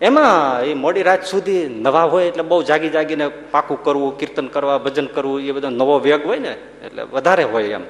એમાં 0.00 0.60
એ 0.64 0.74
મોડી 0.74 1.02
રાત 1.02 1.26
સુધી 1.26 1.68
નવા 1.68 2.02
હોય 2.02 2.24
એટલે 2.24 2.42
બહુ 2.42 2.62
જાગી 2.62 2.88
જાગીને 2.88 3.28
પાકું 3.28 3.84
કરવું, 3.84 4.18
કીર્તન 4.18 4.46
કરવા, 4.46 4.78
ભજન 4.78 5.06
કરવું, 5.06 5.40
એ 5.40 5.52
બધો 5.52 5.70
નવો 5.70 5.98
વેગ 5.98 6.26
હોય 6.26 6.38
ને, 6.38 6.56
એટલે 6.84 7.02
વધારે 7.02 7.44
હોય 7.44 7.64
એમ. 7.64 7.82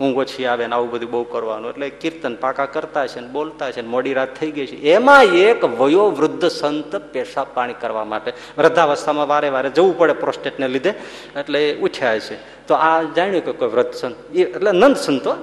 ઊંઘ 0.00 0.16
ઓછી 0.16 0.46
આવે 0.46 0.66
ને 0.66 0.74
આવું 0.74 0.90
બધું 0.90 1.10
બહુ 1.10 1.24
કરવાનું. 1.24 1.70
એટલે 1.70 1.90
કીર્તન 1.90 2.34
પાકા 2.34 2.66
કરતા 2.66 3.06
છે 3.06 3.20
ને 3.20 3.28
બોલતા 3.28 3.70
છે 3.70 3.80
ને 3.80 3.88
મોડી 3.88 4.14
રાત 4.14 4.36
થઈ 4.36 4.50
ગઈ 4.50 4.66
છે. 4.66 4.76
એમાં 4.76 5.24
એક 5.24 5.64
વયો 5.64 6.10
વૃદ્ધ 6.10 6.44
સંત 6.44 6.96
પેશાબ 6.96 7.46
પાણી 7.54 7.74
કરવા 7.74 8.04
માટે 8.04 8.32
વૃદ્ધાવસ્થામાં 8.58 9.28
વારે 9.28 9.48
વારે 9.48 9.70
જવું 9.70 9.98
પડે 9.98 10.12
પ્રોસ્ટેટને 10.12 10.68
લીધે. 10.68 10.94
એટલે 11.36 11.74
ઉઠ્યા 11.74 12.18
છે. 12.18 12.66
તો 12.66 12.74
આ 12.74 13.02
જાણ્યું 13.02 13.44
કે 13.44 13.52
કોઈ 13.52 13.68
વૃદ્ધ 13.68 13.92
સંત. 13.92 14.36
એ 14.36 14.42
એટલે 14.42 14.72
નંદ 14.72 14.96
સંતો 14.96 15.34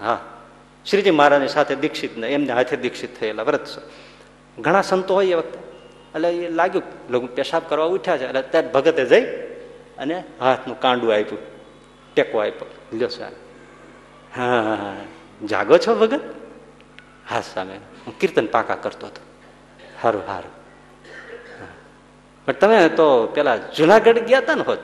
હા. 0.00 0.20
શ્રીજી 0.86 1.10
મહારાજની 1.10 1.48
સાથે 1.48 1.74
દીક્ષિત 1.74 2.16
ને 2.16 2.28
એમને 2.28 2.52
હાથે 2.52 2.76
દીક્ષિત 2.76 3.20
થયેલા 3.20 3.42
વ્રત 3.42 3.66
ઘણા 4.58 4.82
સંતો 4.82 5.14
હોય 5.14 5.26
એ 5.26 5.34
વખતે. 5.34 5.58
એટલે 6.14 6.30
એ 6.30 6.50
લાગ્યું 6.50 7.12
લોકો 7.12 7.26
પેશાબ 7.26 7.62
કરવા 7.68 7.84
ઉઠ્યા 7.84 8.16
છે. 8.16 8.28
એટલે 8.28 8.42
ત્યારે 8.42 8.68
ભગતે 8.68 9.04
જઈ 9.04 9.24
અને 9.98 10.24
હાથનું 10.40 10.80
કાંડું 10.80 11.12
આપ્યું. 11.12 11.38
ટેકો 12.14 12.38
આપ્યો. 12.38 12.96
લ્યો 12.96 13.08
સાહેબ. 13.08 13.32
હા, 14.36 14.94
જાગો 15.46 15.78
છો 15.78 15.94
ભગત? 15.94 16.20
હા, 17.30 17.40
સામે. 17.40 17.76
હું 18.06 18.18
કીર્તન 18.18 18.46
પાકા 18.46 18.74
કરતો 18.74 19.06
હતો. 19.06 19.20
સારું 20.02 20.26
સારું 20.26 20.60
પણ 22.46 22.52
તમે 22.52 22.88
તો 22.88 23.26
પેલા 23.26 23.56
જુનાગઢ 23.56 24.18
ગયા 24.18 24.38
હતા 24.38 24.54
ને 24.54 24.62
હોત? 24.62 24.78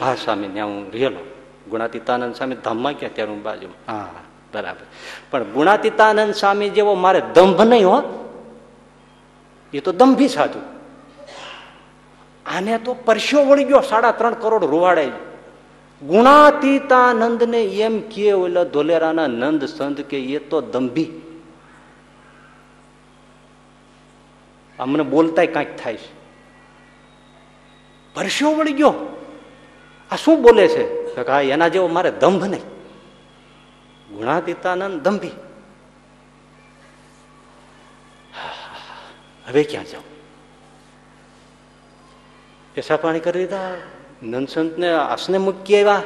હા, 0.00 0.14
સ્વામી, 0.14 0.48
ત્યાં 0.48 0.68
હું 0.68 0.92
રહેલો. 0.92 1.20
ગુણાતીતાનંદ 1.70 2.34
સ્વામી 2.34 2.54
ધામમાં 2.54 2.92
ગયા 2.92 3.10
ત્યારે 3.14 3.32
હું 3.32 3.42
બાજુ 3.42 3.68
હા, 3.88 4.08
બરાબર. 4.52 4.84
પણ 5.30 5.44
ગુણાતીતાનંદ 5.44 6.34
સ્વામી 6.34 6.70
જેવો 6.70 6.94
મારે 6.94 7.20
દંભ 7.34 7.60
નહીં 7.60 7.88
હોત? 7.88 8.04
એ 9.72 9.80
તો 9.80 9.92
દંભી 9.92 10.28
સાધુ. 10.28 10.58
આને 12.46 12.78
તો 12.78 12.94
પરસ્યો 12.94 13.44
વળી 13.44 13.64
ગયો 13.64 13.80
સાડા 13.80 14.12
ત્રણ 14.12 14.34
કરોડ 14.34 14.64
રૂવાડે 14.64 15.10
ગુણાતીતાનંદ 16.06 17.42
ને 17.42 17.62
એમ 17.62 18.00
કે 18.00 18.32
ઓલા 18.32 18.64
ધોલેરાના 18.64 19.26
નંદ 19.26 19.64
સંત 19.64 20.00
કે 20.00 20.18
એ 20.18 20.38
તો 20.38 20.60
દંભી. 20.60 21.18
અમને 24.78 25.02
બોલતા 25.02 25.44
કાંઈક 25.44 25.76
થાય 25.76 25.96
છે. 25.96 26.12
પરસ્યો 28.14 28.50
વળી 28.50 28.72
ગયો. 28.72 28.94
આ 30.10 30.16
શું 30.16 30.42
બોલે 30.42 30.68
છે? 30.68 30.84
એના 31.42 31.68
જેવો 31.68 31.88
મારે 31.88 32.10
દંભ 32.10 32.44
નહીં. 32.44 32.62
ગુણાતીતાનંદ 34.14 35.00
દંભી. 35.00 35.30
હવે 39.46 39.62
ક્યાં 39.62 39.84
જાઉં? 39.84 40.04
પેશા 42.74 42.96
પાણી 42.96 43.20
કરી 43.20 43.38
દીધા. 43.38 43.74
નંદસંતને 44.22 44.92
આસને 44.92 45.38
મૂકી 45.38 45.76
આવ્યા. 45.76 46.02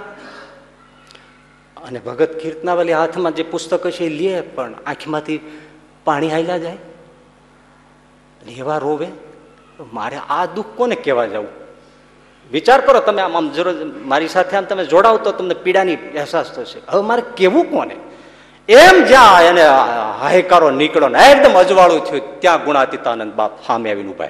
અને 1.77 1.99
ભગત 1.99 2.33
કીર્તનાવાલી 2.41 2.93
હાથમાં 2.93 3.33
જે 3.33 3.43
પુસ્તક 3.43 3.91
છે 3.91 4.05
એ 4.05 4.09
લે, 4.09 4.41
પણ 4.41 4.75
આંખમાંથી 4.87 5.61
પાણી 6.05 6.31
હાલ્યા 6.31 6.59
જાય. 6.59 6.77
એવા 8.57 8.79
રોવે, 8.79 9.09
મારે 9.93 10.17
આ 10.17 10.47
દુઃખ 10.47 10.67
કોને 10.77 10.95
કહેવા 10.95 11.27
જવું? 11.27 11.49
વિચાર 12.53 12.81
કરો 12.81 13.01
તમે 13.01 13.23
આમ 13.23 13.37
આમ 13.37 13.51
જરૂર, 13.51 13.75
મારી 14.05 14.29
સાથે 14.29 14.57
આમ 14.57 14.65
તમે 14.65 14.85
જોડાવ 14.85 15.17
તો 15.17 15.33
તમને 15.33 15.55
પીડાની 15.55 15.95
અહેસાસ 15.95 16.53
થશે. 16.53 16.79
હવે 16.89 17.03
મારે 17.03 17.23
કેવું 17.37 17.71
કોને? 17.71 17.97
એમ 18.69 19.05
જ્યાં 19.05 19.43
એને 19.43 19.63
હાયકારો 20.21 20.71
નીકળ્યો 20.71 21.09
ને 21.09 21.19
એકદમ 21.31 21.59
અજવાળું 21.59 22.01
થયું, 22.05 22.41
ત્યાં 22.41 22.65
ગુણાતીતાનંદ 22.65 23.33
બાપ 23.33 23.65
સામે 23.67 23.91
આવીને 23.91 24.13
ઊભા. 24.13 24.29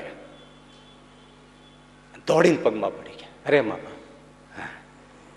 દોડીને 2.27 2.57
પગમાં 2.57 2.91
અરે 3.47 3.61
મામા. 3.61 3.95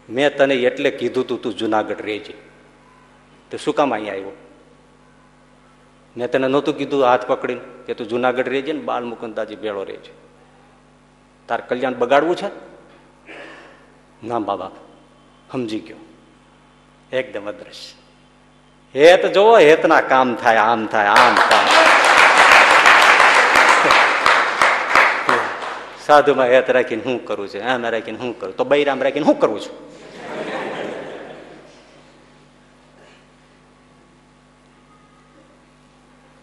મેં 0.10 0.38
તને 0.38 0.56
એટલે 0.56 0.92
કીધું 0.92 1.28
તું 1.28 1.42
તું 1.42 1.58
જુનાગઢ 1.58 2.02
રહેજે 2.02 2.34
તો 3.52 3.58
શું 3.58 3.76
કામ 3.76 3.94
અહીંયા 3.94 4.14
આવ્યો? 4.14 4.32
મેં 6.18 6.32
તને 6.32 6.48
નહોતું 6.48 6.78
કીધું 6.78 7.04
હાથ 7.04 7.26
પકડીને 7.28 7.62
કે 7.86 7.94
તું 7.94 8.08
જુનાગઢ 8.08 8.50
રહેજે 8.50 8.74
ને 8.74 8.80
બાલ 8.80 9.04
મુકુંદાજી 9.04 9.56
ભેળો 9.56 9.84
રહેજે 9.84 10.12
તાર 11.48 11.62
કલ્યાણ 11.62 11.94
બગાડવું 11.94 12.36
છે? 12.36 12.50
ના 14.28 14.40
બાબા, 14.40 14.72
સમજી 15.52 15.80
ગયો. 15.80 15.98
એકદમ 17.12 17.46
અદ્રશ્ય. 17.46 17.96
હેત 18.96 19.26
જોવો, 19.26 19.58
હેતના 19.58 20.02
કામ 20.02 20.36
થાય, 20.36 20.58
આમ 20.58 20.86
થાય 20.86 21.08
આમ 21.08 21.36
થાય. 21.36 21.59
સાધુમાં 26.10 26.50
હેત 26.54 26.70
રાખીને 26.78 27.04
શું 27.06 27.18
કરું 27.28 27.48
છું, 27.52 27.62
આમ 27.62 27.86
રાખીને 27.96 28.20
શું 28.22 28.34
કરું 28.40 28.56
તો 28.58 28.64
બૈરામ 28.72 29.00
રાખીને 29.06 29.26
શું 29.30 29.38
કરું 29.42 29.60
છું? 29.66 29.76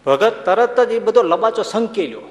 ભગત 0.05 0.35
તરત 0.47 0.77
જ 0.89 0.91
એ 0.95 0.99
બધો 1.05 1.21
લબાચો 1.33 1.63
સંકેલ્યો. 1.73 2.25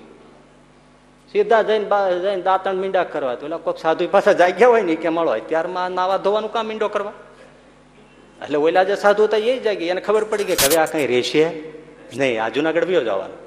સીધા 1.30 1.62
જઈને 1.68 1.86
જઈને 2.24 2.42
દાંતણ 2.48 2.76
મીંડા 2.82 3.04
કરવા 3.12 3.36
એટલે 3.36 3.58
કોઈક 3.64 3.78
સાધુ 3.84 4.08
પાસે 4.08 4.32
જાગ્યા 4.40 4.72
હોય 4.72 4.84
ને 4.88 4.96
કે 4.96 5.08
મળો 5.16 5.32
ત્યારમાં 5.48 5.92
નાવા 5.98 6.22
ધોવાનું 6.24 6.52
કામ 6.54 6.66
મીંડો 6.72 6.88
કરવા? 6.88 7.16
એટલે 8.42 8.58
ઓલા 8.66 8.84
જે 8.88 8.96
સાધુ 9.04 9.28
હતા 9.28 9.44
એ 9.50 9.60
જાગી 9.66 9.90
એને 9.92 10.00
ખબર 10.06 10.24
પડી 10.30 10.48
કે 10.48 10.54
હવે 10.62 10.76
આ 10.82 10.88
કઈ 10.92 11.06
રહેશે? 11.12 11.44
નહીં, 12.20 12.40
આ 12.42 12.48
જુનાગઢ 12.54 12.88
વ્યો 12.88 13.04
જવાનું. 13.08 13.45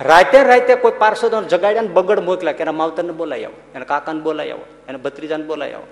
રાતે 0.00 0.44
રાતે 0.44 0.74
કોઈ 0.74 0.92
પાર્ષદો 0.98 1.42
જગાડ્યા 1.42 1.82
ને 1.82 1.88
બગડ 1.88 2.20
મોકલ્યા 2.20 2.52
કે 2.52 2.62
એના 2.62 2.72
માવતરને 2.72 3.12
બોલાવી 3.12 3.44
આવો, 3.44 3.54
એના 3.74 3.84
કાકાને 3.84 4.20
બોલાવી 4.20 4.50
આવો, 4.50 4.64
એના 4.88 4.98
ભત્રીજાને 4.98 5.44
બોલાવી 5.44 5.72
આવો. 5.72 5.86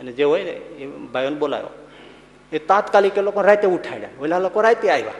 અને 0.00 0.12
જે 0.12 0.24
હોય 0.24 0.44
ને 0.44 0.50
એ 0.50 0.86
ભાઈઓને 0.86 1.36
બોલાવ્યો. 1.36 1.68
એ 2.52 2.58
તાત્કાલિક 2.58 3.18
એ 3.18 3.20
લોકો 3.20 3.40
રાતે 3.40 3.66
ઉઠાડ્યા. 3.66 4.08
ઓલા 4.20 4.38
લોકો 4.38 4.60
રાતે 4.60 4.90
આવ્યા. 4.90 5.12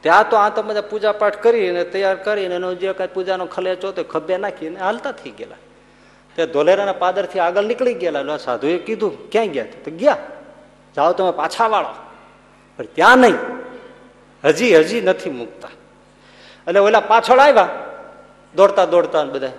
ત્યાં 0.00 0.30
તો 0.30 0.36
આ 0.36 0.48
તો 0.48 0.62
બધા 0.62 0.80
પૂજા 0.80 1.12
પાઠ 1.12 1.42
કરીને 1.42 1.84
તૈયાર 1.84 2.16
કરીને 2.16 2.54
એનો 2.54 2.74
જે 2.74 2.92
કાંઈ 2.92 3.10
પૂજાનો 3.14 3.46
ખલેચો 3.46 3.92
તો 3.92 4.04
ખભે 4.04 4.36
નાખીને 4.36 4.80
હાલતા 4.80 5.12
થઈ 5.12 5.30
ગયેલા. 5.30 5.56
તે 6.36 6.46
ધોલેરાના 6.46 6.92
પાદરથી 6.92 7.38
આગળ 7.38 7.62
નીકળી 7.62 7.94
ગયેલા. 7.94 8.20
એટલે 8.20 8.38
સાધુએ 8.38 8.78
કીધું, 8.78 9.30
ક્યાં 9.30 9.46
ગયા 9.46 9.64
તો 9.84 9.90
ગયા. 9.90 10.16
જાઓ 10.96 11.12
તમે 11.12 11.30
પાછા 11.30 11.66
વાળો. 11.66 11.88
પણ 12.76 12.84
ત્યાં 12.84 13.18
નહીં. 13.18 13.34
હજી 14.44 14.76
હજી 14.76 15.00
નથી 15.00 15.30
મૂકતા. 15.30 15.68
એટલે 16.68 16.80
ઓલા 16.80 17.00
પાછળ 17.00 17.38
આવ્યા. 17.38 17.68
દોડતા 18.54 18.84
દોડતા 18.84 19.24
બધા. 19.24 19.50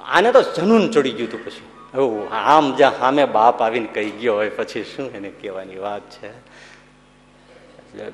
આને 0.00 0.32
તો 0.32 0.42
જનૂન 0.42 0.90
ચડી 0.90 1.10
ગયું 1.10 1.28
હતું 1.28 1.44
પછી. 1.44 1.62
એવું 1.94 2.32
આમ 2.32 2.76
જ્યાં 2.76 2.98
સામે 2.98 3.24
બાપ 3.24 3.62
આવીને 3.62 3.86
કહી 3.86 4.10
ગયો 4.10 4.34
હોય, 4.34 4.48
પછી 4.48 4.84
શું 4.84 5.10
એને 5.12 5.28
કહેવાની 5.28 5.76
વાત 5.76 6.02
છે? 6.10 6.28
એટલે 6.28 8.12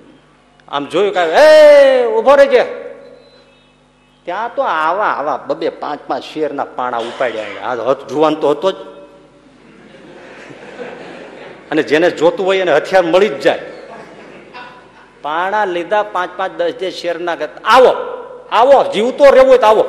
આમ 0.68 0.86
જોયું 0.86 1.14
કે, 1.14 1.20
એ 1.20 2.06
ઊભો 2.06 2.34
રહેજે. 2.34 2.64
ત્યાં 4.24 4.54
તો 4.54 4.62
આવા 4.62 5.06
આવા 5.06 5.36
બબે 5.36 5.68
પાંચ 5.68 6.00
પાંચ 6.06 6.24
શેરના 6.24 6.64
પાણા 6.64 6.98
ઉપાડ્યા 6.98 7.44
આ 7.62 7.92
જુવાન 7.92 8.34
તો 8.34 8.50
હતો 8.50 8.72
જ. 8.72 8.74
અને 11.70 11.82
જેને 11.82 12.10
જોતું 12.10 12.46
હોય 12.46 12.58
એને 12.58 12.72
હથિયાર 12.72 13.04
મળી 13.04 13.28
જ 13.28 13.40
જાય. 13.40 13.62
પાણા 15.22 15.64
લીધા, 15.64 16.02
પાંચ 16.02 16.30
પાંચ, 16.36 16.52
દસ 16.52 16.72
જે 16.80 16.90
શેરના 16.90 17.36
આવો. 17.64 18.05
આવો, 18.52 18.84
જીવતો 18.92 19.24
રહેવું 19.24 19.48
હોય 19.48 19.58
તો 19.58 19.66
આવો. 19.66 19.84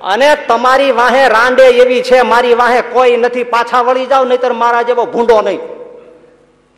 અને 0.00 0.36
તમારી 0.48 0.92
વાહે 0.92 1.28
રાંડે 1.28 1.62
એવી 1.62 2.02
છે, 2.02 2.22
મારી 2.22 2.54
વાહે 2.54 2.80
કોઈ 2.80 3.16
નથી, 3.16 3.44
પાછા 3.44 3.82
વળી 3.82 4.06
જાવ 4.06 4.24
નહીતર 4.24 4.52
મારા 4.52 4.82
જેવો 4.82 5.06
ભૂંડો 5.06 5.40
નહીં. 5.40 5.60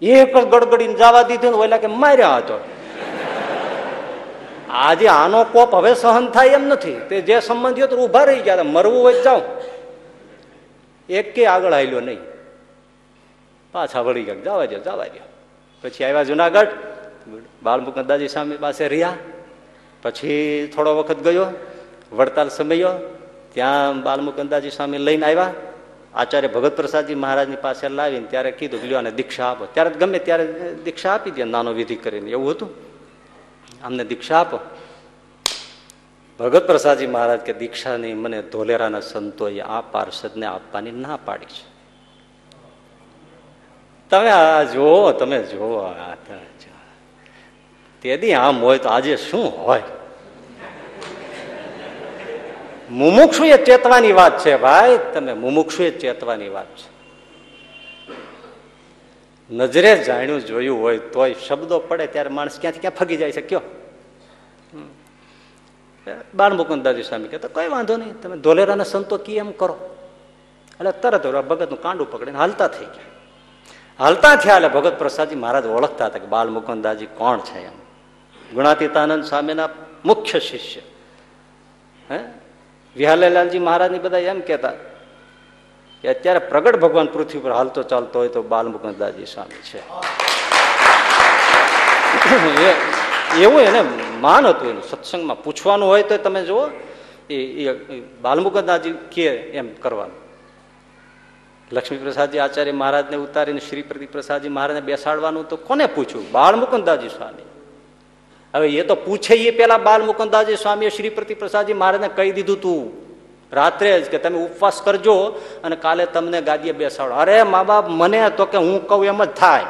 એક 0.03 0.37
જ 0.37 0.45
ગડગડીને 0.45 0.95
જવા 0.95 1.23
દીધું 1.23 1.51
ને 1.51 1.57
ઓલા 1.57 1.77
કે 1.77 1.87
માર્યા 1.87 2.37
હતો. 2.37 2.61
આજે 4.71 5.09
આનો 5.09 5.45
કોપ 5.45 5.75
હવે 5.75 5.95
સહન 5.95 6.27
થાય 6.27 6.47
એમ 6.47 6.67
નથી. 6.67 7.01
તે 7.09 7.21
જે 7.21 7.41
સંબંધીઓ 7.41 7.87
તો 7.87 7.97
ઊભા 7.97 8.25
રહી 8.25 8.37
ગયા 8.37 8.55
હતા. 8.55 8.63
મરવું 8.63 9.03
હોય 9.03 9.23
જાઉં 9.23 9.43
એક 11.09 11.35
કે 11.35 11.47
આગળ 11.47 11.73
આવેલો 11.73 12.01
નહીં. 12.01 12.19
પાછા 13.73 14.01
વળી 14.01 14.23
ગયા, 14.23 14.35
જવા 14.35 14.65
દો 14.65 14.79
જવા 14.79 15.05
દો 15.05 15.27
પછી 15.85 16.05
આવ્યા 16.05 16.23
જુનાગઢ 16.23 16.69
બાલમુકંદાજી 17.63 18.29
સ્વામી 18.29 18.57
પાસે 18.57 18.89
રહ્યા. 18.89 19.13
પછી 20.03 20.67
થોડો 20.75 20.99
વખત 20.99 21.17
ગયો, 21.17 21.47
વડતાલ 22.13 22.49
સમયો, 22.49 22.89
ત્યાં 23.53 24.03
બાલમુકંદાજી 24.03 24.71
સ્વામી 24.71 24.99
લઈને 24.99 25.27
આવ્યા. 25.27 25.53
આચાર્ય 26.15 26.49
ભગત 26.49 26.77
પ્રસાદજી 26.77 27.15
મહારાજની 27.15 27.57
પાસે 27.57 27.89
લાવીને 27.89 28.27
ત્યારે 28.27 28.51
કીધું, 28.51 28.81
લ્યો 28.83 28.99
અને 28.99 29.11
દીક્ષા 29.11 29.47
આપો. 29.47 29.67
ત્યારે 29.67 29.91
ગમે 29.91 30.19
ત્યારે 30.19 30.75
દીક્ષા 30.85 31.15
આપી 31.15 31.31
દે, 31.31 31.45
નાનો 31.45 31.73
વિધિ 31.73 31.97
કરીને. 31.97 32.31
એવું 32.31 32.51
હતું. 32.51 32.69
અમને 33.85 34.05
દીક્ષા 34.05 34.41
આપો. 34.41 34.59
ભગત 36.39 36.67
પ્રસાદજી 36.67 37.07
મહારાજ 37.07 37.41
કે, 37.41 37.53
દીક્ષાની 37.53 38.15
મને 38.15 38.43
ધોલેરાના 38.43 39.01
સંતોએ 39.01 39.61
આ 39.61 39.81
પાર્ષદને 39.81 40.47
આપવાની 40.47 40.91
ના 40.91 41.19
પાડી 41.25 41.45
છે. 41.45 41.79
તમે 44.11 44.31
આ 44.31 44.63
જુઓ, 44.63 45.13
તમે 45.13 45.43
જુઓ 45.43 45.79
આ 45.79 46.15
તેથી 48.03 48.35
આમ 48.35 48.61
હોય 48.61 48.79
તો 48.79 48.89
આજે 48.89 49.17
શું 49.17 49.67
હોય? 49.67 49.83
મુમુક્ષુ 52.91 53.45
એ 53.45 53.65
ચેતવાની 53.65 54.13
વાત 54.13 54.39
છે 54.39 54.57
ભાઈ, 54.57 54.99
તમે 55.15 55.33
મુમુક્ષુ 55.33 55.83
એ 55.83 55.91
ચેતવાની 55.91 56.49
વાત 56.49 56.67
છે. 56.67 56.89
નજરે 59.51 60.05
જાણ્યું, 60.05 60.41
જોયું 60.41 60.81
હોય 60.81 60.99
તોય 60.99 61.35
શબ્દો 61.35 61.79
પડે 61.79 62.07
ત્યારે 62.07 62.29
માણસ 62.29 62.61
ક્યાંથી 62.61 62.81
ક્યાં 62.81 62.97
ફગી 62.97 63.17
જાય 63.17 63.33
છે, 63.33 63.41
કયો? 63.41 63.63
બાળ 66.35 66.55
મુકુંદાજી 66.55 67.03
સ્વામી 67.03 67.29
કહેતા, 67.29 67.49
કઈ 67.49 67.69
વાંધો 67.69 67.97
નહીં, 67.97 68.21
તમે 68.21 68.37
ધોલેરાને 68.37 68.85
સંતો 68.85 69.19
કી 69.19 69.37
એમ 69.37 69.53
કરો. 69.53 69.77
એટલે 70.81 70.93
તરત 70.93 71.27
ભગતનું 71.27 71.83
કાંડું 71.83 72.11
પકડીને 72.11 72.39
હાલતા 72.39 72.69
થઈ 72.69 72.85
ગયા. 72.85 73.13
હાલતા 73.99 74.37
થયા 74.37 74.57
એટલે 74.57 74.69
ભગત 74.69 74.95
પ્રસાદજી 74.99 75.35
મહારાજ 75.35 75.67
ઓળખતા 75.67 76.07
હતા 76.07 76.19
કે 76.19 76.27
બાલ 76.27 76.49
મુકુંદાજી 76.49 77.07
કોણ 77.07 77.41
છે 77.41 77.59
એમ. 77.59 77.77
ગુણાતીતાનંદ 78.55 79.25
સ્વામીના 79.25 79.69
મુખ્ય 80.05 80.41
શિષ્ય. 80.41 80.81
હે? 82.11 82.19
વિહાલેલાલજી 82.97 83.59
મહારાજની 83.59 83.99
બધા 83.99 84.19
એમ 84.19 84.41
કહેતા 84.41 84.73
કે 86.03 86.09
અત્યારે 86.09 86.39
પ્રગટ 86.39 86.77
ભગવાન 86.77 87.07
પૃથ્વી 87.07 87.39
પર 87.39 87.53
હાલતો 87.53 87.83
ચાલતો 87.83 88.19
હોય 88.19 88.29
તો 88.29 88.43
બાલમુકુંદાજી 88.43 89.27
સ્વામી 89.27 89.55
છે. 89.55 89.83
એવું 93.39 93.61
એને 93.61 93.85
માન 94.21 94.47
હતું 94.47 94.71
એનું, 94.71 94.83
સત્સંગમાં 94.83 95.43
પૂછવાનું 95.43 95.89
હોય 95.89 96.03
તો 96.03 96.17
તમે 96.17 96.45
જુઓ, 96.45 96.69
એ 97.31 97.35
એ 97.35 97.73
કે 99.13 99.27
એમ 99.37 99.75
કરવાનું. 99.75 100.17
લક્ષ્મી 101.73 101.99
પ્રસાદજી 101.99 102.39
આચાર્ય 102.39 102.73
મહારાજને 102.73 103.17
ઉતારીને 103.17 103.61
શ્રી 103.61 103.83
પ્રસાદજી 103.83 104.49
મહારાજને 104.49 104.81
બેસાડવાનું 104.81 105.49
તો 105.49 105.57
કોને 105.57 105.87
પૂછ્યું? 105.87 106.33
બાળ 106.33 106.57
મુકુંદાજી 106.57 107.09
સ્વામી. 107.09 107.48
હવે 108.55 108.69
એ 108.69 108.83
તો 108.83 108.95
પૂછે 108.95 109.35
એ 109.35 109.51
પેલા 109.51 109.79
બાલ 109.79 110.03
મુકુદાજી 110.03 110.57
સ્વામીએ 110.57 110.89
શ્રી 110.89 111.09
પ્રદીપ 111.09 111.39
પ્રસાદજી 111.39 111.73
મહારાજને 111.73 112.09
કહી 112.09 112.31
દીધું 112.31 112.61
તું. 112.61 113.09
રાત્રે 113.53 114.01
જ 114.01 114.11
કે 114.11 114.19
તમે 114.19 114.39
ઉપવાસ 114.39 114.83
કરજો 114.83 115.41
અને 115.65 115.77
કાલે 115.77 116.07
તમને 116.07 116.41
ગાદીએ 116.41 116.73
બેસાડો. 116.73 117.15
અરે, 117.15 117.43
મા 117.43 117.63
બાપ, 117.63 117.89
મને 117.89 118.31
તો 118.31 118.45
કે 118.45 118.59
હું 118.59 118.87
કહું 118.87 119.07
એમ 119.07 119.25
જ 119.25 119.29
થાય. 119.29 119.67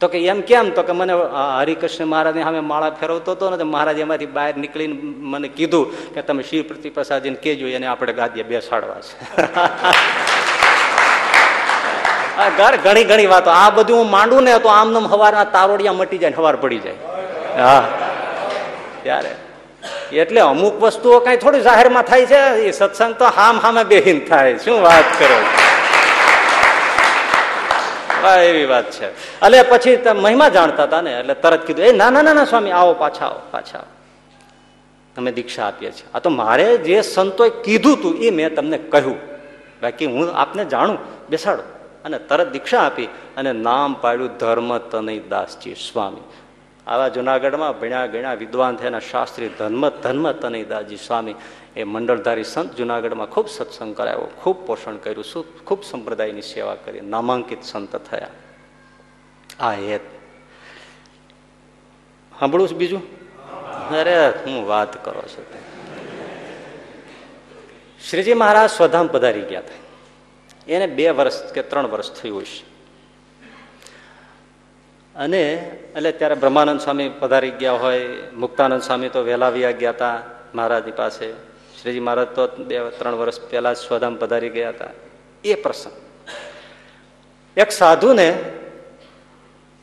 તો 0.00 0.08
કે, 0.08 0.26
એમ 0.26 0.40
કેમ? 0.40 0.70
તો 0.70 0.82
કે, 0.82 0.92
મને 0.92 1.12
હરિકૃષ્ણ 1.58 2.06
મહારાજને 2.06 2.42
સામે 2.42 2.60
માળા 2.60 2.90
ફેરવતો 2.90 3.32
હતો 3.32 3.50
ને 3.50 3.62
મહારાજ 3.62 3.98
એમાંથી 3.98 4.26
બહાર 4.26 4.56
નીકળીને 4.56 4.98
મને 5.02 5.48
કીધું 5.48 6.14
કે, 6.14 6.22
તમે 6.22 6.42
શ્રી 6.42 6.62
પ્રતિ 6.62 6.90
પ્રસાદજીને 6.90 7.36
કહેજો, 7.36 7.66
એને 7.66 7.86
આપણે 7.86 8.12
ગાદીએ 8.12 8.42
બેસાડવા 8.42 8.94
છે. 8.94 9.42
ઘર 12.56 12.76
ઘણી 12.76 13.04
ઘણી 13.04 13.26
વાતો. 13.26 13.50
આ 13.50 13.70
બધું 13.70 13.96
હું 13.96 14.10
માંડું 14.10 14.42
ને 14.42 14.58
તો 14.58 14.68
આમ 14.68 14.92
નામ 14.92 15.06
હવારના 15.06 15.44
તારોડિયા 15.44 15.92
મટી 15.92 16.18
જાય 16.18 16.32
હવાર 16.36 16.56
પડી 16.56 16.78
જાય. 16.78 17.19
હા. 17.60 17.88
ત્યારે. 19.02 19.36
એટલે 20.12 20.40
અમુક 20.40 20.80
વસ્તુઓ 20.80 21.20
કઈ 21.20 21.36
થોડી 21.36 21.60
જાહેરમાં 21.60 22.02
થાય 22.02 22.26
છે, 22.26 22.36
એ 22.36 22.70
સત્સંગ 22.70 23.14
તો 23.14 23.24
હામ 23.24 23.58
હામે 23.58 23.84
બેહીન 23.84 24.24
થાય. 24.24 24.58
શું 24.58 24.82
વાત 24.82 25.04
કરો 25.18 25.44
એવી 28.38 28.64
વાત 28.64 28.90
છે. 28.90 29.06
એટલે 29.12 29.62
પછી 29.62 29.98
મહિમા 30.16 30.48
જાણતા 30.48 30.82
હતા 30.82 31.00
ને, 31.00 31.20
એટલે 31.20 31.34
તરત 31.34 31.66
કીધું, 31.66 31.84
એ, 31.84 31.92
ના 31.92 32.10
ના 32.10 32.22
ના 32.22 32.44
સ્વામી, 32.44 32.70
આવો 32.70 32.94
પાછા 32.94 33.26
આવો, 33.26 33.40
પાછા 33.50 33.78
અમે 35.16 35.32
દીક્ષા 35.32 35.66
આપીએ 35.66 35.92
છીએ. 35.92 36.06
આ 36.14 36.18
તો 36.18 36.30
મારે 36.30 36.76
જે 36.76 37.02
સંતોએ 37.02 37.50
કીધું 37.50 38.02
તું 38.02 38.14
એ 38.14 38.30
મેં 38.30 38.54
તમને 38.54 38.78
કહ્યું. 38.78 39.16
બાકી 39.82 40.06
હું 40.06 40.34
આપને 40.34 40.64
જાણું. 40.64 40.98
બેસાડો. 41.28 41.62
અને 42.04 42.18
તરત 42.18 42.50
દીક્ષા 42.50 42.80
આપી 42.80 43.04
અને 43.36 43.52
નામ 43.52 43.94
પાડ્યું 43.94 44.36
ધર્મ 44.36 44.78
તનય 44.78 45.18
દાસજી 45.18 45.74
સ્વામી. 45.74 46.20
આવા 46.86 47.08
જુનાગઢમાં 47.08 47.80
ભણ્યા 47.80 48.06
ગણ્યા 48.06 48.34
વિદ્વાન 48.34 48.76
થયા 48.76 48.98
શાસ્ત્રી 48.98 49.48
ધર્મ 49.48 49.88
ધર્મ 49.88 50.32
તનૈદાજી 50.32 50.96
સ્વામી 50.96 51.34
એ 51.76 51.84
મંડળધારી 51.84 52.44
સંત 52.44 52.74
જુનાગઢમાં 52.74 53.26
ખૂબ 53.26 53.48
સત્સંગ 53.48 53.96
કરાયો, 53.96 54.30
ખૂબ 54.42 54.66
પોષણ 54.66 54.96
કર્યું 54.96 55.24
શું 55.24 55.64
ખૂબ 55.64 55.84
સંપ્રદાયની 55.84 56.42
સેવા 56.42 56.74
કરી, 56.74 57.00
નામાંકિત 57.00 57.62
સંત 57.62 57.96
થયા. 57.96 58.26
આ 59.60 59.72
હેત. 59.72 60.00
સાંભળું 62.40 62.68
છું 62.68 62.78
બીજું? 62.78 63.20
અરે, 63.90 64.28
હું 64.28 64.66
વાત 64.68 65.04
કરો 65.04 65.22
છો. 65.22 65.44
શ્રીજી 68.10 68.34
મહારાજ 68.34 68.70
સ્વધામ 68.70 69.06
પધારી 69.06 69.40
ગયા 69.40 69.60
હતા. 69.60 69.80
એને 70.72 70.86
બે 70.86 71.10
વર્ષ 71.10 71.52
કે 71.52 71.62
ત્રણ 71.62 71.86
વર્ષ 71.86 72.12
થયું 72.12 72.40
હશે. 72.40 72.69
અને 75.20 75.52
એટલે 75.96 76.12
ત્યારે 76.12 76.34
બ્રહ્માનંદ 76.34 76.80
સ્વામી 76.80 77.08
પધારી 77.08 77.50
ગયા 77.50 77.72
હોય, 77.72 78.08
મુક્તાનંદ 78.32 78.82
સ્વામી 78.82 79.08
તો 79.08 79.24
વહેલા 79.24 79.48
વ્યા 79.48 79.70
ગયા 79.70 79.90
હતા 79.90 80.22
મહારાજની 80.54 80.92
પાસે. 80.92 81.32
શ્રીજી 81.82 82.00
મહારાજ 82.00 82.26
તો 82.26 82.46
બે, 82.46 82.78
ત્રણ 82.78 83.14
વર્ષ 83.14 83.40
પહેલા 83.40 83.72
જ 83.72 83.76
સ્વધામ 83.76 84.16
પધારી 84.16 84.48
ગયા 84.48 84.68
હતા. 84.68 84.86
એ 85.44 85.54
પ્રસંગ. 85.54 85.92
એક 87.56 87.70
સાધુને 87.70 88.38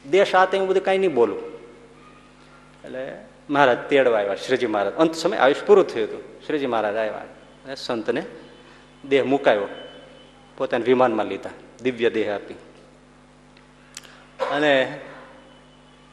દેશ 0.09 0.35
આ 0.35 0.45
તે 0.45 0.59
બધું 0.59 0.83
કાંઈ 0.83 0.97
નહીં 0.97 1.13
બોલું. 1.13 1.39
એટલે 2.85 3.15
મહારાજ 3.49 3.77
તેડવા 3.89 4.19
આવ્યા, 4.19 4.35
શ્રીજી 4.35 4.65
મહારાજ. 4.65 4.93
અંત 4.93 5.15
સમય 5.15 5.37
આયુષ 5.37 5.63
પૂરું 5.67 5.87
થયું 5.87 6.07
હતું. 6.07 6.23
શ્રીજી 6.47 6.65
મહારાજ 6.65 6.95
આવ્યા 6.95 7.11
અને 7.11 7.75
સંતને 7.75 8.23
દેહ 9.09 9.23
મુકાયો. 9.23 9.67
પોતાને 10.57 10.83
વિમાનમાં 10.83 11.25
લીધા. 11.25 11.49
દિવ્ય 11.81 12.09
દેહ 12.09 12.35
આપી. 12.35 12.53
અને 14.51 14.99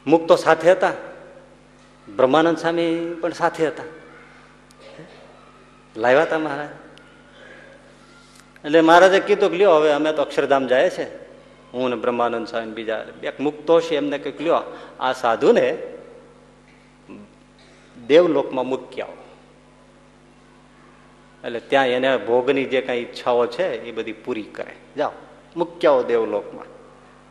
મુક્તો 0.07 0.35
સાથે 0.35 0.71
હતા. 0.71 0.91
બ્રહ્માનંદ 2.15 2.57
સ્વામી 2.57 3.17
પણ 3.21 3.31
સાથે 3.31 3.67
હતા. 3.67 3.83
લાવ્યા 5.97 6.21
હતા 6.21 6.39
મહારાજ. 6.39 6.69
એટલે 8.65 8.81
મહારાજે 8.81 9.19
કીધું 9.19 9.51
કે 9.51 9.57
લ્યો, 9.57 9.71
હવે 9.71 9.91
અમે 9.91 10.13
તો 10.13 10.21
અક્ષરધામ 10.21 10.67
જાય 10.67 10.89
છે. 10.89 11.25
હું 11.73 11.89
ને 11.89 11.95
બ્રહ્માનંદ 11.95 12.47
સ્વામી 12.47 12.71
બીજા 12.71 13.05
એક 13.23 13.39
મુક્તો 13.39 13.81
છે 13.81 13.97
એમને 13.97 14.17
કંઈક 14.17 14.41
લ્યો, 14.41 14.77
આ 14.99 15.13
સાધુને 15.13 15.77
દેવલોકમાં 18.07 18.67
મૂકી 18.67 19.01
આવો. 19.01 19.17
એટલે 21.43 21.59
ત્યાં 21.59 21.87
એને 21.87 22.17
ભોગની 22.17 22.65
જે 22.65 22.81
કાંઈ 22.81 22.97
ઈચ્છાઓ 22.97 23.45
છે, 23.45 23.83
એ 23.83 23.91
બધી 23.91 24.13
પૂરી 24.13 24.43
કરે. 24.43 24.75
જાઓ, 24.97 25.11
મૂકી 25.55 25.87
આવો 25.87 26.03
દેવલોકમાં. 26.03 26.74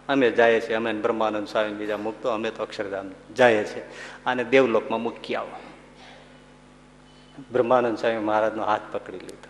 અમે 0.09 0.31
જઈએ 0.31 0.61
છીએ, 0.61 0.75
અમે 0.75 0.93
બ્રહ્માનંદ 0.93 1.49
સ્વામી 1.49 1.73
બીજા 1.73 1.97
મૂકતો, 1.97 2.29
અમે 2.29 2.51
તો 2.51 2.63
અક્ષરધામ 2.63 3.11
જઈએ 3.35 3.65
છીએ. 3.65 3.83
અને 4.27 4.45
દેવલોકમાં 4.45 5.03
મૂકી 5.03 5.35
આવો. 5.35 5.61
બ્રહ્માનંદ 7.53 7.99
સ્વામી 7.99 8.19
મહારાજનો 8.19 8.65
હાથ 8.65 8.81
પકડી 8.93 9.19
લીધો. 9.19 9.49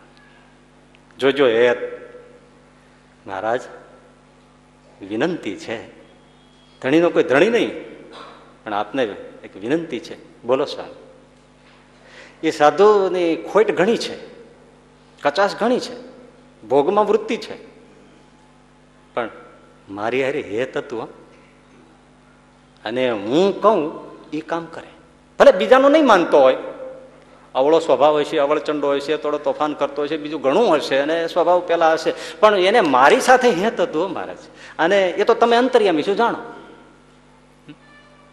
જોજો, 1.19 1.49
એ 1.49 1.75
મહારાજ 3.27 3.61
વિનંતી 5.03 5.57
છે. 5.57 6.05
ધણીનો 6.81 7.11
કોઈ 7.11 7.23
ધણી 7.23 7.51
નહીં, 7.51 7.71
પણ 8.65 8.73
આપને 8.73 9.05
એક 9.45 9.57
વિનંતી 9.57 10.01
છે. 10.01 10.43
બોલો 10.43 10.65
સ્વામી 10.65 10.95
એ 12.43 12.51
સાધુની 12.51 13.37
ખોટ 13.37 13.71
ઘણી 13.71 13.97
છે, 13.97 14.17
કચાશ 15.23 15.57
ઘણી 15.57 15.81
છે, 15.81 15.95
ભોગમાં 16.67 17.07
વૃત્તિ 17.07 17.37
છે. 17.37 17.55
પણ 19.15 19.29
મારી 19.91 20.25
હારે 20.25 20.41
હેત 20.41 20.77
હતું 20.77 21.09
અને 22.85 23.11
હું 23.11 23.63
કહું 23.63 24.01
એ 24.33 24.41
કામ 24.41 24.65
કરે. 24.65 24.89
ભલે 25.39 25.53
બીજાનું 25.53 25.91
નહીં 25.91 26.07
માનતો 26.07 26.41
હોય. 26.41 26.57
અવળો 27.55 27.79
સ્વભાવ 27.79 28.19
હશે 28.19 28.39
અવળચંડો 28.39 28.95
હશે 28.95 29.17
થોડો 29.17 29.39
તોફાન 29.39 29.73
કરતો 29.73 30.03
હશે 30.03 30.17
બીજું 30.17 30.41
ઘણું 30.41 30.75
હશે 30.75 30.99
અને 30.99 31.27
સ્વભાવ 31.27 31.61
પેલા 31.61 31.93
હશે. 31.93 32.13
પણ 32.41 32.57
એને 32.57 32.81
મારી 32.81 33.21
સાથે 33.21 33.51
હેત 33.51 33.81
હતું 33.81 34.13
મહારાજ 34.13 34.37
અને 34.79 35.11
એ 35.11 35.25
તો 35.25 35.35
તમે 35.35 35.57
અંતર્યામી 35.57 36.03
શું 36.03 36.17
જાણો. 36.17 36.39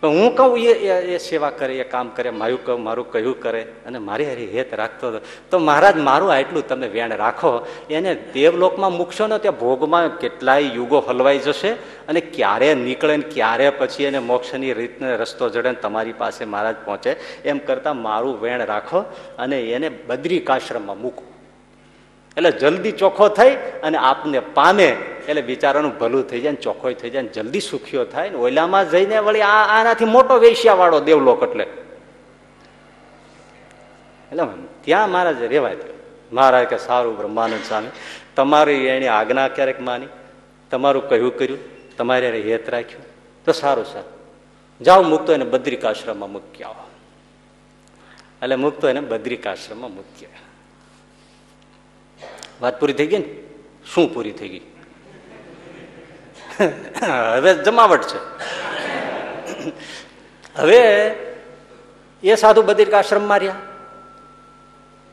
પણ 0.02 0.10
હું 0.10 0.36
કહું 0.36 0.60
એ 0.60 0.74
એ- 0.74 1.18
સેવા 1.18 1.49
કરે, 1.49 1.76
એ 1.76 1.84
કામ 1.84 2.10
કરે, 2.10 2.30
મારું 2.30 2.66
કહું, 2.66 2.84
મારું 2.84 3.12
કહ્યું 3.12 3.41
કરે 3.41 3.62
અને 3.62 3.99
મારી 3.99 4.26
હારી 4.26 4.45
હેત 4.45 4.74
રાખતો 4.74 5.08
હતો. 5.08 5.20
તો 5.52 5.60
મહારાજ, 5.60 5.97
મારું 5.97 6.34
આટલું 6.34 6.68
તમે 6.68 6.88
વેણ 6.88 7.12
રાખો, 7.12 7.68
એને 7.89 8.24
દેવલોકમાં 8.34 8.93
મૂકશો 8.93 9.28
ને 9.28 9.38
ત્યાં 9.38 9.60
ભોગમાં 9.60 10.18
કેટલાય 10.18 10.62
યુગો 10.62 10.99
હલવાઈ 10.99 11.38
જશે 11.38 11.70
અને 12.08 12.22
ક્યારે 12.22 12.74
નીકળે 12.74 13.18
ને 13.18 13.24
ક્યારે 13.24 13.70
પછી 13.70 14.04
એને 14.04 14.20
મોક્ષની 14.20 14.74
રીતને 14.74 15.16
રસ્તો 15.16 15.49
જડે 15.49 15.72
તમારી 15.72 16.14
પાસે 16.14 16.45
મહારાજ 16.45 16.76
પહોંચે. 16.86 17.16
એમ 17.45 17.58
કરતાં 17.58 17.97
મારું 17.97 18.41
વેણ 18.41 18.66
રાખો 18.66 18.99
અને 19.38 19.62
એને 19.62 19.89
બદ્રિકાશ્રમમાં 19.89 21.02
મૂકો. 21.02 21.24
એટલે 22.38 22.52
જલ્દી 22.52 22.92
ચોખ્ખો 22.92 23.28
થઈ 23.28 23.56
અને 23.84 23.98
આપને 23.98 24.40
પામે. 24.40 24.98
એટલે 25.28 25.42
બિચારાનું 25.42 25.98
ભલું 25.98 26.24
થઈ 26.24 26.42
જાય 26.42 26.52
ને 26.52 26.62
ચોખ્ખો 26.62 26.92
થઈ 26.92 27.10
જાય 27.10 27.22
ને 27.22 27.28
જલ્દી 27.28 27.60
સુખીઓ 27.60 28.06
થાય 28.06 28.30
ને 28.30 28.36
ઓલામાં 28.36 28.90
જઈને 28.90 29.18
વળી 29.18 29.42
આ 29.42 29.80
આનાથી 29.80 30.06
મોટો 30.06 30.38
વેશ્યા 30.38 30.74
વાળો 30.74 31.00
દેવલોક 31.00 31.44
એટલે. 31.44 31.64
એટલે 34.32 34.44
ત્યાં 34.82 35.10
મહારાજ 35.10 35.44
રેવાય 35.44 35.78
મહારાજ 36.34 36.66
કે 36.68 36.78
સારું 36.78 37.18
બ્રહ્માનંદ 37.18 37.64
સ્વામી, 37.68 37.88
તમારી 38.36 38.74
એની 38.74 39.08
આજ્ઞા 39.08 39.48
ક્યારેક 39.48 39.82
માની? 39.82 40.08
તમારું 40.72 41.10
કહ્યું 41.10 41.38
કર્યું? 41.38 41.60
તમારે 41.98 42.28
એને 42.28 42.52
હેત 42.52 42.70
રાખ્યું? 42.70 43.06
તો 43.46 43.52
સારું 43.52 43.86
સારું 43.86 44.22
જાઓ 44.84 45.02
મુક્તો 45.02 45.34
એને 45.34 45.46
બદ્રિકાશ્રમમાં 45.46 46.30
આવો. 46.68 46.88
એટલે 48.44 48.56
મુક્તો 48.56 48.90
એને 48.90 49.02
બદ્રિકાશ્રમમાં 49.02 49.92
આવ્યા. 49.92 50.51
વાત 52.62 52.80
પૂરી 52.80 52.93
થઈ 52.93 53.07
ગઈ 53.07 53.18
ને? 53.18 53.26
શું 53.93 54.14
પૂરી 54.14 54.32
થઈ 54.32 54.49
ગઈ? 54.49 54.62
હવે 57.32 57.53
જમાવટ 57.53 58.01
છે. 58.01 58.18
હવે 60.55 61.12
એ 62.24 62.36
સાધુ 62.36 62.62
બદ્રિક 62.62 62.93
આશ્રમમાં 62.93 63.39
રહ્યા. 63.39 63.55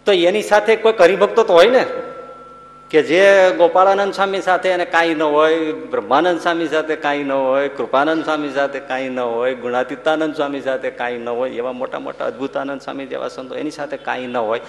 તો 0.06 0.12
એની 0.12 0.42
સાથે 0.42 0.76
કોઈ 0.76 0.92
હરિભક્તો 1.00 1.44
તો 1.44 1.52
હોય 1.52 1.66
ને? 1.66 1.86
કે 2.90 3.02
જે 3.02 3.50
ગોપાળાનંદ 3.56 4.14
સ્વામી 4.14 4.40
સાથે 4.40 4.68
એને 4.68 4.84
કાંઈ 4.84 5.14
ન 5.14 5.22
હોય, 5.22 5.72
બ્રહ્માનંદ 5.72 6.40
સ્વામી 6.40 6.68
સાથે 6.68 6.96
કાંઈ 6.96 7.24
ન 7.24 7.32
હોય, 7.32 7.68
કૃપાનંદ 7.68 8.24
સ્વામી 8.24 8.50
સાથે 8.50 8.80
કાંઈ 8.80 9.08
ન 9.08 9.18
હોય, 9.18 9.54
ગુણાતીતાનંદ 9.54 10.34
સ્વામી 10.34 10.60
સાથે 10.60 10.90
કાંઈ 10.90 11.18
ન 11.18 11.28
હોય, 11.28 11.50
એવા 11.50 11.72
મોટા 11.72 11.98
મોટા 11.98 12.26
અદભુતાનંદ 12.26 12.80
સ્વામી 12.80 13.06
જેવા 13.06 13.28
સંતો 13.28 13.54
એની 13.54 13.70
સાથે 13.70 13.96
કાંઈ 13.96 14.26
ન 14.26 14.36
હોય. 14.36 14.60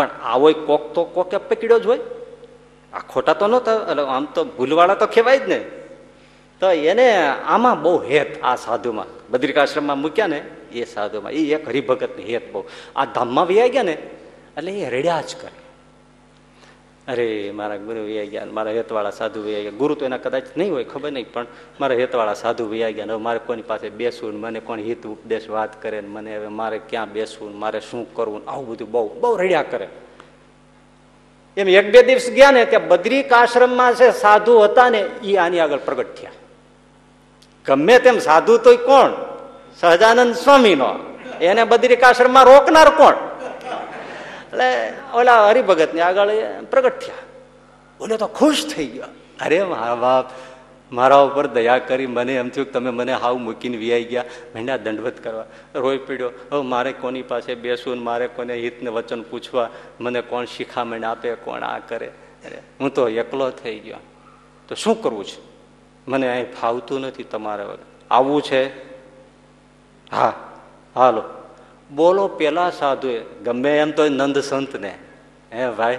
પણ 0.00 0.08
આવો 0.24 0.52
કોક 0.52 0.94
તો 0.94 1.04
કોકે 1.04 1.36
પકડ્યો 1.36 1.78
જ 1.78 1.86
હોય. 1.86 2.00
આ 2.92 2.98
ખોટા 2.98 3.34
તો 3.34 3.46
નહોતા, 3.46 3.74
એટલે 3.90 4.02
આમ 4.02 4.24
તો 4.24 4.44
ભૂલવાળા 4.44 4.94
તો 4.94 5.06
કહેવાય 5.06 5.38
જ 5.38 5.48
ને. 5.48 5.58
તો 6.60 6.70
એને 6.70 7.26
આમાં 7.26 7.82
બહુ 7.82 7.98
હેત 7.98 8.42
આ 8.42 8.56
સાધુમાં. 8.56 9.06
બદ્રિકાશ્રમમાં 9.30 9.98
મૂક્યા 9.98 10.26
ને, 10.26 10.42
એ 10.72 10.84
સાધુમાં. 10.84 11.32
એ 11.32 11.54
એક 11.54 11.68
હરિભગતની 11.68 12.24
હેત 12.24 12.52
બહુ. 12.52 12.64
આ 12.96 13.04
ધામમાં 13.04 13.46
વ્યાઈ 13.46 13.70
ગયા 13.70 13.82
ને, 13.82 13.92
એટલે 14.56 14.72
એ 14.72 14.90
રડ્યા 14.90 15.20
જ 15.20 15.36
કરે. 15.40 15.59
અરે, 17.10 17.50
મારા 17.54 17.76
ગુરુ 17.76 18.00
વ્યાઈ 18.00 18.26
ગયા 18.26 18.46
મારા 18.52 18.70
હેતવાળા 18.70 19.10
સાધુ 19.10 19.42
વ્યાઈ 19.42 19.62
ગયા. 19.62 19.70
ગુરુ 19.70 19.94
તો 19.94 20.04
એના 20.04 20.16
કદાચ 20.16 20.42
નહીં 20.56 20.72
હોય, 20.72 20.84
ખબર 20.84 21.12
નહીં, 21.12 21.32
પણ 21.32 21.46
મારા 21.80 21.94
હેતવાળા 21.94 22.34
સાધુ 22.34 22.68
વ્યાઈ 22.68 22.92
ગયા 22.92 23.04
હવે 23.04 23.16
મારે 23.16 23.40
કોની 23.46 23.62
પાસે 23.62 23.90
બેસવું 23.90 24.40
મને 24.40 24.60
કોણ 24.60 24.78
હિત 24.78 25.06
ઉપદેશ 25.06 25.48
વાત 25.48 25.82
કરે 25.82 26.00
ને 26.00 26.08
મને 26.08 26.36
હવે 26.36 26.46
મારે 26.46 26.78
ક્યાં 26.78 27.12
બેસવું 27.12 27.58
મારે 27.58 27.80
શું 27.80 28.14
કરવું 28.14 28.42
આવું 28.48 28.68
બધું 28.68 28.90
બહુ 28.90 29.20
બહુ 29.20 29.36
રડ્યા 29.36 29.62
કરે. 29.62 29.88
એમ 31.56 31.68
એક 31.68 31.92
બે 31.92 32.02
દિવસ 32.02 32.30
ગયા 32.30 32.50
ને 32.50 32.64
ત્યાં 32.64 32.88
બદ્રિક 32.88 33.32
આશ્રમમાં 33.32 33.94
છે, 33.94 34.10
સાધુ 34.10 34.58
હતા 34.58 34.90
ને 34.90 35.00
એ 35.00 35.36
આની 35.36 35.60
આગળ 35.60 35.78
પ્રગટ 35.78 36.14
થયા. 36.14 36.30
ગમે 37.66 37.98
તેમ 37.98 38.18
સાધુ 38.18 38.58
તો 38.58 38.76
કોણ? 38.76 39.10
સહજાનંદ 39.80 40.34
સ્વામીનો. 40.34 40.94
એને 41.40 41.64
બદ્રિક 41.64 42.02
આશ્રમમાં 42.02 42.44
રોકનાર 42.44 42.90
કોણ? 42.90 43.29
એટલે 44.52 44.92
ઓલા 45.14 45.48
હરિભગતની 45.48 46.00
આગળ 46.00 46.30
પ્રગટ 46.70 46.98
થયા. 46.98 47.14
ઓલો 48.00 48.16
તો 48.16 48.26
ખુશ 48.26 48.66
થઈ 48.76 48.86
ગયો. 48.86 49.04
અરે 49.40 49.62
મા 49.62 49.94
બાપ, 49.94 50.24
મારા 50.92 51.16
ઉપર 51.16 51.46
દયા 51.46 51.78
કરી, 51.78 52.06
મને 52.06 52.34
એમ 52.34 52.48
થયું 52.48 52.66
કે 52.66 52.72
તમે 52.72 52.90
મને 52.90 53.12
હાવ 53.12 53.36
મૂકીને 53.36 53.76
વિયાઈ 53.76 54.04
ગયા. 54.04 54.24
મહિના 54.54 54.76
દંડવત 54.76 55.24
કરવા. 55.24 55.44
રોઈ 55.74 55.98
પીડ્યો. 55.98 56.30
હવે 56.52 56.62
મારે 56.62 56.92
કોની 56.92 57.22
પાસે 57.22 57.54
બેસવું 57.54 58.02
મારે 58.02 58.28
કોને 58.28 58.54
હિતને 58.54 58.90
વચન 58.90 59.22
પૂછવા? 59.22 59.68
મને 60.00 60.20
કોણ 60.20 60.44
શિખામણ 60.44 61.04
આપે, 61.04 61.34
કોણ 61.34 61.62
આ 61.62 61.78
કરે? 61.78 62.10
હું 62.80 62.94
તો 62.94 63.08
એકલો 63.08 63.50
થઈ 63.50 63.78
ગયો. 63.78 63.96
તો 64.68 64.74
શું 64.74 65.02
કરવું 65.02 65.24
છે? 65.24 65.40
મને 66.08 66.32
અહીં 66.32 66.54
ફાવતું 66.54 67.00
નથી 67.00 67.22
તમારે 67.22 67.64
આવવું 68.10 68.42
છે? 68.42 68.90
હા, 70.10 70.32
હાલો. 70.94 71.22
બોલો 71.94 72.28
પેલા 72.28 72.70
સાધુએ, 72.70 73.20
ગમે 73.44 73.78
એમ 73.78 73.90
તો 73.90 74.08
નંદ 74.08 74.38
સંતને, 74.38 74.94
હે 75.52 75.70
ભાઈ, 75.70 75.98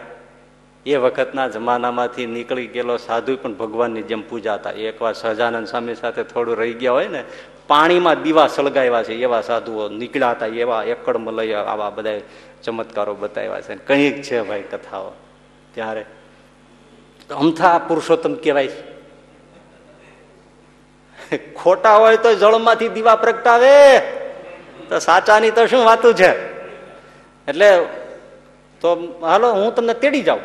એ 0.86 0.96
વખતના 0.96 1.48
જમાનામાંથી 1.48 2.26
નીકળી 2.26 2.68
ગયેલો 2.68 2.98
સાધુ 2.98 3.38
પણ 3.38 3.54
ભગવાનની 3.54 4.02
જેમ 4.02 4.30
પૂજાતા 4.30 4.72
એકવાર 4.72 5.14
સહજાનંદ 5.14 5.68
સ્વામી 5.68 5.96
સાથે 5.96 6.24
થોડું 6.24 6.56
રહી 6.56 6.74
ગયા 6.74 6.92
હોય 6.92 7.08
ને, 7.08 7.24
પાણીમાં 7.68 8.24
દીવા 8.24 8.48
સળગાવ્યા 8.48 9.04
છે 9.04 9.14
એવા 9.14 9.42
સાધુઓ 9.42 9.88
નીકળ્યા 9.88 10.32
હતા, 10.32 10.46
એવા 10.46 10.84
એકડ 10.84 11.18
મલય 11.18 11.54
આવા 11.54 11.90
બધા 11.90 12.20
ચમત્કારો 12.64 13.16
બતાવ્યા 13.16 13.62
છે. 13.62 13.76
કંઈક 13.76 14.22
છે 14.22 14.42
ભાઈ 14.42 14.62
કથાઓ. 14.62 15.12
ત્યારે 15.74 16.06
અમથા 17.36 17.78
પુરુષોત્તમ 17.88 18.34
કહેવાય. 18.34 18.70
ખોટા 21.64 21.96
હોય 21.96 22.18
તો 22.18 22.36
જળમાંથી 22.36 22.88
દીવા 22.88 23.16
પ્રગટાવે. 23.16 24.02
તો 24.92 25.00
સાચાની 25.00 25.52
તો 25.52 25.66
શું 25.66 25.86
વાતું 25.86 26.14
છે? 26.16 26.62
એટલે 27.48 27.80
તો 28.82 29.18
હાલો, 29.22 29.54
હું 29.54 29.76
તમને 29.76 29.94
તેડી 29.94 30.22
જાઉં. 30.22 30.40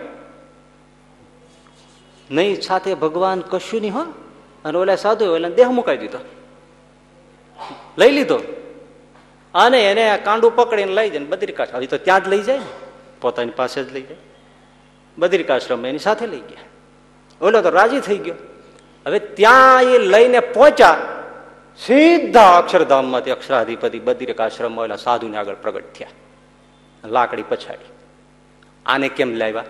નહીં, 2.30 2.60
સાથે 2.60 2.94
ભગવાન 2.94 3.40
કશું 3.40 3.80
નહીં 3.80 3.94
હો. 3.94 4.02
અને 4.64 4.78
ઓલા 4.78 4.96
સાધુ 4.96 5.24
ઓલા 5.24 5.48
દેહ 5.48 5.68
મુકાઈ 5.68 5.96
દીધો. 5.96 6.18
લઈ 7.98 8.10
લીધો. 8.10 8.40
અને 9.54 9.90
એને 9.90 10.18
કાંડું 10.24 10.56
પકડીને 10.56 10.92
લઈ 10.92 11.10
જાય 11.10 11.24
બદ્રિકાશ 11.24 11.68
હવે 11.74 11.86
તો 11.86 11.96
ત્યાં 11.96 12.24
જ 12.24 12.28
લઈ 12.28 12.42
જાય 12.42 12.58
ને. 12.58 12.66
પોતાની 13.20 13.50
પાસે 13.50 13.84
જ 13.84 13.92
લઈ 13.92 14.02
જાય. 14.02 14.16
બદ્રિકાશ્રમ 15.18 15.86
એની 15.86 15.98
સાથે 15.98 16.26
લઈ 16.26 16.40
ગયા. 16.40 16.58
ઓલો 17.46 17.62
તો 17.62 17.70
રાજી 17.70 18.00
થઈ 18.00 18.16
ગયો. 18.16 18.34
હવે 19.06 19.18
ત્યાં 19.18 19.82
એ 19.82 19.98
લઈને 19.98 20.40
પહોંચ્યા. 20.40 21.15
સીધા 21.78 22.58
અક્ષરધામમાંથી 22.58 23.30
અક્ષરાધિપતિ 23.30 23.98
બદ્રિકાશ્રમ 23.98 24.78
આવેલા 24.78 24.96
સાધુને 24.96 25.36
આગળ 25.36 25.54
પ્રગટ 25.54 25.92
થયા 25.92 26.08
લાકડી 27.04 27.42
પછાડી. 27.42 27.90
આને 28.86 29.08
કેમ 29.08 29.34
લાવ્યા? 29.34 29.64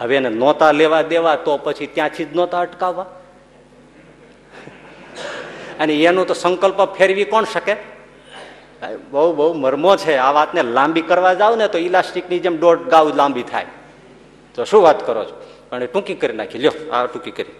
હવે 0.00 0.16
એને 0.16 0.28
નોતા 0.28 0.72
લેવા 0.72 1.02
દેવા 1.02 1.36
તો 1.36 1.56
પછી 1.56 1.86
ત્યાંથી 1.86 2.24
જ 2.24 2.36
નોતા 2.36 2.60
અટકાવવા. 2.60 3.06
અને 5.80 5.94
એનું 5.94 6.26
તો 6.26 6.34
સંકલ્પ 6.34 6.84
ફેરવી 6.84 7.24
કોણ 7.24 7.44
શકે? 7.44 7.76
બહુ 9.10 9.32
બહુ 9.32 9.52
મરમો 9.52 9.96
છે. 9.96 10.16
આ 10.16 10.32
વાતને 10.32 10.62
લાંબી 10.62 11.02
કરવા 11.02 11.34
જાવ 11.34 11.56
ને 11.56 11.68
તો 11.68 11.78
ઇલાસ્ટિકની 11.78 12.38
જેમ 12.38 12.56
દોઢ 12.56 12.78
ગાઉ 12.78 13.14
લાંબી 13.14 13.42
થાય. 13.42 13.66
તો 14.54 14.64
શું 14.64 14.82
વાત 14.82 15.06
કરો 15.06 15.24
છો? 15.24 15.42
પણ 15.70 15.86
ટૂંકી 15.86 16.14
કરી 16.14 16.36
નાખી. 16.36 16.58
લ્યો, 16.58 16.90
આ 16.92 17.06
ટૂંકી 17.06 17.30
કરી. 17.30 17.52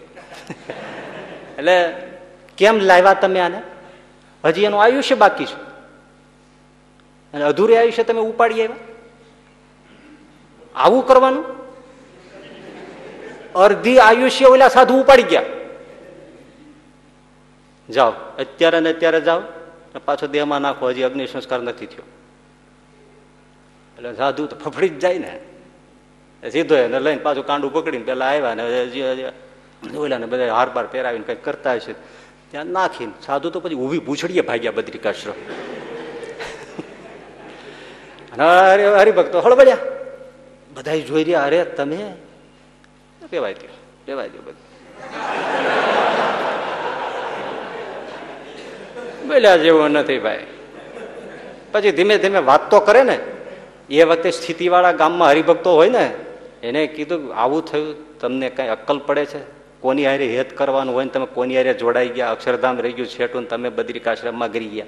એટલે 1.57 1.93
કેમ 2.57 2.79
લાવ્યા 2.79 3.13
તમે 3.13 3.39
આને? 3.39 3.61
હજી 4.45 4.63
એનું 4.63 4.83
આયુષ્ય 4.83 5.15
બાકી 5.15 5.45
છે. 5.45 5.55
અને 7.33 7.43
અધૂરે 7.43 7.77
આયુષ્ય 7.77 8.03
તમે 8.03 8.19
ઉપાડી 8.19 8.53
આવ્યા? 8.53 8.75
આવું 10.75 11.07
કરવાનું? 11.07 11.45
અર્ધી 13.53 13.99
આયુષ્ય 13.99 14.45
ઓલા 14.45 14.67
સાધુ 14.67 14.93
ઉપાડી 14.93 15.23
ગયા. 15.23 15.43
જાઓ, 17.89 18.11
અત્યારે 18.11 18.79
ને 18.79 18.89
અત્યારે 18.89 19.21
જાઓ 19.21 19.41
પાછો 20.05 20.27
દેહમાં 20.27 20.61
નાખો, 20.61 20.89
હજી 20.89 21.01
અગ્નિ 21.01 21.27
સંસ્કાર 21.27 21.61
નથી 21.61 21.85
થયો. 21.85 22.03
એટલે 23.97 24.13
સાધુ 24.13 24.45
તો 24.45 24.55
ફફડી 24.55 24.89
જ 24.89 24.99
જાય 24.99 25.17
ને. 25.17 25.39
સીધો 26.51 26.75
એને 26.75 26.99
લઈને 26.99 27.21
પાછું 27.21 27.45
કાંડું 27.45 27.73
પકડીને 27.73 28.03
પેલા 28.03 28.25
આવ્યા 28.25 28.53
ને 28.53 28.63
ઓલા 29.97 30.17
ને 30.17 30.25
બધા 30.25 30.55
હાર 30.55 30.69
બાર 30.69 30.87
પહેરાવીને 30.87 31.23
કંઈક 31.23 31.45
કરતા 31.45 31.73
હશે. 31.73 31.93
ત્યાં 32.51 32.65
નાખીને 32.65 33.11
સાધુ 33.25 33.49
તો 33.49 33.59
પછી 33.59 33.75
ઊભી 33.75 33.99
પૂછડીએ 33.99 34.41
ભાગ્યા 34.41 34.71
બદ્રિકાશ્રમ. 34.71 35.33
અરે 38.43 38.87
હરિભક્તો 38.87 39.41
હળબડ્યા. 39.41 39.77
બધા 40.73 40.95
જોઈ 40.95 41.23
રહ્યા, 41.23 41.43
અરે, 41.43 41.65
તમે? 41.65 42.13
રેવાય 43.31 43.53
દો 43.53 43.67
રેવાય 44.07 44.29
દો 44.29 44.41
બધું. 44.41 44.71
બોલ્યા 49.27 49.57
જેવો 49.57 49.87
નથી 49.87 50.19
ભાઈ. 50.19 50.47
પછી 51.71 51.91
ધીમે 51.91 52.17
ધીમે 52.17 52.39
વાત 52.39 52.71
તો 52.71 52.79
કરે 52.79 53.03
ને. 53.03 53.19
એ 53.89 54.03
વખતે 54.03 54.31
સ્થિતિવાળા 54.31 54.91
ગામમાં 54.91 55.29
હરિભક્તો 55.29 55.73
હોય 55.73 55.89
ને, 55.89 56.15
એને 56.63 56.87
કીધું 56.87 57.35
આવું 57.35 57.65
થયું, 57.65 58.19
તમને 58.19 58.49
કઈ 58.49 58.67
અક્કલ 58.67 58.99
પડે 58.99 59.25
છે? 59.25 59.60
કોની 59.81 60.05
હારે 60.05 60.37
હેત 60.37 60.57
કરવાનું 60.57 60.93
હોય 60.93 61.05
ને 61.05 61.11
તમે 61.11 61.25
કોની 61.25 61.55
હારે 61.55 61.73
જોડાઈ 61.73 62.09
ગયા, 62.09 62.31
અક્ષરધામ 62.31 62.79
રહી 62.79 62.91
ગયું, 62.91 63.07
છેટું 63.07 63.47
તમે 63.47 63.69
બદ્રિકાશ્રમમાં 63.69 64.51
ગરી 64.51 64.67
ગયા. 64.67 64.85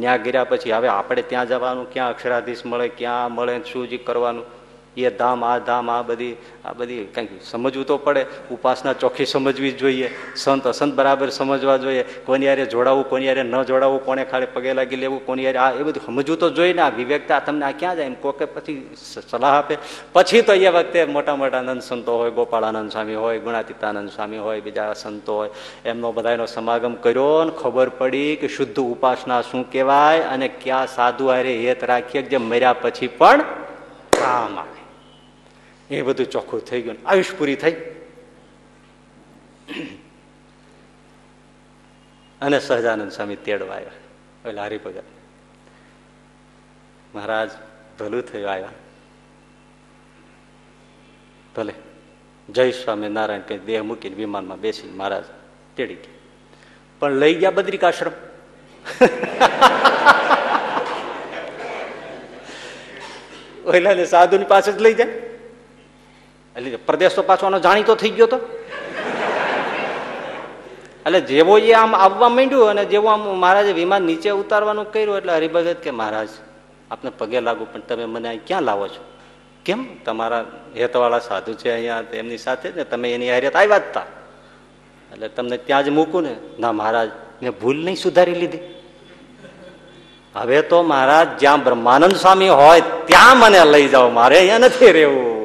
ત્યાં 0.00 0.22
ગયા 0.22 0.44
પછી 0.44 0.72
હવે 0.72 0.88
આપણે 0.88 1.22
ત્યાં 1.22 1.48
જવાનું, 1.48 1.92
ક્યાં 1.92 2.10
અક્ષરાધીશ 2.10 2.64
મળે, 2.64 2.88
ક્યાં 2.88 3.32
મળે 3.32 3.62
શું 3.72 3.88
જ 3.88 3.98
કરવાનું? 4.04 4.63
એ 4.96 5.10
ધામ, 5.10 5.44
આ 5.44 5.58
ધામ, 5.58 5.90
આ 5.90 6.02
બધી 6.02 6.36
આ 6.64 6.72
બધી 6.72 7.04
કંઈક 7.04 7.28
સમજવું 7.50 7.86
તો 7.86 7.98
પડે. 7.98 8.26
ઉપાસના 8.50 8.92
ચોખ્ખી 8.92 9.24
સમજવી 9.24 9.70
જ 9.70 9.78
જોઈએ. 9.78 10.10
સંત 10.36 10.66
અસંત 10.66 10.94
બરાબર 10.94 11.28
સમજવા 11.28 11.76
જોઈએ. 11.76 12.02
કોની 12.02 12.46
યારે 12.46 12.66
જોડાવું, 12.66 13.08
કોની 13.08 13.26
યારે 13.26 13.42
ન 13.42 13.62
જોડાવવું 13.62 14.04
કોને 14.04 14.24
ખાલી 14.24 14.46
પગે 14.54 14.72
લાગી 14.72 14.96
લેવું, 14.96 15.26
કોની 15.26 15.44
યારે 15.44 15.58
આ 15.58 15.72
એ 15.72 15.82
બધું 15.82 16.06
સમજવું 16.06 16.38
તો 16.38 16.50
જોઈએ 16.50 16.72
ને. 16.72 16.82
આ 16.82 16.88
વિવેકતા 16.88 17.40
તમને 17.40 17.64
આ 17.64 17.70
ક્યાં 17.70 17.96
જાય? 17.96 18.06
એમ 18.06 18.14
કોકે 18.14 18.44
પછી 18.44 18.90
સલાહ 19.30 19.58
આપે. 19.58 19.78
પછી 20.12 20.42
તો 20.42 20.52
એ 20.52 20.68
વખતે 20.68 21.04
મોટા 21.04 21.36
મોટા 21.36 21.58
આનંદ 21.58 21.82
સંતો 21.82 22.18
હોય, 22.18 22.30
ગોપાળાનંદ 22.30 22.90
સ્વામી 22.90 23.14
હોય, 23.14 23.38
ગુણાતીતાનંદ 23.38 24.10
સ્વામી 24.10 24.38
હોય, 24.38 24.60
બીજા 24.60 24.92
સંતો 24.92 25.34
હોય. 25.34 25.50
એમનો 25.84 26.12
બધાનો 26.12 26.46
સમાગમ 26.46 26.94
કર્યો 26.94 27.44
ને 27.44 27.50
ખબર 27.50 27.88
પડી 27.88 28.36
કે 28.36 28.48
શુદ્ધ 28.48 28.80
ઉપાસના 28.80 29.42
શું 29.42 29.72
કહેવાય 29.72 30.20
અને 30.20 30.48
ક્યાં 30.48 30.86
સાધુ 30.86 31.26
હારે 31.26 31.56
હેત 31.56 31.84
રાખીએ 31.84 32.22
જે 32.22 32.36
મર્યા 32.36 32.72
પછી 32.72 33.06
પણ 33.06 33.42
કામ 34.12 34.58
એ 35.94 36.02
બધું 36.02 36.30
ચોખ્ખું 36.30 36.60
થઈ 36.60 36.82
ગયું. 36.82 36.96
આયુષ 37.06 37.24
પૂરી 37.38 37.56
થઈ. 37.56 37.72
અને 42.40 42.60
સહજાનંદ 42.60 43.12
સ્વામી 43.12 43.36
તેડવા 43.36 43.74
આવ્યા. 43.74 43.90
એટલે 44.48 44.60
હરિભગત. 44.60 45.04
મહારાજ, 47.14 47.50
ભલું 48.00 48.22
થયું 48.22 48.50
આવ્યા. 48.50 48.68
ભલે. 51.56 51.74
જય 52.48 52.70
સ્વામી 52.70 53.08
નારાયણ 53.08 53.40
કઈ 53.40 53.58
દેહ 53.58 53.82
મૂકીને 53.82 54.16
વિમાનમાં 54.16 54.60
બેસી 54.60 54.90
મહારાજ 54.90 55.24
તેડી 55.76 55.94
ગયા. 55.94 56.14
પણ 56.98 57.12
લઈ 57.12 57.34
ગયા 57.34 57.50
બદ્રિકાશ્રમ 57.50 58.12
ઓલા 63.64 64.04
સાધુ 64.04 64.38
ની 64.38 64.44
પાસે 64.44 64.72
જ 64.72 64.82
લઈ 64.82 64.94
જાય. 64.94 65.33
એટલે 66.56 66.76
પ્રદેશ 66.76 67.14
તો 67.14 67.22
પાછો 67.22 67.58
જાણીતો 67.58 67.94
થઈ 67.94 68.10
ગયો 68.10 68.26
તો. 68.26 68.38
એટલે 71.06 71.20
જેવો 71.20 71.58
એ 71.58 71.72
આમ 71.72 71.96
આવવા 71.96 72.28
માંડ્યું 72.28 72.68
અને 72.68 72.84
જેવો 72.84 73.08
આમ 73.08 73.20
મહારાજે 73.20 73.72
વિમાન 73.72 74.02
નીચે 74.02 74.30
ઉતારવાનું 74.30 74.92
કર્યું 74.92 75.16
એટલે 75.16 75.32
હરિભગત 75.32 75.76
કે 75.82 75.90
મહારાજ, 75.90 76.28
આપને 76.90 77.10
પગે 77.18 77.40
લાગુ, 77.40 77.66
પણ 77.72 77.80
તમે 77.80 78.04
મને 78.04 78.28
અહીં 78.28 78.46
ક્યાં 78.46 78.62
લાવો 78.62 78.88
છો? 78.88 79.04
કેમ? 79.64 79.86
તમારા 80.04 80.44
હેતવાળા 80.76 81.18
સાધુ 81.18 81.52
છે 81.52 81.72
અહીંયા 81.72 82.02
એમની 82.12 82.38
સાથે 82.38 82.70
ને, 82.70 82.84
તમે 82.84 83.14
એની 83.14 83.30
હેરિયત 83.30 83.56
આવ્યા 83.56 83.78
જ 83.78 83.82
હતા 83.82 84.06
એટલે 85.12 85.28
તમને 85.28 85.56
ત્યાં 85.56 85.84
જ 85.84 85.88
મૂકું 85.88 86.22
ને. 86.22 86.36
ના 86.58 86.72
મહારાજ, 86.72 87.10
મેં 87.42 87.52
ભૂલ 87.52 87.76
નહીં 87.76 87.96
સુધારી 87.96 88.34
લીધી. 88.34 88.58
હવે 90.34 90.62
તો 90.62 90.82
મહારાજ, 90.82 91.28
જ્યાં 91.38 91.64
બ્રહ્માનંદ 91.64 92.16
સ્વામી 92.16 92.48
હોય, 92.48 92.80
ત્યાં 92.80 93.36
મને 93.36 93.64
લઈ 93.64 93.88
જાઓ. 93.88 94.08
મારે 94.08 94.38
અહીંયા 94.38 94.58
નથી 94.58 94.92
રહેવું. 94.92 95.43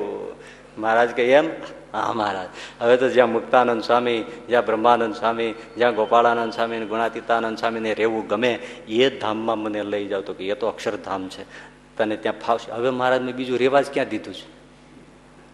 મહારાજ 0.80 1.10
કે 1.10 1.32
એમ? 1.32 1.50
હા, 1.94 2.14
મહારાજ. 2.14 2.48
હવે 2.80 2.98
તો 2.98 3.10
જ્યાં 3.10 3.30
મુક્તાનંદ 3.30 3.84
સ્વામી, 3.84 4.24
જ્યાં 4.48 4.66
બ્રહ્માનંદ 4.66 5.16
સ્વામી, 5.16 5.54
જ્યાં 5.78 5.96
ગોપાળાનંદ 5.96 6.54
સ્વામી 6.54 6.86
ગુણાતીતાનંદ 6.86 7.58
સ્વામીને 7.58 7.94
રહેવું 7.94 8.28
ગમે, 8.28 8.54
એ 8.88 9.20
ધામમાં 9.20 9.60
મને 9.60 9.84
લઈ 9.84 10.08
જાવ 10.08 10.22
તો 10.22 10.34
કે 10.34 10.48
એ 10.48 10.54
તો 10.54 10.68
અક્ષરધામ 10.68 11.30
છે. 11.30 11.44
તને 11.98 12.18
ત્યાં 12.18 12.40
ફાવશે. 12.40 12.72
હવે 12.72 12.90
મહારાજને 12.90 13.32
બીજું 13.32 13.58
રિવાજ 13.58 13.86
ક્યાં 13.94 14.10
દીધું 14.10 14.34
છે? 14.34 14.60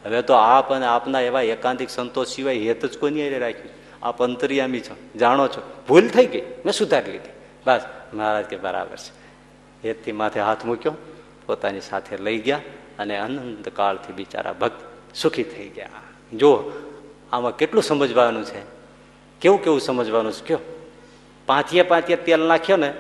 હવે 0.06 0.22
તો 0.22 0.34
આપ 0.34 0.74
અને 0.74 0.86
આપના 0.86 1.20
એવા 1.20 1.42
એકાંતિક 1.42 1.90
સંતોષ 1.90 2.28
સિવાય 2.28 2.58
હેત 2.58 2.86
જ 2.86 2.98
કોની 2.98 3.28
અરે 3.28 3.40
રાખ્યું 3.40 3.70
આપ 4.06 4.24
અંતરિયામી 4.24 4.80
છો, 4.80 4.96
જાણો 5.20 5.48
છો. 5.48 5.84
ભૂલ 5.88 6.08
થઈ 6.08 6.26
ગઈ. 6.26 6.42
મેં 6.42 6.72
સુધારી 6.72 7.12
લીધી. 7.12 7.30
બસ, 7.66 7.82
મહારાજ 8.14 8.46
કે 8.46 8.58
બરાબર 8.58 8.98
છે. 8.98 9.26
હેતથી 9.88 10.12
માથે 10.12 10.40
હાથ 10.40 10.66
મૂક્યો, 10.66 10.94
પોતાની 11.46 11.82
સાથે 11.82 12.18
લઈ 12.18 12.38
ગયા 12.38 12.62
અને 13.00 13.18
અનંત 13.18 13.70
કાળથી 13.70 14.14
બિચારા 14.14 14.54
ભક્ત 14.54 14.95
સુખી 15.16 15.44
થઈ 15.44 15.70
ગયા. 15.70 15.90
જો 16.34 16.72
આમાં 17.32 17.58
કેટલું 17.58 17.84
સમજવાનું 17.84 18.46
છે? 18.46 18.60
કેવું 19.42 19.64
કેવું 19.64 19.82
સમજવાનું 19.82 20.32
છે? 20.32 20.46
કયો? 20.46 20.60
પાંચીએ 21.46 21.82
પાંચીએ 21.82 22.16
તેલ 22.16 22.40
નાખ્યો 22.40 22.78
ને, 22.78 22.94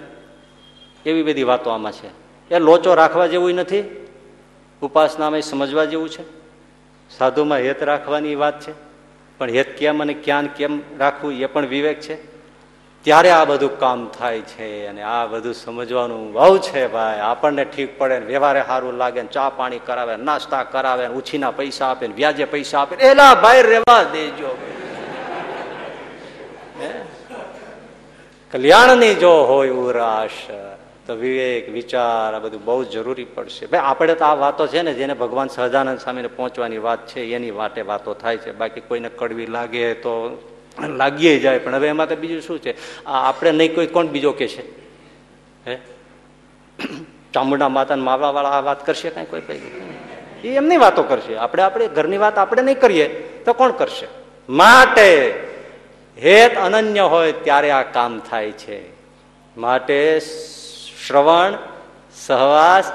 એવી 1.05 1.23
બધી 1.23 1.43
વાતો 1.43 1.69
આમાં 1.69 1.91
છે. 1.91 2.07
એ 2.55 2.59
લોચો 2.59 2.93
રાખવા 2.93 3.27
જેવું 3.27 3.53
નથી? 3.53 4.07
ઉપાસનામાં 4.81 5.41
સમજવા 5.41 5.85
જેવું 5.85 6.09
છે? 6.09 6.23
સાધુમાં 7.17 7.57
હેત 7.57 7.83
રાખવાની 7.83 8.35
વાત 8.35 8.61
છે? 8.61 8.73
પણ 9.37 9.49
હેત 9.49 9.77
કેમ 9.77 10.01
અને 10.01 10.13
ક્યાં 10.13 10.47
કેમ 10.47 10.81
રાખવું 10.97 11.33
એ 11.33 11.45
પણ 11.45 11.67
વિવેક 11.67 11.99
છે? 11.99 12.34
ત્યારે 13.05 13.29
આ 13.29 13.45
બધું 13.45 13.73
કામ 13.79 14.07
થાય 14.19 14.41
છે 14.41 14.87
અને 14.87 15.01
આ 15.03 15.25
બધું 15.25 15.53
સમજવાનું 15.53 16.33
બહુ 16.33 16.57
છે 16.57 16.87
ભાઈ. 16.87 17.19
આપણને 17.19 17.65
ઠીક 17.65 17.97
પડે 17.99 18.19
ને 18.19 18.25
વ્યવહારે 18.25 18.61
સારું 18.67 18.95
લાગે 18.97 19.21
ને 19.21 19.27
ચા 19.27 19.49
પાણી 19.49 19.79
કરાવે 19.79 20.15
નાસ્તા 20.17 20.63
કરાવે 20.63 21.07
ને 21.07 21.13
ઉછીના 21.13 21.51
પૈસા 21.51 21.89
આપે 21.89 22.07
ને 22.07 22.13
વ્યાજે 22.13 22.45
પૈસા 22.45 22.79
આપે 22.81 22.95
એલા 22.95 23.35
ભાઈ 23.35 23.61
રેવા 23.61 24.03
દેજો. 24.03 24.57
કલ્યાણની 28.53 29.15
જો 29.15 29.31
હોય 29.43 29.69
ઉરાશ, 29.69 30.41
તો 31.07 31.13
વિવેક, 31.15 31.69
વિચાર, 31.69 32.33
આ 32.35 32.39
બધું 32.39 32.65
બહુ 32.65 32.83
જરૂરી 32.83 33.25
પડશે. 33.25 33.65
ભાઈ, 33.65 33.81
આપણે 33.85 34.15
તો 34.15 34.25
આ 34.25 34.33
વાતો 34.33 34.67
છે 34.67 34.81
ને 34.81 34.93
જેને 34.93 35.13
ભગવાન 35.13 35.47
સહજાનંદ 35.47 35.99
સ્વામીને 35.99 36.27
પહોંચવાની 36.27 36.77
વાત 36.77 37.07
છે, 37.07 37.21
એની 37.35 37.51
વાટે 37.51 37.81
વાતો 37.81 38.13
થાય 38.13 38.37
છે. 38.37 38.51
બાકી 38.51 38.79
કોઈને 38.79 39.09
કડવી 39.09 39.45
લાગે 39.45 39.93
તો 39.93 40.13
લાગીએ 40.83 41.39
જાય, 41.39 41.57
પણ 41.57 41.75
હવે 41.75 41.87
એમાં 41.87 42.09
તો 42.09 42.15
બીજું 42.15 42.41
શું 42.41 42.59
છે? 42.59 43.05
આપણે 43.05 43.51
નહીં 43.51 43.75
કોઈ, 43.75 43.87
કોણ 43.87 44.07
બીજો 44.07 44.31
કે 44.31 44.47
છે? 44.47 44.63
હે? 45.67 45.77
ચામુંડા 47.33 47.69
માતા 47.69 47.95
માવાવાળા 47.95 48.49
આ 48.49 48.59
વાત 48.59 48.85
કરશે 48.85 49.09
કાંઈ 49.09 49.25
કોઈ 49.25 49.41
કઈ 49.41 49.61
એ 50.43 50.55
એમની 50.55 50.77
વાતો 50.77 51.03
કરશે. 51.03 51.37
આપણે 51.37 51.63
આપણે 51.63 51.87
ઘરની 51.87 52.17
વાત 52.17 52.37
આપણે 52.37 52.61
નહીં 52.61 52.79
કરીએ, 52.79 53.07
તો 53.45 53.53
કોણ 53.53 53.71
કરશે? 53.71 54.07
માટે 54.49 55.29
હેત 56.23 56.55
અનન્ય 56.55 57.01
હોય 57.01 57.31
ત્યારે 57.31 57.71
આ 57.71 57.83
કામ 57.83 58.19
થાય 58.19 58.51
છે. 58.51 58.89
માટે 59.57 60.19
શ્રવણ, 61.07 61.57
સહવાસ, 62.15 62.91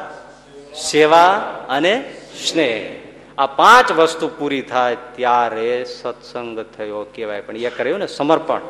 સેવા 0.77 1.27
અને 1.69 2.15
સ્નેહ. 2.49 3.00
આ 3.41 3.47
પાંચ 3.47 3.93
વસ્તુ 3.93 4.29
પૂરી 4.39 4.63
થાય 4.63 4.97
ત્યારે 5.17 5.85
સત્સંગ 5.85 6.61
થયો 6.77 7.05
કહેવાય. 7.15 7.41
પણ 7.41 7.57
એ 7.57 7.71
કર્યું 7.71 7.99
ને 7.99 8.07
સમર્પણ. 8.07 8.61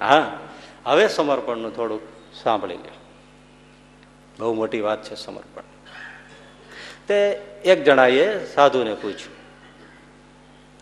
હા, 0.00 0.38
હવે 0.86 1.08
સમર્પણનું 1.08 1.72
થોડુંક 1.76 2.02
સાંભળી 2.42 2.76
લે. 2.76 2.92
બહુ 4.38 4.54
મોટી 4.54 4.80
વાત 4.80 5.04
છે 5.04 5.14
સમર્પણ. 5.14 5.62
તે 7.08 7.16
એક 7.64 7.84
જણાએ 7.84 8.44
સાધુને 8.44 8.94
પૂછ્યું, 8.94 9.34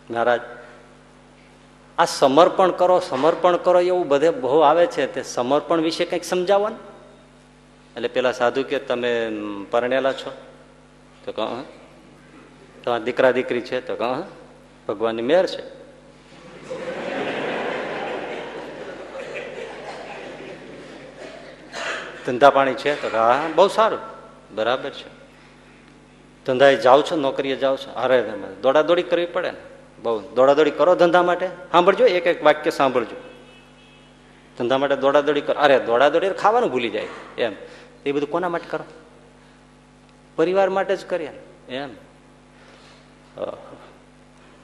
મહારાજ, 0.09 0.41
આ 1.97 2.05
સમર્પણ 2.05 2.71
કરો 2.71 2.99
સમર્પણ 2.99 3.57
કરો 3.57 3.79
એવું 3.81 4.07
બધે 4.07 4.29
બહુ 4.29 4.59
આવે 4.59 4.85
છે, 4.87 5.07
તે 5.13 5.23
સમર્પણ 5.23 5.81
વિશે 5.81 6.05
કંઈક 6.05 6.23
સમજાવો 6.23 6.67
ને. 6.69 6.75
એટલે 7.95 8.07
પેલા 8.07 8.31
સાધુ 8.31 8.63
કે, 8.63 8.79
તમે 8.79 9.13
પરણેલા 9.71 10.13
છો? 10.13 10.31
તો 11.25 11.31
કહો 11.31 11.63
તમારા 12.87 13.03
દીકરા 13.03 13.31
દીકરી 13.31 13.61
છે 13.61 13.81
તો 13.81 13.95
કહો 13.95 14.23
ભગવાનની 14.87 15.21
મેર 15.21 15.45
છે. 15.45 15.61
ધંધા 22.25 22.49
પાણી 22.49 22.73
છે 22.73 23.01
તો 23.01 23.17
હા 23.17 23.43
બહુ 23.55 23.67
સારું. 23.67 23.99
બરાબર 24.55 24.89
છે. 24.89 25.07
ધંધાએ 26.45 26.75
જાઓ 26.75 27.01
છો, 27.01 27.15
નોકરીએ 27.15 27.55
જાઓ 27.55 27.75
છો. 27.75 27.91
અરે 27.91 28.33
દોડાદોડી 28.61 29.03
કરવી 29.03 29.25
પડે 29.25 29.51
ને. 29.51 29.57
બહુ, 30.03 30.19
દોડાદોડી 30.19 30.71
કરો 30.71 30.95
ધંધા 30.95 31.23
માટે. 31.23 31.47
સાંભળજો, 31.47 32.05
એક 32.05 32.27
એક 32.27 32.43
વાક્ય 32.43 32.71
સાંભળજો. 32.71 33.15
ધંધા 34.57 34.77
માટે 34.77 34.95
દોડાદોડી 34.95 35.41
કરો. 35.41 35.61
અરે, 35.61 35.79
દોડાદોડી 35.79 36.29
ખાવાનું 36.29 36.71
ભૂલી 36.71 36.89
જાય. 36.89 37.07
એમ. 37.37 37.53
એ 38.05 38.11
બધું 38.11 38.29
કોના 38.29 38.49
માટે 38.49 38.65
કરો? 38.69 38.85
પરિવાર 40.35 40.69
માટે 40.69 40.95
જ 40.95 41.05
કરીએ. 41.05 41.29
એમ. 41.69 42.06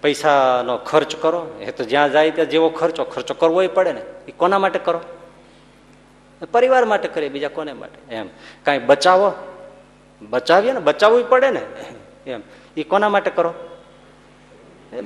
પૈસાનો 0.01 0.77
ખર્ચ 0.77 1.15
કરો. 1.15 1.57
એ 1.61 1.71
તો 1.71 1.83
જ્યાં 1.83 2.11
જાય 2.11 2.31
ત્યાં 2.31 2.49
જેવો 2.49 2.69
ખર્ચો 2.69 3.03
ખર્ચો 3.03 3.33
કરવો 3.33 3.67
પડે 3.67 3.91
ને. 3.91 4.01
એ 4.27 4.31
કોના 4.37 4.59
માટે 4.59 4.79
કરો? 4.79 5.01
પરિવાર 6.51 6.85
માટે 6.85 7.07
કરીએ, 7.07 7.29
બીજા 7.29 7.47
કોને 7.47 7.73
માટે? 7.73 8.15
એમ. 8.15 8.27
કાંઈ 8.63 8.79
બચાવો? 8.79 9.33
બચાવીએ 10.21 10.71
ને, 10.71 10.79
બચાવવું 10.79 11.29
પડે 11.29 11.49
ને. 11.49 11.61
એમ. 12.27 12.41
એ 12.77 12.83
કોના 12.83 13.09
માટે 13.09 13.31
કરો? 13.31 13.53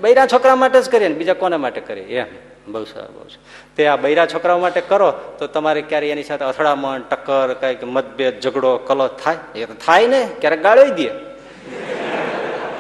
બૈરા 0.02 0.28
છોકરા 0.28 0.56
માટે 0.56 0.82
જ 0.82 0.90
કરીએ 0.90 1.08
ને, 1.08 1.16
બીજા 1.16 1.34
કોના 1.34 1.58
માટે 1.58 1.82
કરીએ? 1.82 2.20
એમ. 2.20 2.26
બહુ 2.72 2.84
સારું 2.84 3.14
બહુ 3.14 3.28
સારું. 3.28 3.76
તે 3.76 3.88
આ 3.88 3.96
બૈરા 3.96 4.26
છોકરાઓ 4.26 4.60
માટે 4.60 4.82
કરો, 4.82 5.14
તો 5.40 5.48
તમારે 5.48 5.82
ક્યારે 5.82 6.10
એની 6.10 6.24
સાથે 6.24 6.46
અથડામણ, 6.46 7.02
ટક્કર, 7.02 7.54
કંઈક 7.54 7.84
મતભેદ, 7.84 8.40
ઝઘડો 8.40 8.78
કલો 8.78 9.08
થાય? 9.08 9.38
એ 9.56 9.66
તો 9.66 9.74
થાય 9.74 10.08
ને, 10.08 10.30
ક્યારેક 10.40 10.62
ગાળી 10.62 10.92
દે. 10.92 11.10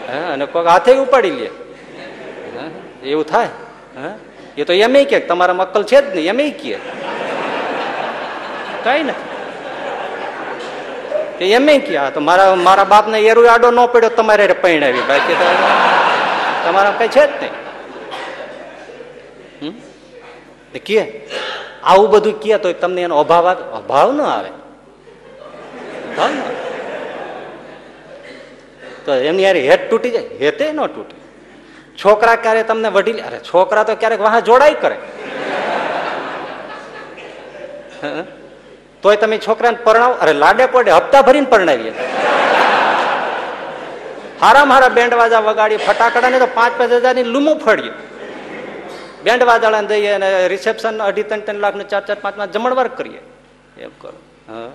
હા, 0.07 0.33
અને 0.33 0.45
કોઈક 0.45 0.67
હાથે 0.67 0.95
ઉપાડી 0.95 1.31
લે. 1.31 1.49
એવું 3.09 3.25
થાય. 3.25 3.47
હા, 3.95 4.15
એ 4.57 4.63
તો 4.63 4.73
એમ 4.73 4.95
કે 5.03 5.19
તમારા 5.19 5.53
અક્કલ 5.53 5.83
છે 5.83 6.01
જ 6.01 6.15
નહીં, 6.15 6.27
એમ 6.27 6.37
કે. 6.37 6.77
કઈ 8.83 9.03
નથી. 9.03 9.27
એમ 11.45 11.67
કે 11.79 11.97
તો 12.13 12.19
મારા 12.19 12.55
મારા 12.55 12.83
બાપને 12.83 13.19
એરુ 13.19 13.45
આડો 13.45 13.71
ન 13.71 13.85
પડ્યો, 13.85 14.09
તમારે 14.09 14.53
પરિણાવી. 14.53 15.01
બાકી 15.07 15.35
તમારા 16.65 16.91
કઈ 16.91 17.07
છે 17.07 17.25
જ 17.27 17.29
નહીં. 17.41 17.55
કે, 20.85 20.99
આવું 21.83 22.09
બધું 22.09 22.39
કે 22.39 22.57
તો 22.57 22.71
તમને 22.73 23.01
એનો 23.01 23.19
અભાવ 23.19 23.53
અભાવ 23.53 24.11
ન 24.11 24.21
આવે. 24.21 24.51
તો 29.07 29.13
એમની 29.29 29.47
યાર 29.47 29.57
હેત 29.69 29.83
તૂટી 29.91 30.13
જાય. 30.15 30.29
હેતે 30.43 30.65
ન 30.71 30.79
તૂટે. 30.95 31.15
છોકરા 32.01 32.37
ક્યારે 32.45 32.63
તમને 32.71 32.89
વઢી 32.97 33.27
અરે 33.27 33.39
છોકરા 33.51 33.85
તો 33.89 33.95
ક્યારેક 34.01 34.21
વાહ 34.27 34.35
જોડાઈ 34.49 34.77
કરે. 34.83 34.97
તોય 39.03 39.17
તમે 39.21 39.37
છોકરાને 39.47 39.79
પરણાવો? 39.87 40.15
અરે 40.23 40.33
લાડે 40.43 40.65
પડે 40.75 40.91
હપ્તા 40.97 41.23
ભરીને 41.29 41.49
પરણાવીએ. 41.53 41.93
હારા 44.41 44.65
મારા 44.71 44.95
બેન્ડ 44.97 45.13
વાજા 45.21 45.41
વગાડી 45.49 45.81
ફટાકડા 45.87 46.31
ને 46.33 46.39
તો 46.43 46.49
પાંચ 46.59 46.73
પાંચ 46.79 46.91
હજારની 47.05 47.31
લૂમો 47.33 47.53
ફળીએ 47.63 47.93
બેન્ડ 49.25 49.43
વાજાળાને 49.49 49.89
દઈએ 49.91 50.11
અને 50.17 50.29
રિસેપ્શન 50.53 51.01
અઢી 51.07 51.27
ત્રણ 51.29 51.45
ત્રણ 51.47 51.63
લાખ 51.63 51.75
ચાર 51.93 52.03
ચાર 52.09 52.19
પાંચ 52.25 52.35
પાંચ 52.39 52.51
જમણવાર 52.55 52.89
કરીએ. 52.99 53.21
એમ 53.85 53.91
કરો. 54.01 54.13
હા? 54.51 54.69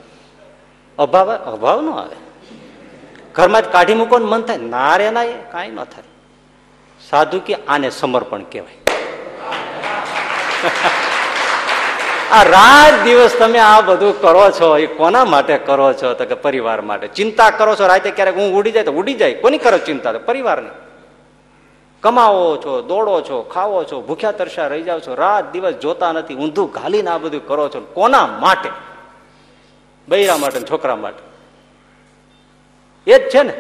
અભાવ 0.99 1.29
અભાવ 1.55 1.79
નો 1.87 1.93
આવે. 2.03 2.17
ઘરમાં 3.35 3.63
જ 3.63 3.65
કાઢી 3.65 3.95
મૂકો 3.95 4.19
ને 4.19 4.25
મન 4.25 4.43
થાય, 4.43 4.57
ના 4.57 4.97
રે 4.97 5.11
ના 5.11 5.23
એ, 5.23 5.33
કાંઈ 5.53 5.71
ન 5.71 5.85
થાય. 5.85 6.05
સાધુ 7.11 7.41
કે 7.41 7.55
આને 7.69 7.91
સમર્પણ 7.91 8.43
કહેવાય. 8.43 8.75
આ 12.33 12.43
રાત 12.43 13.05
દિવસ 13.05 13.37
તમે 13.39 13.59
આ 13.59 13.81
બધું 13.81 14.21
કરો 14.21 14.51
છો, 14.51 14.79
એ 14.79 14.87
કોના 14.87 15.25
માટે 15.25 15.59
કરો 15.59 15.93
છો? 15.93 16.15
તો 16.15 16.25
કે 16.25 16.35
પરિવાર 16.35 16.81
માટે. 16.81 17.09
ચિંતા 17.09 17.51
કરો 17.51 17.77
છો, 17.77 17.87
રાતે 17.87 18.11
ક્યારેક 18.11 18.37
હું 18.37 18.55
ઉડી 18.55 18.71
જાય 18.71 18.85
તો 18.85 18.93
ઉડી 18.93 19.15
જાય. 19.15 19.35
કોની 19.35 19.59
કરો 19.59 19.79
ચિંતા? 19.79 20.13
પરિવારની. 20.13 20.69
કમાવો 22.03 22.57
છો, 22.57 22.83
દોડો 22.83 23.21
છો, 23.21 23.43
ખાવો 23.43 23.85
છો, 23.85 24.01
ભૂખ્યા 24.01 24.33
તરસા 24.33 24.67
રહી 24.67 24.83
જાઓ 24.83 25.01
છો, 25.01 25.15
રાત 25.15 25.53
દિવસ 25.53 25.75
જોતા 25.75 26.13
નથી, 26.13 26.35
ઊંધું 26.35 26.71
ઘાલીને 26.71 27.11
આ 27.11 27.19
બધું 27.19 27.47
કરો 27.47 27.69
છો. 27.69 27.91
કોના 27.95 28.27
માટે? 28.27 28.69
બૈરા 30.09 30.37
માટે 30.37 30.61
છોકરા 30.61 30.97
માટે. 30.97 31.32
એ 33.07 33.19
જ 33.19 33.31
છે 33.31 33.43
ને. 33.43 33.53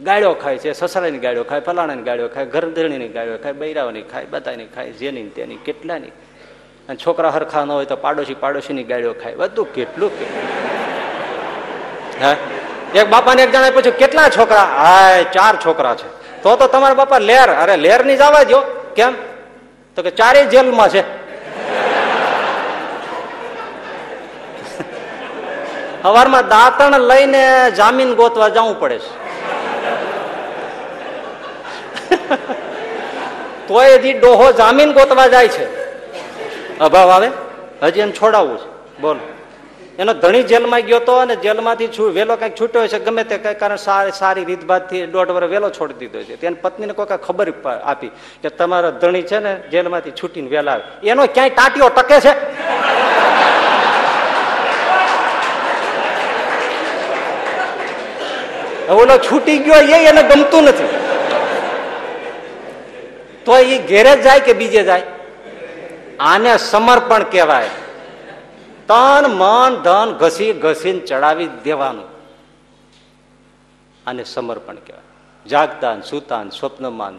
ગાળ્યો 0.00 0.32
ખાય 0.32 0.58
છે, 0.58 0.72
સસરાની 0.72 1.18
ગાળ્યો 1.18 1.44
ખાય, 1.44 1.60
ફલાણાની 1.60 2.02
ગાળ્યો 2.02 2.28
ખાય 2.28 2.44
ઘરધણીની 2.44 3.08
ગાળ્યો 3.08 3.36
ખાય, 3.36 3.52
બૈરાઓની 3.52 4.02
ખાય, 4.02 4.24
બધાની 4.24 4.66
ખાય 4.66 4.90
જેની 4.90 5.22
તેની, 5.22 5.56
કેટલાની. 5.56 6.08
અને 6.88 6.96
છોકરા 6.96 7.30
હરખા 7.30 7.64
ન 7.64 7.70
હોય 7.70 7.84
તો 7.84 7.96
પાડોશી 7.96 8.34
પાડોશીની 8.34 8.84
ગાળ્યો 8.84 9.12
ખાય. 9.12 9.34
બધું 9.34 9.74
કેટલું 9.74 10.10
હા? 12.22 12.36
એક 12.94 13.08
બાપાને 13.08 13.42
એક 13.42 13.52
જણાય 13.52 13.70
પૂછ્યું, 13.70 13.96
કેટલા 13.96 14.28
છોકરા? 14.28 14.60
હા 14.60 15.22
ચાર 15.22 15.56
છોકરા 15.66 15.94
છે. 15.94 16.42
તો 16.42 16.56
તો 16.56 16.66
તમારા 16.66 16.94
બાપા 16.94 17.18
લેર, 17.18 17.50
અરે 17.50 17.76
લેરની 17.76 18.16
જવા 18.16 18.42
દો 18.42 18.60
કેમ? 18.96 19.14
તો 19.96 20.02
કે 20.02 20.10
ચારે 20.10 20.44
જેલમાં 20.44 20.88
છે. 20.88 21.25
સવારમાં 26.06 26.48
દાંતણ 26.48 27.00
લઈને 27.00 27.70
જામીન 27.70 28.14
ગોતવા 28.14 28.48
જવું 28.48 28.80
પડે 28.80 28.98
છે. 28.98 29.12
તોય 33.68 33.94
હજી 33.94 34.12
ડોહો 34.12 34.52
જામીન 34.52 34.92
ગોતવા 34.92 35.26
જાય 35.26 35.48
છે. 35.48 35.64
અભાવ 36.78 37.10
આવે? 37.10 37.30
હજી 37.82 38.00
એમ 38.00 38.10
છોડાવવું 38.10 38.58
છે. 38.58 39.00
બોલો. 39.00 39.20
એનો 39.98 40.14
ધણી 40.14 40.42
જેલમાં 40.42 40.80
ગયો 40.80 40.96
હતો 40.96 41.16
અને 41.16 41.36
જેલમાંથી 41.36 41.88
વેલો 42.14 42.36
કંઈક 42.36 42.60
છૂટ્યો 42.60 42.86
છે 42.86 42.98
ગમે 42.98 43.24
તે 43.24 43.38
કઈ 43.38 43.54
કારણ 43.54 43.76
સારી 43.76 44.12
સારી 44.12 44.44
રીતભાતથી 44.44 45.06
દોઢ 45.06 45.30
વર્ષ 45.30 45.50
વેલો 45.50 45.70
છોડી 45.70 45.94
દીધો 45.94 46.22
છે. 46.22 46.36
તેની 46.36 46.54
પત્નીને 46.54 46.92
કાંઈ 46.92 47.24
ખબર 47.26 47.52
આપી 47.84 48.08
કે 48.42 48.48
તમારો 48.48 48.90
ધણી 48.90 49.22
છે 49.22 49.38
ને 49.38 49.56
જેલમાંથી 49.70 50.10
છૂટીને 50.10 50.48
વેલા 50.48 50.72
આવે. 50.72 51.08
એનો 51.08 51.26
ક્યાંય 51.26 51.50
ટાટીઓ 51.50 51.88
ટકે 51.88 52.20
છે? 52.20 52.34
ઓલો 58.88 59.18
છૂટી 59.18 59.58
ગયો 59.58 59.74
એ 59.74 60.06
એને 60.06 60.22
ગમતું 60.22 60.62
નથી. 60.62 60.88
તો 63.44 63.58
એ 63.58 63.78
ઘેરે 63.78 64.16
જ 64.16 64.22
જાય 64.22 64.40
કે 64.40 64.52
બીજે 64.52 64.82
જાય? 64.82 65.02
આને 66.20 66.56
સમર્પણ 66.56 67.22
કહેવાય. 67.22 67.68
તન, 68.88 69.24
મન, 69.26 69.82
ધન 69.82 70.12
ઘસી, 70.12 70.52
ઘસીને 70.52 70.98
ચડાવી 70.98 71.48
દેવાનું. 71.64 72.04
આને 74.06 74.24
સમર્પણ 74.24 74.74
કહેવાય. 74.74 75.02
જાગતાન, 75.48 76.00
સુતાન, 76.00 76.50
સ્વપ્નમાન, 76.50 77.18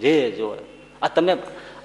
જે 0.00 0.30
જો 0.30 0.56
આ 1.02 1.08
તમે 1.08 1.36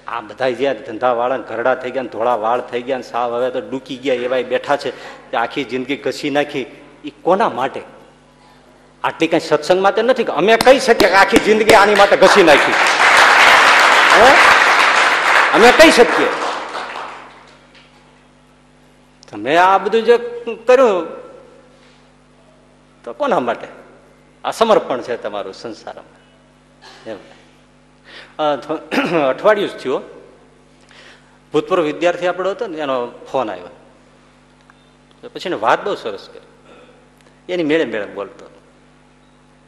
આ 0.06 0.20
બધા 0.20 0.50
જે 0.50 0.74
ધંધા 0.74 1.12
વાળા 1.12 1.36
ઘરડા 1.36 1.74
થઈ 1.74 1.90
ગયા 1.90 2.02
ધોળા 2.02 2.34
વાળ 2.34 2.60
થઈ 2.60 2.82
ગયા 2.82 3.00
સાવ 3.00 3.34
હવે 3.34 3.50
તો 3.50 3.60
ડૂકી 3.60 3.96
ગયા 3.96 4.14
એવા 4.14 4.36
બેઠા 4.36 4.76
છે. 4.76 4.92
આખી 5.36 5.64
જિંદગી 5.64 5.96
ઘસી 5.96 6.30
નાખી. 6.30 6.62
એ 7.04 7.12
કોના 7.22 7.48
માટે? 7.48 7.82
આટલી 9.04 9.26
કઈ 9.26 9.40
સત્સંગ 9.40 9.82
માટે 9.82 10.02
નથી 10.02 10.24
અમે 10.24 10.56
કહી 10.56 10.80
શકીએ 10.80 11.08
કે 11.08 11.14
આખી 11.14 11.38
જિંદગી 11.38 11.74
આની 11.74 11.94
માટે 11.94 12.16
ઘસી 12.16 12.42
નાખી. 12.42 12.74
અમે 15.54 15.72
કહી 15.72 15.90
શકીએ. 15.90 16.28
તમે 19.30 19.56
આ 19.56 19.78
બધું 19.78 20.02
જે 20.02 20.16
કર્યું, 20.68 21.06
તો 23.04 23.12
કોના 23.12 23.40
માટે? 23.40 23.68
આ 24.44 24.50
સમર્પણ 24.50 25.00
છે 25.02 25.16
તમારું 25.16 25.54
સંસારમાં. 25.54 26.18
અઠવાડિયું 29.28 29.70
જ 29.70 29.72
થયું. 29.82 30.02
ભૂતપૂર્વ 31.52 31.82
વિદ્યાર્થી 31.82 32.26
આપણો 32.26 32.50
હતો 32.50 32.66
ને, 32.66 32.78
એનો 32.78 32.96
ફોન 33.32 33.50
આવ્યો. 33.50 33.70
પછી 35.34 35.54
વાત 35.54 35.84
બહુ 35.84 35.94
સરસ 35.94 36.28
કરી. 36.32 36.48
એની 37.48 37.64
મેળે 37.64 37.84
મેળે 37.84 38.06
બોલતો. 38.14 38.51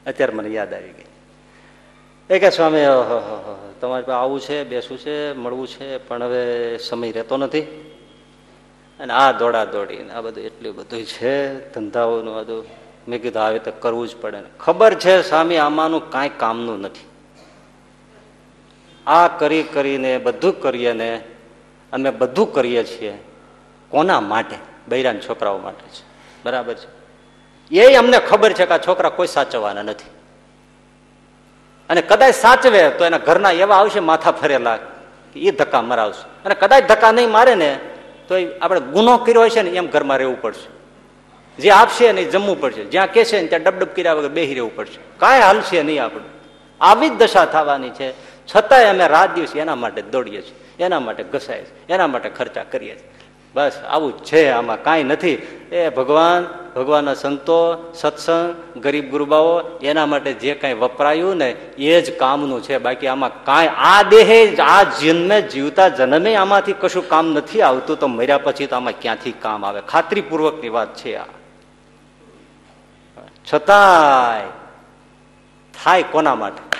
અત્યારે 0.06 0.32
મને 0.32 0.48
યાદ 0.48 0.74
આવી 0.74 0.92
ગઈ. 0.92 1.10
એ 2.30 2.38
કે 2.38 2.50
સ્વામી 2.50 2.84
તમારી 3.80 4.04
પાસે 4.04 4.18
આવવું 4.18 4.40
છે, 4.40 4.64
બેસવું 4.64 4.98
છે, 4.98 5.32
મળવું 5.32 5.66
છે, 5.66 5.98
પણ 5.98 6.22
હવે 6.22 6.42
સમય 6.78 7.12
રહેતો 7.12 7.36
નથી. 7.36 7.60
અને 9.00 9.12
આ 9.12 9.32
દોડા 9.32 9.64
દોડીને 9.64 10.12
આ 10.12 10.20
બધું 10.20 10.44
એટલું 10.44 10.76
બધું 10.76 11.04
છે, 11.04 11.34
ધંધાઓનું 11.72 12.34
બધું 12.34 12.64
મેં 13.08 13.22
કીધું 13.22 13.42
આવે 13.42 13.58
તો 13.58 13.72
કરવું 13.80 14.08
જ 14.08 14.16
પડે 14.20 14.40
ને. 14.40 14.50
ખબર 14.60 14.94
છે 14.94 15.22
સ્વામી, 15.22 15.56
આમાંનું 15.56 16.10
કાંઈ 16.10 16.30
કામનું 16.36 16.80
નથી. 16.80 17.06
આ 19.06 19.28
કરી 19.28 19.62
કરીને, 19.62 20.18
બધું 20.18 20.60
કરીએ 20.60 20.92
ને 20.92 21.10
અમે 21.92 22.10
બધું 22.10 22.52
કરીએ 22.52 22.84
છીએ, 22.84 23.14
કોના 23.88 24.20
માટે? 24.20 24.56
બૈરાન 24.88 25.18
છોકરાઓ 25.20 25.58
માટે 25.58 25.86
છે. 25.86 26.04
બરાબર 26.44 26.74
છે? 26.74 27.03
એ 27.70 27.94
અમને 27.94 28.18
ખબર 28.18 28.52
છે 28.52 28.66
કે 28.66 28.74
આ 28.74 28.78
છોકરા 28.78 29.08
કોઈ 29.08 29.26
સાચવવાના 29.26 29.82
નથી. 29.82 30.10
અને 31.88 32.02
કદાચ 32.02 32.34
સાચવે 32.34 32.90
તો 32.90 33.04
એના 33.04 33.18
ઘરના 33.18 33.50
એવા 33.50 33.76
આવશે 33.76 34.00
માથા 34.00 34.30
ફરેલા 34.30 34.76
કે 35.32 35.40
એ 35.40 35.50
ધક્કા 35.50 35.82
મરાવશે. 35.82 36.44
અને 36.44 36.54
કદાચ 36.54 36.84
ધક્કા 36.84 37.12
નહીં 37.12 37.30
મારે 37.30 37.54
ને 37.54 37.78
તો 38.28 38.34
આપણે 38.60 38.80
ગુનો 38.80 39.18
કર્યો 39.18 39.44
હશે 39.44 39.62
ને 39.62 39.70
એમ 39.70 39.86
ઘરમાં 39.86 40.16
રહેવું 40.16 40.42
પડશે. 40.42 40.74
જે 41.62 41.70
આપશે 41.70 42.12
ને 42.12 42.24
જમવું 42.24 42.60
પડશે. 42.60 42.84
જ્યાં 42.84 43.12
કહેશે 43.12 43.40
ને 43.40 43.46
ત્યાં 43.46 43.62
ડબડબ 43.62 43.86
કર્યા 43.86 44.12
વગર 44.12 44.28
બેહી 44.28 44.54
રહેવું 44.54 44.76
પડશે. 44.76 44.98
કાંઈ 45.18 45.40
હાલશે 45.40 45.82
નહીં 45.82 46.04
આપણે. 46.04 46.24
આવી 46.80 47.08
જ 47.08 47.12
દશા 47.12 47.44
થવાની 47.44 47.90
છે. 47.90 48.12
છતાંય 48.56 48.84
અમે 48.84 49.08
રાત 49.08 49.34
દિવસ 49.34 49.56
એના 49.56 49.74
માટે 49.74 50.02
દોડીએ 50.02 50.42
છીએ. 50.42 50.84
એના 50.84 51.00
માટે 51.00 51.22
ઘસાય 51.22 51.62
છે 51.62 51.88
એના 51.88 52.06
માટે 52.06 52.28
ખર્ચા 52.28 52.64
કરીએ 52.64 52.94
છીએ. 52.94 53.10
બસ, 53.54 53.72
આવું 53.88 54.24
છે, 54.24 54.48
આમાં 54.48 54.82
કાંઈ 54.82 55.02
નથી. 55.02 55.34
એ 55.72 55.88
ભગવાન, 55.88 56.46
ભગવાનના 56.76 57.14
સંતો, 57.14 57.92
સત્સંગ, 57.94 58.78
ગરીબ 58.78 59.10
ગુરુબાઓ, 59.10 59.78
એના 59.78 60.06
માટે 60.06 60.32
જે 60.32 60.54
કાંઈ 60.54 60.74
વપરાયું 60.74 61.36
ને, 61.36 61.50
એ 61.78 62.00
જ 62.00 62.18
કામનું 62.18 62.62
છે. 62.62 62.78
બાકી 62.78 63.06
આમાં 63.06 63.44
કાંઈ, 63.44 63.68
આ 63.76 64.02
દેહે 64.02 64.56
આ 64.56 64.82
જન્મે, 64.82 65.42
જીવતા 65.42 65.88
જન્મે 65.88 66.34
આમાંથી 66.34 66.72
કશું 66.72 67.08
કામ 67.08 67.26
નથી 67.26 67.62
આવતું, 67.62 67.98
તો 67.98 68.06
મર્યા 68.06 68.38
પછી 68.38 68.66
તો 68.66 68.76
આમાં 68.76 68.92
ક્યાંથી 69.00 69.32
કામ 69.32 69.66
આવે? 69.66 69.80
ખાતરીપૂર્વકની 69.88 70.68
વાત 70.68 70.96
છે 70.96 71.16
આ. 71.16 71.24
છતાંય, 73.52 74.46
થાય 75.84 76.02
કોના 76.02 76.34
માટે? 76.34 76.76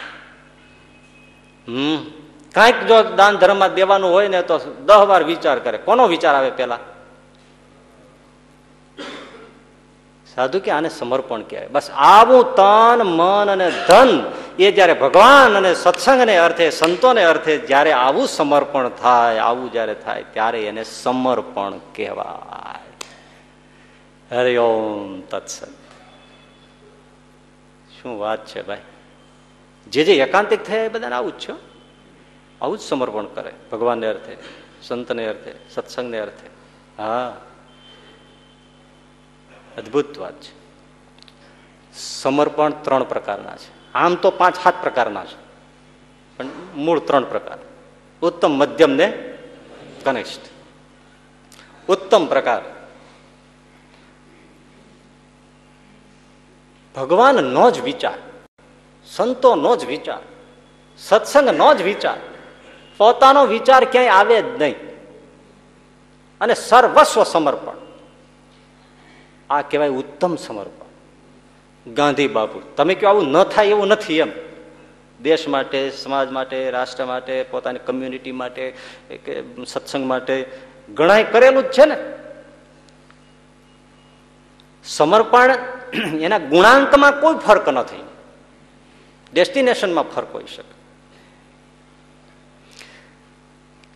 હમ? 1.72 2.24
કાંઈક 2.55 2.81
જો 2.87 3.03
દાન 3.03 3.37
ધર્મમાં 3.37 3.75
દેવાનું 3.75 4.11
હોય 4.11 4.29
ને 4.29 4.43
તો 4.43 4.59
દહ 4.59 5.05
વાર 5.05 5.25
વિચાર 5.25 5.59
કરે. 5.59 5.79
કોનો 5.79 6.07
વિચાર 6.07 6.35
આવે 6.35 6.51
પેલા 6.51 6.79
સાધુ 10.35 10.61
કે 10.61 10.71
આને 10.71 10.89
સમર્પણ 10.89 11.43
કહેવાય. 11.43 11.69
બસ 11.69 11.91
આવું 11.97 12.55
તન, 12.55 13.03
મન 13.03 13.51
અને 13.51 13.73
ધન 13.89 14.33
એ 14.59 14.73
જયારે 14.73 14.93
ભગવાન 14.93 15.57
અને 15.57 15.75
સત્સંગને 15.75 16.37
અર્થે, 16.37 16.71
સંતોને 16.71 17.25
અર્થે 17.25 17.59
જ્યારે 17.59 17.93
આવું 17.93 18.27
સમર્પણ 18.27 18.89
થાય, 18.89 19.39
આવું 19.39 19.73
જયારે 19.73 19.95
થાય, 19.95 20.25
ત્યારે 20.33 20.63
એને 20.63 20.85
સમર્પણ 20.85 21.73
કહેવાય. 21.79 22.79
હરે 24.37 24.57
ઓમ 24.57 25.21
તત્સત. 25.21 25.69
શું 28.03 28.21
વાત 28.21 28.47
છે 28.47 28.63
ભાઈ? 28.63 28.79
જે 29.87 30.05
જે 30.05 30.15
એકાંતિક 30.15 30.65
થયા 30.65 30.85
એ 30.85 30.89
બધાને 30.89 31.15
આવું 31.15 31.33
જ 31.33 31.41
છે. 31.41 31.74
આવું 32.65 32.79
જ 32.79 32.81
સમર્પણ 32.81 33.27
કરે. 33.27 33.53
ભગવાનને 33.73 34.07
અર્થે, 34.07 34.37
સંતને 34.83 35.27
અર્થે, 35.27 35.53
સત્સંગને 35.71 36.19
અર્થે. 36.19 36.51
હા. 37.03 37.41
અદભુત 39.79 40.19
વાત 40.19 40.41
છે. 40.41 40.65
સમર્પણ 41.99 42.73
ત્રણ 42.73 43.05
પ્રકારના 43.05 43.57
છે. 43.57 43.93
આમ 43.93 44.15
તો 44.15 44.31
પાંચ 44.31 44.57
સાત 44.57 44.83
પ્રકારના 44.83 45.25
છે. 45.25 45.45
પણ 46.37 46.47
મૂળ 46.77 46.99
ત્રણ 46.99 47.25
પ્રકાર. 47.25 47.59
ઉત્તમ, 48.23 48.51
મધ્યમ 48.51 48.91
ને 48.91 49.35
કનિષ્ઠ 50.05 50.41
ઉત્તમ 51.89 52.27
પ્રકાર. 52.27 52.62
ભગવાનનો 56.97 57.71
જ 57.71 57.80
વિચાર. 57.80 58.18
સંતોનો 59.07 59.76
જ 59.76 59.84
વિચાર. 59.84 60.18
સત્સંગનો 60.99 61.75
જ 61.75 61.83
વિચાર. 61.83 62.34
પોતાનો 62.99 63.46
વિચાર 63.46 63.84
ક્યાંય 63.84 64.08
આવે 64.08 64.42
જ 64.42 64.45
નહીં. 64.45 64.75
અને 66.41 66.54
સર્વસ્વ 66.54 67.25
સમર્પણ. 67.25 67.76
આ 69.50 69.62
કહેવાય 69.62 69.88
ઉત્તમ 69.88 70.37
સમર્પણ. 70.37 70.84
ગાંધી 71.95 72.29
બાપુ, 72.29 72.61
તમે 72.76 72.95
કહો 72.95 73.08
આવું 73.08 73.29
ન 73.29 73.45
થાય 73.45 73.66
એવું 73.66 73.88
નથી 73.88 74.18
એમ. 74.18 74.33
દેશ 75.22 75.49
માટે, 75.49 75.91
સમાજ 75.91 76.30
માટે, 76.30 76.71
રાષ્ટ્ર 76.71 77.04
માટે, 77.04 77.42
પોતાની 77.42 77.79
કમ્યુનિટી 77.79 78.33
માટે, 78.33 78.76
કે 79.08 79.42
સત્સંગ 79.66 80.07
માટે 80.07 80.50
ઘણાય 80.95 81.25
કરેલું 81.25 81.62
જ 81.62 81.66
છે 81.66 81.84
ને. 81.84 81.96
સમર્પણ 84.84 85.54
એના 86.21 86.38
ગુણાંકમાં 86.38 87.21
કોઈ 87.21 87.34
ફરક 87.34 87.68
નથી. 87.68 88.04
ડેસ્ટિનેશનમાં 89.33 90.04
ફરક 90.04 90.34
હોઈ 90.34 90.45
શકે. 90.57 90.74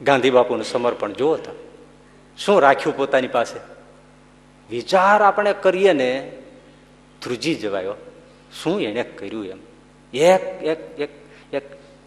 ગાંધી 0.02 0.30
બાપુનું 0.30 0.64
સમર્પણ 0.64 1.12
જુઓ 1.12 1.36
તો. 1.36 1.72
શું 2.38 2.60
રાખ્યું 2.60 2.96
પોતાની 2.96 3.28
પાસે? 3.28 3.60
વિચાર 4.70 5.22
આપણે 5.22 5.52
કરીએ 5.52 5.92
ને, 5.92 6.42
ધ્રુજી 7.22 7.54
જવાયો. 7.54 7.94
શું 8.62 8.82
એને 8.82 9.02
કર્યું 9.02 9.46
એમ? 9.46 9.58
એક 10.12 10.62
એક 10.62 11.00
એક 11.00 11.10
એક 11.54 11.62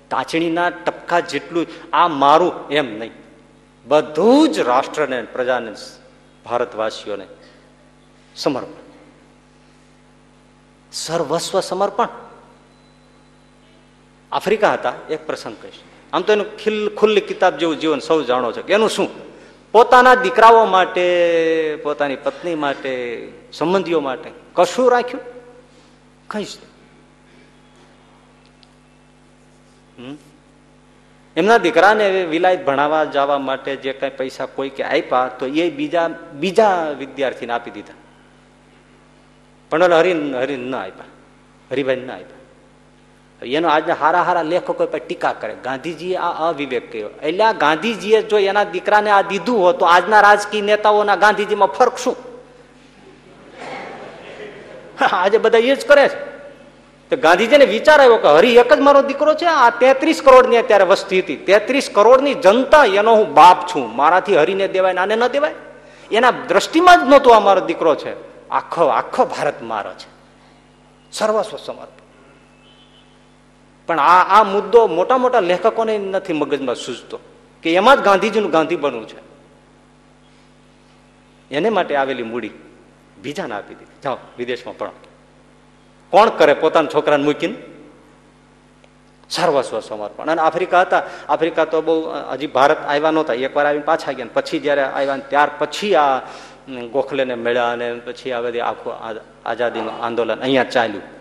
ટાંચણીના 0.09 0.69
ટપકા 0.69 1.19
જેટલું 1.19 1.65
આ 1.93 2.07
મારું 2.07 2.69
એમ 2.69 2.99
નહીં. 2.99 3.11
બધું 3.85 4.49
જ 4.49 4.59
રાષ્ટ્રને 4.59 5.21
પ્રજાને 5.21 5.73
ભારતવાસીઓને 6.45 7.27
સમર્પણ. 8.35 8.81
સર્વસ્વ 10.91 11.59
સમર્પણ. 11.59 12.07
આફ્રિકા 14.31 14.73
હતા, 14.73 14.93
એક 15.09 15.27
પ્રસંગ 15.27 15.57
કહીશ. 15.61 15.73
આમ 16.13 16.21
તો 16.21 16.33
એનું 16.33 16.57
ખિલ 16.57 16.89
ખુલ્લી 16.97 17.21
કિતાબ 17.21 17.57
જેવું 17.57 17.79
જીવન 17.79 17.99
સૌ 17.99 18.21
જાણો 18.21 18.51
છો 18.51 18.61
કે 18.61 18.73
એનું 18.73 18.89
શું? 18.89 19.09
પોતાના 19.71 20.15
દીકરાઓ 20.15 20.65
માટે, 20.65 21.05
પોતાની 21.83 22.15
પત્ની 22.15 22.55
માટે, 22.55 22.91
સંબંધીઓ 23.53 23.99
માટે 23.99 24.31
કશું 24.55 24.91
રાખ્યું? 24.91 25.23
કઈ? 26.27 26.45
એમના 31.35 31.57
દીકરાને 31.57 32.25
વિલાયત 32.25 32.65
ભણાવવા 32.65 33.03
જવા 33.05 33.37
માટે 33.37 33.75
જે 33.75 33.93
કઈ 33.93 34.09
પૈસા 34.09 34.45
કોઈ 34.45 34.69
કે 34.69 34.83
આપ્યા 34.83 35.27
તો 35.39 35.45
એ 35.45 35.69
બીજા 35.69 36.09
બીજા 36.33 36.95
વિદ્યાર્થીને 36.97 37.53
આપી 37.53 37.71
દીધા. 37.71 37.93
પણ 39.69 39.83
હરિ 39.83 40.13
હરિ 40.33 40.57
ના 40.57 40.79
આપ્યા. 40.79 41.05
હરિભાઈ 41.71 41.95
ના 41.95 42.13
આપ્યા. 42.13 42.40
એનો 43.45 43.69
આજના 43.69 43.93
હારા 43.93 44.21
હારા 44.21 44.41
લેખકો 44.41 44.73
પર 44.73 44.97
ટીકા 44.97 45.33
કરે. 45.33 45.55
ગાંધીજીએ 45.63 46.15
આ 46.15 46.49
અવિવેક 46.49 46.91
કર્યો. 46.91 47.09
એટલે 47.23 47.53
ગાંધીજીએ 47.53 48.21
જો 48.21 48.37
એના 48.37 48.63
દીકરાને 48.63 49.11
આ 49.11 49.21
દીધું 49.21 49.59
હોત, 49.59 49.79
તો 49.79 49.85
આજના 49.85 50.21
રાજકીય 50.21 50.61
નેતાઓના 50.61 51.15
ગાંધીજીમાં 51.15 51.67
ફરક 51.67 51.97
શું? 51.97 52.15
આજે 55.11 55.37
બધા 55.37 55.57
એ 55.57 55.75
જ 55.75 55.85
કરે 55.85 56.09
છે. 56.09 56.31
તો 57.09 57.17
ગાંધીજીને 57.17 57.65
વિચાર 57.65 57.99
આવ્યો 57.99 58.17
કે 58.17 58.27
હરી 58.27 58.55
એક 58.55 58.73
જ 58.73 58.79
મારો 58.79 59.01
દીકરો 59.01 59.33
છે, 59.33 59.45
આ 59.45 59.69
તેત્રીસ 59.69 60.21
કરોડની 60.25 60.57
અત્યારે 60.57 60.83
વસ્તી 60.83 61.19
હતી. 61.19 61.35
તેત્રીસ 61.35 61.89
કરોડની 61.93 62.33
જનતા 62.33 62.85
એનો 62.85 63.15
હું 63.15 63.33
બાપ 63.33 63.67
છું. 63.67 63.95
મારાથી 63.95 64.37
હરીને 64.37 64.67
દેવાય 64.67 64.93
આને 64.93 65.15
ન 65.15 65.27
દેવાય? 65.27 65.53
એના 66.11 66.31
દ્રષ્ટિમાં 66.31 66.97
જ 66.97 67.09
નહોતો 67.09 67.29
આ 67.29 67.39
મારો 67.39 67.61
દીકરો 67.61 67.95
છે. 67.95 68.31
આખો 68.49 68.85
આખો 68.85 69.25
ભારત 69.25 69.61
મારો 69.61 69.91
છે. 69.91 70.09
સર્વસ્વ 71.11 71.57
સમર્પણ. 71.57 72.00
પણ 73.91 73.99
આ 73.99 74.39
આ 74.39 74.43
મુદ્દો 74.43 74.87
મોટા 74.87 75.17
મોટા 75.17 75.39
લેખકોને 75.39 75.97
નથી 75.97 76.33
મગજમાં 76.33 76.75
સૂઝતો 76.75 77.19
કે 77.63 77.73
એમાં 77.75 77.97
જ 77.97 77.99
ગાંધીજીનું 77.99 78.51
ગાંધી 78.51 78.75
બનવું 78.75 79.07
છે. 79.07 79.19
એને 81.55 81.69
માટે 81.69 81.95
આવેલી 81.95 82.23
મૂડી 82.23 82.51
બીજાને 83.17 83.55
આપી 83.55 83.73
દીધી. 83.75 83.91
જાઓ, 84.03 84.17
વિદેશમાં 84.37 84.77
ભણો. 84.77 84.91
કોણ 86.09 86.29
કરે? 86.29 86.53
પોતાના 86.53 86.87
છોકરાને 86.93 87.23
મૂકીને? 87.23 87.55
સર્વસ્વ 89.29 89.79
સમર્પણ. 89.79 90.31
અને 90.31 90.41
આફ્રિકા 90.41 90.81
હતા. 90.81 91.03
આફ્રિકા 91.29 91.65
તો 91.65 91.81
બહુ, 91.81 92.09
હજી 92.31 92.47
ભારત 92.47 92.85
આવ્યા 92.85 93.11
નહોતા. 93.11 93.33
એકવાર 93.33 93.65
આવીને 93.65 93.83
પાછા 93.83 94.11
ગયા 94.11 94.27
પછી 94.33 94.59
જ્યારે 94.59 94.83
આવ્યા 94.83 95.17
ત્યાર 95.17 95.49
પછી 95.59 95.95
આ 95.95 96.19
ગોખલેને 96.91 97.35
મળ્યા 97.35 97.71
અને 97.71 97.93
પછી 97.93 98.31
આ 98.31 98.41
બધી 98.41 98.59
આખું 98.59 98.93
આઝાદીનું 99.45 100.03
આંદોલન 100.03 100.39
અહીંયા 100.39 100.63
ચાલ્યું. 100.63 101.20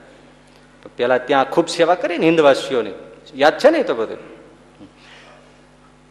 પેલા 0.89 1.19
ત્યાં 1.19 1.51
ખૂબ 1.51 1.69
સેવા 1.69 1.95
કરી 1.95 2.19
ને 2.19 2.27
હિન્દવાસીઓની. 2.27 2.91
યાદ 3.35 3.59
છે 3.59 3.71
ને 3.71 3.83
તો 3.83 3.95
બધું? 3.95 4.19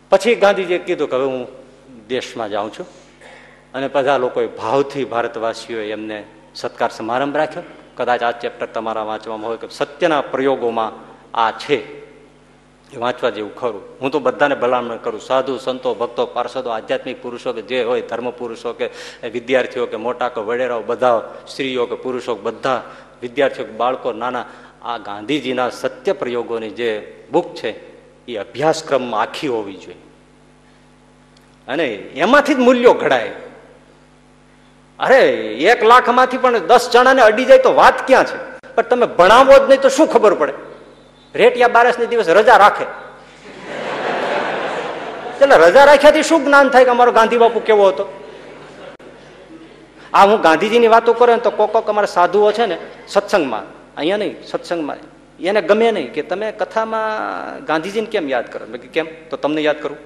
પછી 0.09 0.35
ગાંધીજીએ 0.35 0.77
કીધું 0.77 1.09
કે 1.09 1.15
હવે 1.15 1.25
હું 1.25 1.47
દેશમાં 2.07 2.49
જાઉં 2.49 2.73
છું. 2.73 2.87
અને 3.73 3.87
બધા 3.87 4.17
લોકોએ 4.17 4.47
ભાવથી 4.47 5.05
ભારતવાસીઓએ 5.05 5.91
એમને 5.91 6.23
સત્કાર 6.55 6.89
સમારંભ 6.89 7.37
રાખ્યો. 7.37 7.63
કદાચ 7.95 8.23
આ 8.23 8.31
ચેપ્ટર 8.31 8.65
તમારા 8.65 9.03
વાંચવામાં 9.03 9.49
હોય 9.49 9.57
કે 9.57 9.67
સત્યના 9.71 10.21
પ્રયોગોમાં 10.21 10.91
આ 11.37 11.51
છે. 11.51 11.99
એ 12.93 12.97
વાંચવા 12.97 13.29
જેવું 13.29 13.55
ખરું. 13.55 13.81
હું 14.01 14.11
તો 14.11 14.19
બધાને 14.19 14.55
ભલામણ 14.55 14.97
કરું. 14.97 15.21
સાધુ, 15.21 15.57
સંતો, 15.57 15.95
ભક્તો, 15.95 16.25
પાર્ષદો, 16.25 16.69
આધ્યાત્મિક 16.69 17.21
પુરુષો 17.21 17.53
કે 17.53 17.61
જે 17.61 17.83
હોય 17.83 18.01
ધર્મ 18.01 18.31
પુરુષો 18.31 18.73
કે 18.73 18.89
વિદ્યાર્થીઓ 19.29 19.85
કે 19.85 19.95
મોટા 19.95 20.29
કે 20.29 20.41
વડેરાઓ, 20.41 20.81
બધા 20.81 21.33
સ્ત્રીઓ 21.47 21.85
કે 21.85 21.95
પુરુષો, 21.95 22.35
બધા 22.35 22.83
વિદ્યાર્થીઓ, 23.21 23.65
બાળકો, 23.65 24.13
નાના, 24.13 24.45
આ 24.83 24.97
ગાંધીજીના 24.97 25.69
સત્ય 25.69 26.13
પ્રયોગોની 26.13 26.69
જે 26.69 27.23
બુક 27.31 27.55
છે, 27.55 27.89
એ 28.25 28.37
અભ્યાસક્રમમાં 28.37 29.21
આખી 29.21 29.47
હોવી 29.47 29.73
જોઈએ. 29.73 29.95
અને 31.67 31.87
એમાંથી 31.93 32.53
જ 32.53 32.57
મૂલ્યો 32.57 32.93
ઘડાય. 32.93 33.31
અરે, 34.99 35.31
એક 35.55 35.83
લાખમાંથી 35.83 36.37
પણ 36.37 36.59
દસ 36.59 36.89
જણાને 36.93 37.21
અડી 37.21 37.45
જાય 37.45 37.57
તો 37.57 37.73
વાત 37.73 38.07
ક્યાં 38.07 38.25
છે? 38.25 38.59
પણ 38.75 38.81
તમે 38.81 39.05
ભણાવો 39.05 39.65
જ 39.65 39.69
નહીં 39.69 39.81
તો 39.81 39.89
શું 39.89 40.07
ખબર 40.07 40.33
પડે? 40.33 40.53
રેટિયા 41.35 41.67
બારસની 41.67 42.05
દિવસ 42.05 42.29
રજા 42.29 42.57
રાખે. 42.57 42.85
એટલે 45.41 45.57
રજા 45.57 45.83
રાખ્યાથી 45.83 46.23
શું 46.23 46.45
જ્ઞાન 46.45 46.69
થાય 46.69 46.83
કે 46.83 46.89
અમારો 46.89 47.11
ગાંધી 47.11 47.37
બાપુ 47.37 47.59
કેવો 47.59 47.87
હતો? 47.87 48.18
આ 50.13 50.25
હું 50.25 50.41
ગાંધીજીની 50.41 50.87
વાતો 50.87 51.13
કરું 51.13 51.35
ને 51.35 51.41
તો 51.41 51.51
કોક 51.51 51.71
કોક 51.71 51.89
અમારા 51.89 52.05
સાધુઓ 52.05 52.51
છે 52.51 52.65
ને 52.65 52.77
સત્સંગમાં, 53.07 53.63
અહીંયા 53.97 54.17
નહીં, 54.17 54.43
સત્સંગમાં. 54.43 54.97
એને 55.39 55.61
ગમે 55.61 55.91
નહીં 55.91 56.13
કે 56.13 56.21
તમે 56.21 56.51
કથામાં 56.51 57.65
ગાંધીજીને 57.65 58.07
કેમ 58.07 58.29
યાદ 58.29 58.51
કરો? 58.51 58.65
કેમ? 58.93 59.07
તો 59.29 59.37
તમને 59.37 59.61
યાદ 59.61 59.81
કરું. 59.81 59.97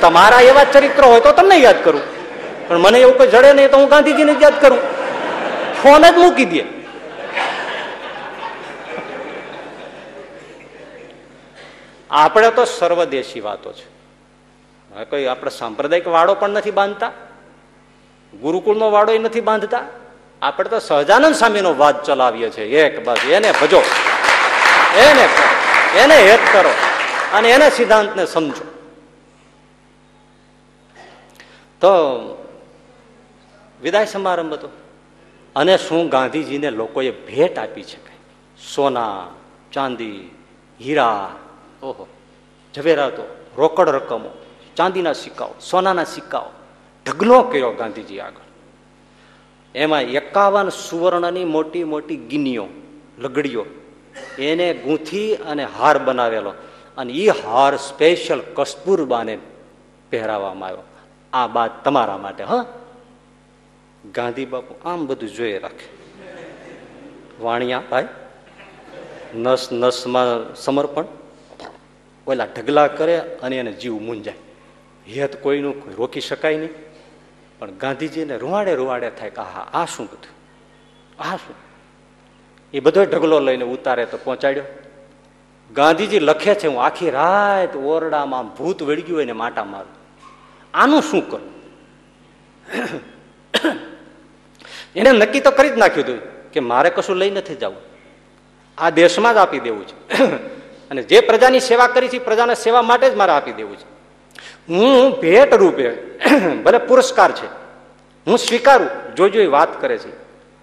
તમારા 0.00 0.40
એવા 0.40 0.64
ચરિત્ર 0.64 1.04
હોય 1.04 1.20
તો 1.20 1.32
તમને 1.32 1.56
યાદ 1.56 1.84
કરું. 1.84 2.00
પણ 2.68 2.78
મને 2.78 2.98
એવું 2.98 3.18
કોઈ 3.18 3.26
જડે 3.26 3.52
નહીં 3.52 3.70
તો 3.70 3.76
હું 3.76 3.88
ગાંધીજીને 3.88 4.36
યાદ 4.40 4.60
કરું. 4.60 4.78
ફોન 5.82 6.02
જ 6.02 6.16
મૂકી 6.16 6.44
દે. 6.44 6.64
આપણે 12.10 12.50
તો 12.50 12.64
સર્વદેશી 12.64 13.40
વાતો 13.40 13.72
છે. 13.72 13.95
કોઈ 15.04 15.24
આપણે 15.24 15.50
સાંપ્રદાયિક 15.50 16.08
વાડો 16.08 16.34
પણ 16.34 16.50
નથી 16.50 16.70
બાંધતા? 16.70 17.12
ગુરુકુળનો 18.40 18.90
વાડો 18.90 19.12
એ 19.12 19.18
નથી 19.18 19.40
બાંધતા? 19.40 19.82
આપણે 20.42 20.68
તો 20.68 20.78
સહજાનંદ 20.78 21.34
સ્વામીનો 21.34 21.74
વાદ 21.74 22.02
ચલાવીએ 22.02 22.50
છીએ. 22.50 22.82
એક 22.82 23.04
બસ, 23.04 23.18
એને 23.24 23.52
ભજો. 23.62 23.82
એને 24.96 25.28
એને 25.98 26.30
હેત 26.30 26.40
કરો 26.52 26.70
અને 27.32 27.50
એના 27.50 27.68
સિદ્ધાંતને 27.68 28.26
સમજો. 28.26 28.72
તો 31.80 31.88
વિદાય 33.82 34.06
સમારંભ 34.06 34.52
હતો. 34.52 34.68
અને 35.56 35.78
શું 35.78 36.08
ગાંધીજીને 36.08 36.70
લોકોએ 36.70 37.10
ભેટ 37.10 37.58
આપી 37.58 37.82
છે 37.82 38.06
સોના, 38.74 39.26
ચાંદી, 39.72 40.34
હીરા, 40.80 41.32
ઓહો, 41.82 42.06
ઝવેરાતો, 42.74 43.36
રોકડ 43.56 43.88
રકમો. 43.88 44.45
ચાંદીના 44.76 45.12
સિક્કાઓ, 45.12 45.50
સોનાના 45.70 46.04
સિક્કાઓ. 46.04 46.44
ઢગલો 47.06 47.42
કર્યો 47.42 47.70
ગાંધીજી 47.70 48.20
આગળ. 48.20 48.40
એમાં 49.74 50.02
એકાવન 50.02 50.68
સુવર્ણની 50.68 51.44
મોટી 51.44 51.84
મોટી 51.84 52.16
ગિનીઓ, 52.16 52.66
લગડીઓ, 53.18 53.66
એને 54.38 54.74
ગૂંથી 54.74 55.34
અને 55.34 55.64
હાર 55.64 55.98
બનાવેલો. 55.98 56.52
અને 56.96 57.12
એ 57.12 57.28
હાર 57.28 57.76
સ્પેશિયલ 57.76 58.40
કસ્તુરબાને 58.54 59.38
પહેરાવવામાં 60.10 60.68
આવ્યો. 60.68 60.82
આ 61.32 61.46
બાદ 61.46 61.70
તમારા 61.84 62.18
માટે, 62.18 62.44
હ? 62.44 62.50
ગાંધી 64.12 64.44
બાપુ 64.44 64.88
આમ 64.88 65.06
બધું 65.06 65.28
જોઈ 65.28 65.58
રાખે. 65.58 65.88
વાણિયા, 67.40 67.82
ભાઈ? 67.90 68.08
નસ 69.34 69.68
નસમાં 69.72 70.54
સમર્પણ. 70.54 71.04
ઓલા 72.26 72.44
ઢગલા 72.44 72.86
કરે 72.86 73.18
અને 73.18 73.56
એને 73.56 73.72
જીવ 73.72 73.94
મૂંઝાય 73.94 74.34
હેત 75.14 75.42
કોઈનું 75.42 75.96
રોકી 75.96 76.20
શકાય 76.20 76.56
નહીં. 76.56 76.70
પણ 77.58 77.70
ગાંધીજીને 77.70 78.36
રૂવાડે 78.36 78.74
રૂવાડે 78.74 79.10
થાય 79.10 79.30
કે 79.30 79.42
હા 79.42 79.68
આ 79.72 79.84
શું 79.84 80.06
બધું? 80.06 80.32
આ 81.22 81.36
શું? 81.36 81.54
એ 82.74 82.80
બધો 82.80 83.04
ઢગલો 83.04 83.40
લઈને 83.40 83.64
ઉતારે 83.64 84.06
તો 84.06 84.16
પહોંચાડ્યો. 84.16 84.64
ગાંધીજી 85.72 86.18
લખે 86.18 86.54
છે, 86.54 86.66
હું 86.66 86.84
આખી 86.84 87.10
રાત 87.10 87.76
ઓરડામાં 87.76 88.56
ભૂત 88.56 88.82
વળગ્યું 88.82 89.16
હોય 89.16 89.24
ને 89.24 89.32
માટા 89.32 89.64
મારું. 89.64 89.94
આનું 90.74 91.02
શું 91.02 91.30
કરું? 91.30 91.56
એને 94.96 95.12
નક્કી 95.12 95.40
તો 95.40 95.50
કરી 95.50 95.70
જ 95.70 95.72
નાખ્યું 95.72 96.06
હતું 96.06 96.50
કે 96.50 96.60
મારે 96.60 96.90
કશું 96.90 97.16
લઈ 97.16 97.30
નથી 97.30 97.54
જવું. 97.54 97.76
આ 98.78 98.90
દેશમાં 98.90 99.34
જ 99.34 99.36
આપી 99.36 99.60
દેવું 99.60 99.86
છે. 99.86 99.94
અને 100.90 101.02
જે 101.02 101.20
પ્રજાની 101.20 101.60
સેવા 101.60 101.86
કરી 101.86 102.08
છે 102.08 102.18
પ્રજાના 102.18 102.54
સેવા 102.54 102.82
માટે 102.82 103.10
જ 103.10 103.14
મારે 103.14 103.32
આપી 103.32 103.52
દેવું 103.52 103.76
છે. 103.76 103.95
હું 104.68 105.20
ભેટ 105.20 105.54
રૂપે, 105.54 105.88
ભલે 106.64 106.78
પુરસ્કાર 106.78 107.32
છે, 107.32 107.46
હું 108.26 108.38
સ્વીકારું, 108.38 109.14
જોજો 109.14 109.40
એ 109.40 109.46
વાત 109.46 109.80
કરે 109.80 109.98
છે. 109.98 110.12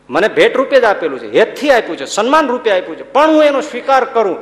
મને 0.10 0.28
ભેટ 0.28 0.58
રૂપે 0.58 0.82
જ 0.82 0.84
આપેલું 0.84 1.20
છે, 1.20 1.40
હેતથી 1.40 1.72
આપ્યું 1.72 1.98
છે, 1.98 2.06
સન્માન 2.06 2.48
રૂપે 2.48 2.72
આપ્યું 2.72 2.98
છે, 2.98 3.04
પણ 3.04 3.30
હું 3.30 3.44
એનો 3.44 3.62
સ્વીકાર 3.62 4.06
કરું, 4.06 4.38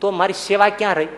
તો 0.00 0.10
મારી 0.10 0.32
સેવા 0.32 0.68
ક્યાં 0.68 0.94
રહી? 0.94 1.08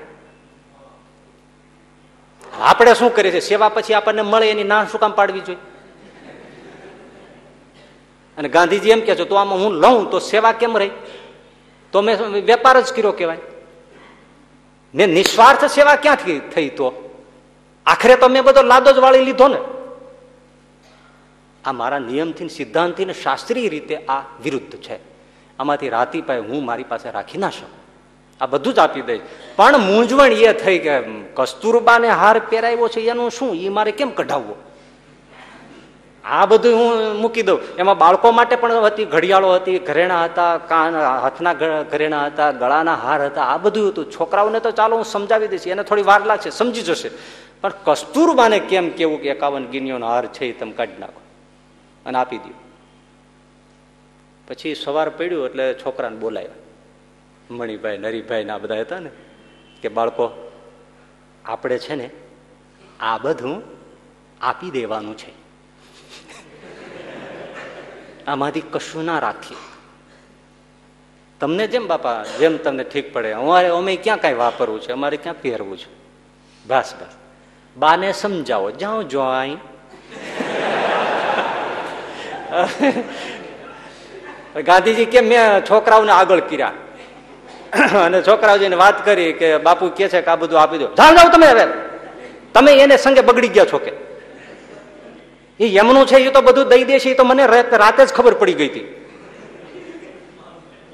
આપણે 2.61 2.94
શું 2.94 3.15
કરીએ 3.15 3.31
છીએ? 3.31 3.40
સેવા 3.40 3.69
પછી 3.69 3.94
આપણને 3.94 4.23
મળે 4.23 4.51
એની 4.51 4.65
ના 4.65 4.85
શું 4.85 5.01
કામ 5.01 5.12
પાડવી 5.12 5.40
જોઈએ? 5.40 5.59
અને 8.39 8.48
ગાંધીજી 8.48 8.90
એમ 8.90 9.01
કે 9.01 9.15
છે, 9.15 9.24
તો 9.24 9.35
આમાં 9.35 9.59
હું 9.59 9.73
લઉં, 9.73 10.11
તો 10.11 10.19
સેવા 10.19 10.52
કેમ 10.52 10.77
રહી? 10.78 10.90
તો 11.93 12.01
મેં 12.01 12.16
વેપાર 12.47 12.81
જ 12.81 12.93
કર્યો 12.93 13.12
કહેવાય. 13.12 13.39
ને 14.94 15.07
નિસ્વાર્થ 15.07 15.65
સેવા 15.65 15.97
ક્યાંથી 15.97 16.39
થઈ 16.39 16.69
તો? 16.69 17.10
આખરે 17.93 18.17
તો 18.17 18.29
મેં 18.29 18.43
બધો 18.45 18.62
લાદો 18.62 18.93
જ 18.93 18.99
વાળી 19.05 19.27
લીધો 19.29 19.49
ને. 19.49 19.61
આ 21.65 21.73
મારા 21.73 21.99
નિયમથી 21.99 22.49
સિદ્ધાંતથી 22.49 23.05
ને 23.05 23.15
શાસ્ત્રીય 23.15 23.69
રીતે 23.69 23.97
આ 23.97 24.23
વિરુદ્ધ 24.43 24.75
છે. 24.87 24.97
આમાંથી 25.59 25.95
રાતી 25.97 26.23
પાય 26.29 26.49
હું 26.49 26.65
મારી 26.65 26.89
પાસે 26.93 27.11
રાખી 27.11 27.39
ના 27.39 27.51
શકું. 27.51 27.79
આ 28.41 28.47
બધું 28.47 28.75
જ 28.75 28.79
આપી 28.79 29.03
દઈશ 29.03 29.21
પણ 29.57 29.79
મૂંઝવણ 29.79 30.33
એ 30.33 30.53
થઈ 30.53 30.79
કે 30.79 30.95
કસ્તુરબાને 31.35 32.09
હાર 32.09 32.37
પહેરાવ્યો 32.51 32.89
છે, 32.89 33.01
એનું 33.01 33.31
શું? 33.31 33.51
એ 33.55 33.69
મારે 33.69 33.93
કેમ 33.93 34.11
કઢાવવો? 34.11 34.57
આ 36.25 36.47
બધું 36.47 36.75
હું 36.79 37.21
મૂકી 37.21 37.43
દઉં. 37.43 37.59
એમાં 37.79 37.99
બાળકો 37.99 38.33
માટે 38.33 38.57
પણ 38.57 38.73
હતી, 38.85 39.05
ઘડિયાળો 39.05 39.55
હતી, 39.55 39.79
ઘરેણા 39.79 40.25
હતા, 40.25 40.59
કાન, 40.59 40.97
હાથના 40.97 41.53
ઘરેણા 41.93 42.25
હતા, 42.27 42.51
ગળાના 42.53 42.95
હાર 42.95 43.21
હતા, 43.27 43.45
આ 43.45 43.59
બધું 43.59 43.89
હતું. 43.89 44.11
છોકરાઓને 44.12 44.61
તો 44.61 44.71
ચાલો 44.71 44.97
હું 44.97 45.05
સમજાવી 45.05 45.49
દઈશ, 45.49 45.67
એને 45.67 45.83
થોડી 45.83 46.03
વાર 46.03 46.21
લાગશે, 46.27 46.51
સમજી 46.51 46.83
જશે. 46.83 47.11
પણ 47.61 47.73
કસ્તુરબાને 47.85 48.61
કેમ 48.61 48.91
કેવું 48.91 49.23
કે 49.23 49.28
એકાવન 49.28 49.66
ગિન્યોનો 49.66 50.07
હાર 50.07 50.27
છે 50.27 50.47
એ 50.47 50.53
તમે 50.53 50.73
કાઢી 50.73 51.01
નાખો 51.01 51.20
અને 52.07 52.19
આપી 52.19 52.39
દો 52.39 52.55
પછી 54.49 54.74
સવાર 54.74 55.09
પડ્યું 55.09 55.47
એટલે 55.47 55.74
છોકરાને 55.74 56.16
બોલાવ્યા 56.16 56.51
મણિભાઈ, 57.51 57.99
નરીભાઈ 57.99 58.45
ના 58.45 58.59
બધા 58.59 58.81
હતા 58.81 58.99
ને, 58.99 59.11
કે 59.82 59.89
બાળકો, 59.89 60.53
આપણે 61.45 61.78
છે 61.78 61.95
ને 61.95 62.11
આ 63.01 63.19
બધું 63.19 63.62
આપી 64.41 64.70
દેવાનું 64.70 65.16
છે. 65.16 65.32
આમાંથી 68.27 68.61
કશું 68.61 69.05
ના 69.05 69.19
રાખીએ. 69.19 69.57
તમને 71.41 71.66
જેમ 71.66 71.87
બાપા, 71.87 72.24
જેમ 72.39 72.57
તમને 72.57 72.85
ઠીક 72.85 73.12
પડે, 73.12 73.32
અમારે 73.32 73.69
અમે 73.69 73.97
ક્યાં 73.97 74.20
કાંઈ 74.20 74.35
વાપરવું 74.35 74.81
છે? 74.81 74.93
અમારે 74.93 75.16
ક્યાં 75.16 75.43
પહેરવું 75.43 75.78
છે? 75.78 75.89
બસ 76.66 76.95
બસ. 77.01 77.20
બાને 77.77 78.13
સમજાવો, 78.13 78.71
જાઓ 78.71 79.03
જો 79.03 79.21
અહીં 79.21 79.59
ગાંધીજી 84.67 85.05
કેમ 85.05 85.25
મેં 85.25 85.61
છોકરાઓને 85.71 86.13
આગળ 86.13 86.41
કર્યા. 86.41 86.73
અને 88.05 88.23
છોકરાઓ 88.23 88.59
જઈને 88.59 88.77
વાત 88.77 89.05
કરી 89.05 89.33
કે 89.33 89.59
બાપુ 89.59 89.89
કે 89.89 90.09
છે 90.09 90.23
કે 90.23 90.31
આ 90.31 90.37
બધું 90.37 90.61
આપી 90.61 90.79
દો. 90.79 90.87
જાઓ 90.87 91.15
જાઓ 91.15 91.29
તમે 91.31 91.47
હવે. 91.47 91.67
તમે 92.55 92.73
એને 92.73 92.97
સંગે 92.97 93.21
બગડી 93.21 93.49
ગયા 93.49 93.65
છો 93.65 93.79
કે. 93.79 93.93
એ 95.61 95.79
એમનું 95.79 96.07
છે, 96.07 96.17
એ 96.17 96.31
તો 96.31 96.41
બધું 96.41 96.69
દઈ 96.69 96.85
દેશે 96.85 97.11
એ 97.11 97.15
તો 97.15 97.25
મને 97.25 97.47
રાતે 97.47 98.07
જ 98.07 98.13
ખબર 98.13 98.35
પડી 98.35 98.55
ગઈ 98.55 98.69
હતી. 98.69 99.07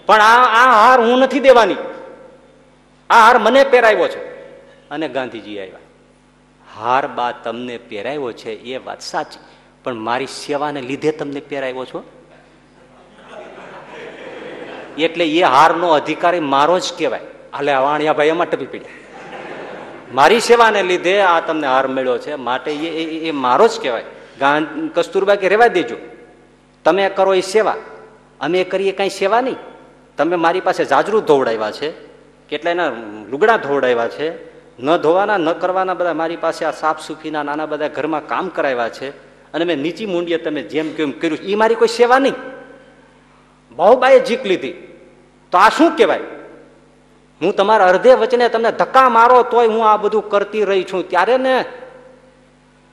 પણ 0.06 0.20
આ 0.20 0.44
આ 0.44 0.86
હાર 0.86 1.00
હું 1.00 1.18
નથી 1.18 1.40
દેવાની. 1.40 1.76
આ 3.10 3.26
હાર 3.26 3.38
મને 3.38 3.64
પહેરાવ્યો 3.64 4.08
છે. 4.08 4.24
અને 4.90 5.08
ગાંધીજી 5.08 5.58
આવ્યા. 5.58 5.85
હાર 6.76 7.06
બા 7.06 7.32
તમને 7.32 7.78
પહેરાવ્યો 7.78 8.32
છે 8.32 8.50
એ 8.50 8.76
વાત 8.76 9.00
સાચી. 9.00 9.38
પણ 9.84 9.94
મારી 9.94 10.26
સેવાને 10.26 10.80
લીધે 10.80 11.12
તમને 11.12 11.40
પહેરાવ્યો 11.40 11.84
છો? 11.84 12.04
એટલે 14.98 15.28
એ 15.28 15.42
હારનો 15.42 15.88
અધિકારી 15.88 16.40
મારો 16.40 16.78
જ 16.78 16.82
કહેવાય. 16.98 17.20
હાલે 17.52 17.74
વાણિયા 17.74 18.12
ભાઈ 18.12 18.28
એમાં 18.28 18.50
ટપી 18.50 18.66
પીડે 18.66 19.06
મારી 20.14 20.40
સેવાને 20.40 20.82
લીધે 20.82 21.20
આ 21.20 21.40
તમને 21.40 21.66
હાર 21.66 21.88
મળ્યો 21.88 22.18
છે. 22.18 22.34
માટે 22.34 22.70
એ 22.72 23.28
એ 23.28 23.30
મારો 23.30 23.68
જ 23.68 23.80
કહેવાય. 23.80 24.04
ગાંધી 24.40 24.90
કસ્તુરબા 24.94 25.34
કે 25.34 25.48
રેવા 25.48 25.66
દેજો. 25.66 25.96
તમે 26.84 27.08
કરો 27.08 27.34
એ 27.34 27.40
સેવા. 27.40 27.76
અમે 28.40 28.64
કરીએ 28.64 28.92
કાંઈ 28.92 29.08
સેવા 29.08 29.40
નહીં. 29.40 29.56
તમે 30.16 30.36
મારી 30.36 30.60
પાસે 30.60 30.84
જાજરૂ 30.84 31.20
ધોવડાવ્યા 31.20 31.70
છે. 31.70 31.90
કેટલા 32.48 32.70
એના 32.70 32.92
લુગડા 33.28 33.56
ધોવડાવ્યા 33.56 34.08
છે. 34.08 34.55
ન 34.80 34.96
ધોવાના, 34.96 35.36
ન 35.36 35.52
કરવાના 35.52 35.94
બધા 35.94 36.14
મારી 36.14 36.36
પાસે 36.36 36.64
આ 36.64 36.70
સાફ 36.70 37.06
સુફીના 37.06 37.42
નાના 37.42 37.66
બધા 37.66 37.88
ઘરમાં 37.88 38.26
કામ 38.26 38.48
કરાવ્યા 38.48 38.88
છે 38.88 39.10
અને 39.52 39.64
મેં 39.64 39.78
નીચી 39.78 40.06
મૂંડીએ 40.06 40.38
તમે 40.38 40.62
જેમ 40.62 40.92
કેમ 40.92 41.10
કર્યું 41.10 41.38
એ 41.38 41.54
મારી 41.54 41.74
કોઈ 41.74 41.88
સેવા 41.88 42.18
નહીં. 42.18 42.34
બહુ 43.70 43.96
બાએ 43.96 44.20
જીક 44.20 44.46
લીધી. 44.46 44.72
તો 45.50 45.58
આ 45.58 45.68
શું 45.68 45.96
કહેવાય? 45.96 46.20
હું 47.42 47.56
તમારા 47.56 47.86
અર્ધે 47.86 48.14
વચને 48.14 48.48
તમને 48.48 48.72
ધક્કા 48.72 49.08
મારો 49.08 49.42
તોય 49.42 49.66
હું 49.66 49.88
આ 49.88 49.96
બધું 49.96 50.30
કરતી 50.30 50.64
રહી 50.64 50.84
છું 50.84 51.08
ત્યારે 51.08 51.36
ને. 51.36 51.64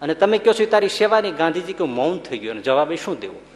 અને 0.01 0.13
તમે 0.13 0.37
કહો 0.37 0.53
છો 0.53 0.65
તારી 0.65 0.89
સેવાની 0.89 1.31
ગાંધીજી 1.31 1.73
કે 1.73 1.83
મૌન 1.83 2.17
થઈ 2.17 2.37
ગયું. 2.37 2.53
અને 2.53 2.61
જવાબે 2.61 2.95
શું 2.95 3.19
દેવું? 3.19 3.52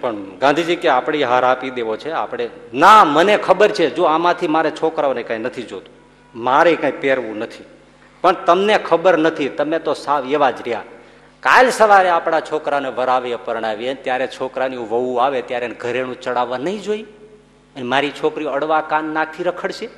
પણ 0.00 0.38
ગાંધીજી 0.38 0.76
કે 0.76 0.88
આપણે 0.88 1.22
હાર 1.22 1.44
આપી 1.44 1.70
દેવો 1.70 1.96
છે, 1.96 2.10
આપણે 2.10 2.50
ના, 2.74 3.04
મને 3.04 3.36
ખબર 3.36 3.70
છે, 3.70 3.90
જો 3.90 4.02
આમાંથી 4.02 4.48
મારે 4.48 4.70
છોકરાઓને 4.70 5.22
કઈ 5.22 5.38
નથી 5.38 5.62
જોતું, 5.62 5.94
મારે 6.34 6.76
કઈ 6.76 6.90
પહેરવું 6.90 7.38
નથી. 7.38 7.64
પણ 8.20 8.32
તમને 8.32 8.78
ખબર 8.78 9.18
નથી, 9.18 9.48
તમે 9.48 9.78
તો 9.78 9.94
સાવ 9.94 10.26
એવા 10.26 10.50
જ 10.50 10.62
રહ્યા. 10.62 10.82
કાલ 11.40 11.70
સવારે 11.70 12.08
આપણા 12.08 12.40
છોકરાને 12.40 12.88
વરાવીએ 12.88 13.36
પરણાવીએ 13.36 13.94
ત્યારે 13.94 14.26
છોકરાની 14.26 14.76
વહુ 14.76 15.16
આવે, 15.16 15.42
ત્યારે 15.42 15.68
ઘરેણું 15.68 16.20
ચડાવવા 16.20 16.58
નહીં 16.58 16.82
જોઈ? 16.82 17.02
અને 17.76 17.82
મારી 17.82 18.10
છોકરીઓ 18.10 18.50
અડવા 18.50 18.80
કાન 18.80 19.04
નાખી 19.04 19.42
રખડશે? 19.42 19.88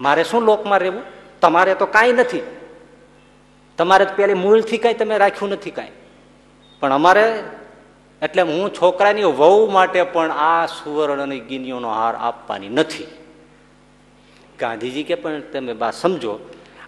મારે 0.00 0.24
શું 0.24 0.42
લોકમાં 0.42 0.78
રહેવું? 0.78 1.02
તમારે 1.40 1.74
તો 1.74 1.86
કાંઈ 1.86 2.12
નથી. 2.12 2.42
તમારે 3.78 4.06
પેલી 4.16 4.34
મૂળથી 4.34 4.78
કાંઈ 4.78 4.94
તમે 4.94 5.18
રાખ્યું 5.18 5.50
નથી 5.50 5.70
કાંઈ. 5.70 5.88
પણ 6.80 6.92
અમારે 6.92 7.42
એટલે 8.22 8.42
હું 8.42 8.74
છોકરાની 8.74 9.22
વહુ 9.22 9.70
માટે 9.70 10.02
પણ 10.02 10.30
આ 10.30 10.66
સુવર્ણની 10.66 11.40
ગિનીઓનો 11.40 11.90
હાર 11.90 12.14
આપવાની 12.14 12.68
નથી. 12.68 13.06
ગાંધીજી 14.58 15.02
કે 15.02 15.14
પણ 15.14 15.40
તમે 15.40 15.72
બા 15.72 15.90
સમજો, 15.90 16.38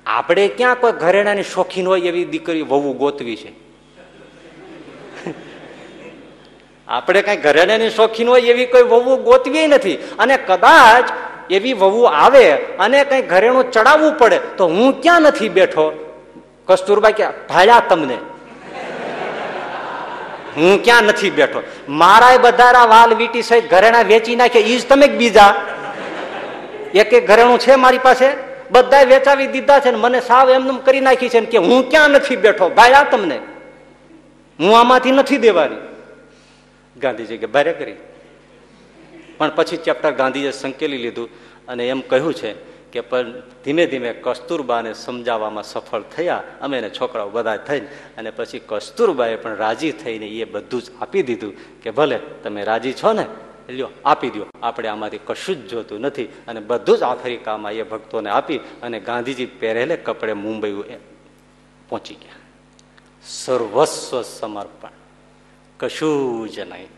આપણે 0.07 0.49
ક્યાં 0.49 0.81
કોઈ 0.81 0.93
ઘરેણાની 0.93 1.43
શોખીન 1.43 1.87
હોય 1.87 2.01
એવી 2.01 2.25
દીકરી 2.25 2.63
વહુ 2.63 2.93
ગોતવી 2.93 3.37
છે? 3.37 3.53
આપણે 6.89 7.23
કઈ 7.23 7.37
ઘરેણાની 7.37 7.91
શોખીન 7.91 8.29
હોય 8.29 8.41
એવી 8.41 8.67
કોઈ 8.67 8.83
વહુ 8.83 9.17
ગોતવી 9.17 9.67
નથી. 9.67 9.95
અને 9.95 10.37
કદાચ 10.37 11.05
એવી 11.51 11.73
વહુ 11.73 12.03
આવે 12.03 12.53
અને 12.55 13.05
કઈ 13.05 13.23
ઘરેણું 13.23 13.71
ચડાવવું 13.71 14.19
પડે, 14.19 14.41
તો 14.57 14.67
હું 14.67 15.03
ક્યાં 15.03 15.23
નથી 15.23 15.49
બેઠો? 15.49 16.17
કસ્તુરબા 16.67 17.11
કે 17.11 17.27
ભાયા 17.27 17.83
તમને. 17.89 18.19
હું 20.57 20.83
ક્યાં 20.85 21.03
નથી 21.03 21.31
બેઠો? 21.31 21.63
મારા 21.89 22.39
બધા 22.39 22.85
વાલ 22.85 23.15
વીટી 23.15 23.43
સહિત 23.43 23.71
ઘરેણા 23.71 24.03
વેચી 24.03 24.37
નાખે 24.37 24.61
ઈ 24.61 24.79
જ 24.79 24.89
તમે 24.89 25.07
બીજા? 25.07 25.67
એક 26.95 27.13
એક 27.13 27.27
ઘરેણું 27.27 27.59
છે 27.59 27.75
મારી 27.75 27.99
પાસે? 27.99 28.51
બધા 28.71 29.03
વેચાવી 29.03 29.47
દીધા 29.47 29.81
છે 29.81 29.91
ને 29.91 29.97
મને 29.97 30.21
સાવ 30.21 30.51
એમને 30.51 30.81
કરી 30.85 31.01
નાખી 31.01 31.29
છે 31.29 31.41
કે 31.41 31.59
હું 31.59 31.91
ક્યાં 31.91 32.11
નથી 32.11 32.37
બેઠો? 32.37 32.69
ભાઈ, 32.69 32.93
આ 32.93 33.05
તમને. 33.05 33.39
હું 34.61 34.81
આમાંથી 34.81 35.11
નથી 35.11 35.37
દેવાની. 35.37 35.77
ગાંધીજી 36.97 37.39
કે, 37.39 37.47
ભારે 37.47 37.73
કરી. 37.73 37.95
પણ 39.39 39.51
પછી 39.57 39.77
ચેપ્ટર 39.77 40.11
ગાંધીજીએ 40.11 40.51
સંકેલી 40.51 40.99
લીધું 40.99 41.29
અને 41.69 41.89
એમ 41.89 42.01
કહ્યું 42.01 42.35
છે 42.35 42.70
કે 42.93 43.01
પણ 43.01 43.41
ધીમે 43.65 43.87
ધીમે 43.87 44.13
કસ્તુરબાને 44.13 44.95
સમજાવવામાં 44.95 45.63
સફળ 45.63 46.03
થયા. 46.03 46.43
અમે 46.61 46.79
એને 46.79 46.91
છોકરાઓ 46.91 47.31
બધા 47.31 47.57
થઈને 47.57 47.87
અને 47.87 48.31
પછી 48.31 48.61
કસ્તુરબાએ 48.67 49.37
પણ 49.37 49.57
રાજી 49.57 49.93
થઈને 49.93 50.27
એ 50.27 50.45
બધું 50.45 50.83
જ 50.83 50.91
આપી 51.01 51.23
દીધું 51.23 51.83
કે 51.83 51.91
ભલે 51.91 52.19
તમે 52.43 52.65
રાજી 52.65 52.93
છો 52.93 53.13
ને, 53.13 53.27
લ્યો, 53.69 53.89
આપી 54.05 54.31
દો 54.31 54.47
આપણે 54.63 54.89
આમાંથી 54.89 55.19
કશું 55.19 55.57
જ 55.57 55.69
જોતું 55.69 56.01
નથી. 56.01 56.25
અને 56.25 56.61
બધું 56.61 56.99
જ 56.99 57.03
આફ્રિકામાં 57.03 57.73
એ 57.73 57.83
ભક્તોને 57.83 58.31
આપી 58.31 58.59
અને 58.59 59.01
ગાંધીજી 59.01 59.47
પહેરેલે 59.47 59.97
કપડે 59.97 60.33
મુંબઈ 60.33 60.83
પહોંચી 61.89 62.15
ગયા. 62.15 62.33
સર્વસ્વ 63.27 64.23
સમર્પણ. 64.23 64.89
કશું 65.81 66.49
જ 66.49 66.59
નહીં. 66.59 66.89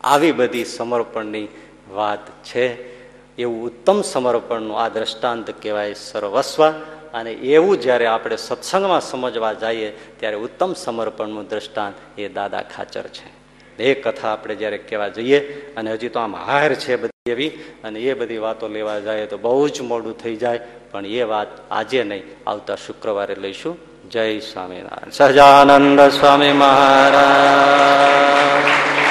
આવી 0.00 0.32
બધી 0.32 0.64
સમર્પણની 0.64 1.48
વાત 1.90 2.44
છે. 2.44 2.95
એવું 3.38 3.64
ઉત્તમ 3.64 4.02
સમર્પણનું 4.02 4.80
આ 4.80 4.88
દ્રષ્ટાંત 4.88 5.54
કહેવાય 5.62 5.94
સર્વસ્વ. 5.94 6.72
અને 7.14 7.32
એવું 7.32 7.80
જ્યારે 7.80 8.06
આપણે 8.06 8.36
સત્સંગમાં 8.36 9.00
સમજવા 9.00 9.52
જઈએ, 9.52 9.90
ત્યારે 9.90 10.36
ઉત્તમ 10.36 10.72
સમર્પણનું 10.72 11.48
દ્રષ્ટાંત 11.48 12.18
એ 12.18 12.28
દાદા 12.28 12.62
ખાચર 12.62 13.02
છે. 13.02 13.46
એ 13.82 13.94
કથા 13.94 14.28
આપણે 14.28 14.54
જ્યારે 14.54 14.78
કહેવા 14.78 15.08
જઈએ, 15.08 15.66
અને 15.76 15.92
હજી 15.92 16.08
તો 16.08 16.20
આમ 16.20 16.36
હાર 16.36 16.74
છે 16.74 16.96
બધી 16.96 17.30
એવી, 17.30 17.64
અને 17.84 18.00
એ 18.00 18.14
બધી 18.14 18.38
વાતો 18.38 18.68
લેવા 18.68 18.98
જાય 18.98 19.26
તો 19.26 19.38
બહુ 19.38 19.68
જ 19.68 19.80
મોડું 19.80 20.18
થઈ 20.18 20.36
જાય, 20.36 20.60
પણ 20.90 21.06
એ 21.06 21.22
વાત 21.22 21.46
આજે 21.70 22.04
નહીં, 22.04 22.22
આવતા 22.46 22.76
શુક્રવારે 22.76 23.34
લઈશું. 23.34 23.78
જય 24.10 24.40
સ્વામિનારાયણ. 24.40 25.10
સહજાનંદ 25.10 26.00
સ્વામી 26.00 26.52
મહારાજ. 26.52 29.05